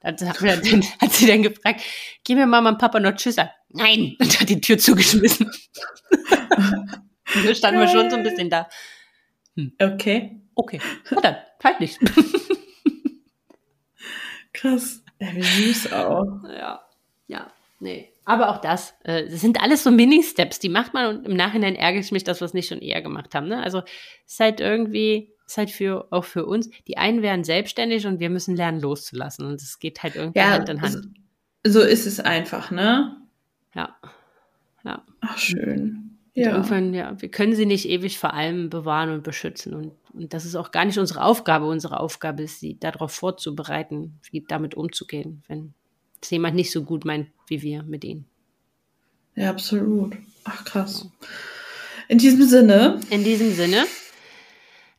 Dann 0.00 0.16
hat, 0.28 0.40
dann, 0.42 0.82
sie 1.10 1.26
dann 1.26 1.42
gefragt, 1.42 1.82
gib 2.24 2.36
mir 2.38 2.46
Mama 2.46 2.70
und 2.70 2.78
Papa 2.78 3.00
noch 3.00 3.14
Tschüss. 3.14 3.38
an." 3.38 3.48
Nein! 3.72 4.16
Und 4.20 4.40
hat 4.40 4.48
die 4.48 4.60
Tür 4.60 4.78
zugeschmissen. 4.78 5.46
und 5.46 7.46
da 7.46 7.54
standen 7.54 7.80
wir 7.80 7.86
schon 7.88 8.10
so 8.10 8.16
ein 8.16 8.22
bisschen 8.24 8.50
da. 8.50 8.68
Okay. 9.80 10.39
Okay, 10.60 10.78
na 11.10 11.20
dann, 11.22 11.36
halt 11.64 11.80
nicht. 11.80 11.98
Krass. 14.52 15.02
Ja, 15.18 15.34
wie 15.34 15.42
süß 15.42 15.90
auch. 15.94 16.44
ja, 16.44 16.82
ja, 17.28 17.50
nee. 17.78 18.10
Aber 18.26 18.50
auch 18.50 18.60
das, 18.60 18.92
äh, 19.04 19.24
das 19.24 19.40
sind 19.40 19.62
alles 19.62 19.84
so 19.84 19.90
Mini-Steps, 19.90 20.58
die 20.58 20.68
macht 20.68 20.92
man 20.92 21.16
und 21.16 21.26
im 21.26 21.34
Nachhinein 21.34 21.76
ärgere 21.76 22.00
ich 22.00 22.12
mich, 22.12 22.24
dass 22.24 22.42
wir 22.42 22.44
es 22.44 22.52
nicht 22.52 22.68
schon 22.68 22.80
eher 22.80 23.00
gemacht 23.00 23.34
haben. 23.34 23.48
Ne? 23.48 23.62
Also 23.62 23.78
es 24.26 24.34
ist 24.34 24.40
halt 24.40 24.60
irgendwie, 24.60 25.32
es 25.46 25.52
ist 25.52 25.56
halt 25.56 25.70
für, 25.70 26.08
auch 26.10 26.24
für 26.24 26.44
uns, 26.44 26.68
die 26.86 26.98
einen 26.98 27.22
werden 27.22 27.42
selbstständig 27.42 28.06
und 28.06 28.20
wir 28.20 28.28
müssen 28.28 28.54
lernen 28.54 28.82
loszulassen 28.82 29.46
und 29.46 29.62
es 29.62 29.78
geht 29.78 30.02
halt 30.02 30.14
irgendwie 30.14 30.40
Ja, 30.40 30.50
Hand 30.50 30.68
in 30.68 30.82
Hand. 30.82 31.06
So 31.64 31.80
ist 31.80 32.06
es 32.06 32.20
einfach, 32.20 32.70
ne? 32.70 33.16
Ja, 33.74 33.96
ja. 34.84 35.02
Ach, 35.22 35.38
schön. 35.38 36.09
Und 36.40 36.46
Ja. 36.46 36.56
Irgendwann, 36.56 36.94
ja, 36.94 37.20
wir 37.20 37.30
können 37.30 37.54
sie 37.54 37.66
nicht 37.66 37.88
ewig 37.88 38.18
vor 38.18 38.32
allem 38.34 38.70
bewahren 38.70 39.10
und 39.10 39.22
beschützen. 39.22 39.74
Und, 39.74 39.92
und 40.12 40.32
das 40.32 40.44
ist 40.44 40.54
auch 40.56 40.70
gar 40.70 40.84
nicht 40.84 40.98
unsere 40.98 41.22
Aufgabe. 41.24 41.66
Unsere 41.66 42.00
Aufgabe 42.00 42.42
ist, 42.44 42.60
sie 42.60 42.78
darauf 42.78 43.12
vorzubereiten, 43.12 44.18
wie 44.30 44.44
damit 44.48 44.74
umzugehen, 44.74 45.42
wenn 45.48 45.74
es 46.22 46.30
jemand 46.30 46.54
nicht 46.56 46.70
so 46.72 46.82
gut 46.84 47.04
meint 47.04 47.28
wie 47.48 47.62
wir 47.62 47.82
mit 47.82 48.04
ihnen. 48.04 48.26
Ja, 49.34 49.50
absolut. 49.50 50.16
Ach, 50.44 50.64
krass. 50.64 51.08
In 52.08 52.18
diesem 52.18 52.42
Sinne, 52.46 53.00
In 53.10 53.22
diesem 53.24 53.52
Sinne 53.52 53.84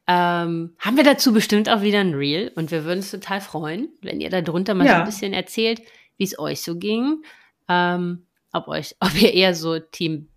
ähm, 0.08 0.74
haben 0.80 0.98
wir 0.98 1.04
dazu 1.04 1.32
bestimmt 1.34 1.70
auch 1.70 1.82
wieder 1.82 2.00
ein 2.00 2.14
Reel 2.14 2.52
und 2.56 2.72
wir 2.72 2.84
würden 2.86 3.00
uns 3.00 3.12
total 3.12 3.39
freuen, 3.42 3.89
wenn 4.02 4.20
ihr 4.20 4.30
da 4.30 4.42
drunter 4.42 4.74
mal 4.74 4.86
so 4.88 4.94
Ja. 4.94 5.00
ein 5.00 5.06
bisschen 5.06 5.34
erzählt, 5.34 5.82
wie 6.18 6.24
es 6.24 6.38
euch 6.39 6.62
so 6.62 6.78
ging. 6.78 7.24
Ähm, 7.70 8.26
ob 8.52 8.68
euch, 8.68 8.96
ob 9.00 9.14
ihr 9.22 9.34
eher 9.34 9.54
so 9.56 9.80
Team 9.80 10.28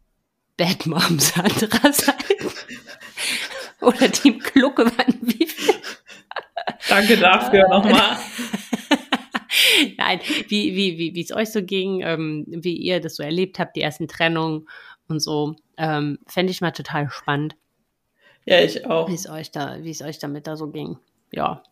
Bad 0.56 0.86
Mom 0.86 1.18
Sandra 1.18 1.92
seid. 1.92 2.16
Oder 3.80 4.10
Team 4.10 4.38
Klucke, 4.38 4.86
wie 5.20 5.46
viel? 5.46 5.74
Danke 6.88 7.16
dafür 7.16 7.68
nochmal. 7.70 8.16
Nein, 9.98 10.20
wie, 10.48 10.74
wie, 10.74 10.98
wie, 10.98 11.14
wie 11.14 11.22
es 11.22 11.32
euch 11.32 11.50
so 11.50 11.62
ging, 11.62 12.00
ähm, 12.02 12.44
wie 12.48 12.76
ihr 12.76 13.00
das 13.00 13.16
so 13.16 13.22
erlebt 13.22 13.58
habt, 13.58 13.76
die 13.76 13.82
ersten 13.82 14.08
Trennungen 14.08 14.68
und 15.08 15.20
so, 15.20 15.54
ähm, 15.76 16.18
fände 16.26 16.52
ich 16.52 16.60
mal 16.60 16.70
total 16.70 17.08
spannend. 17.10 17.56
Ja, 18.46 18.60
ich 18.60 18.86
auch. 18.86 19.08
Wie 19.08 19.14
es 19.14 19.28
euch 19.28 19.50
da, 19.50 19.78
wie 19.82 19.90
es 19.90 20.02
euch 20.02 20.18
damit 20.18 20.46
da 20.46 20.56
so 20.56 20.68
ging. 20.68 20.98
Ja. 21.32 21.62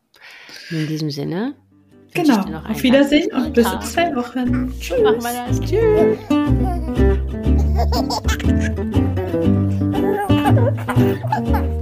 In 0.71 0.87
diesem 0.87 1.11
Sinne. 1.11 1.55
Genau. 2.15 2.41
Auf 2.69 2.83
Wiedersehen 2.83 3.33
und 3.33 3.55
bis 3.55 3.71
in 3.71 3.81
zwei 3.83 4.15
Wochen. 4.15 4.73
Tschüss. 4.79 5.01
Machen 5.01 5.23
wir 5.23 5.47
das. 5.47 5.61
Tschüss. 5.61 6.83
Ha 7.83 7.89
ha 7.89 8.03
ha! 11.53 11.82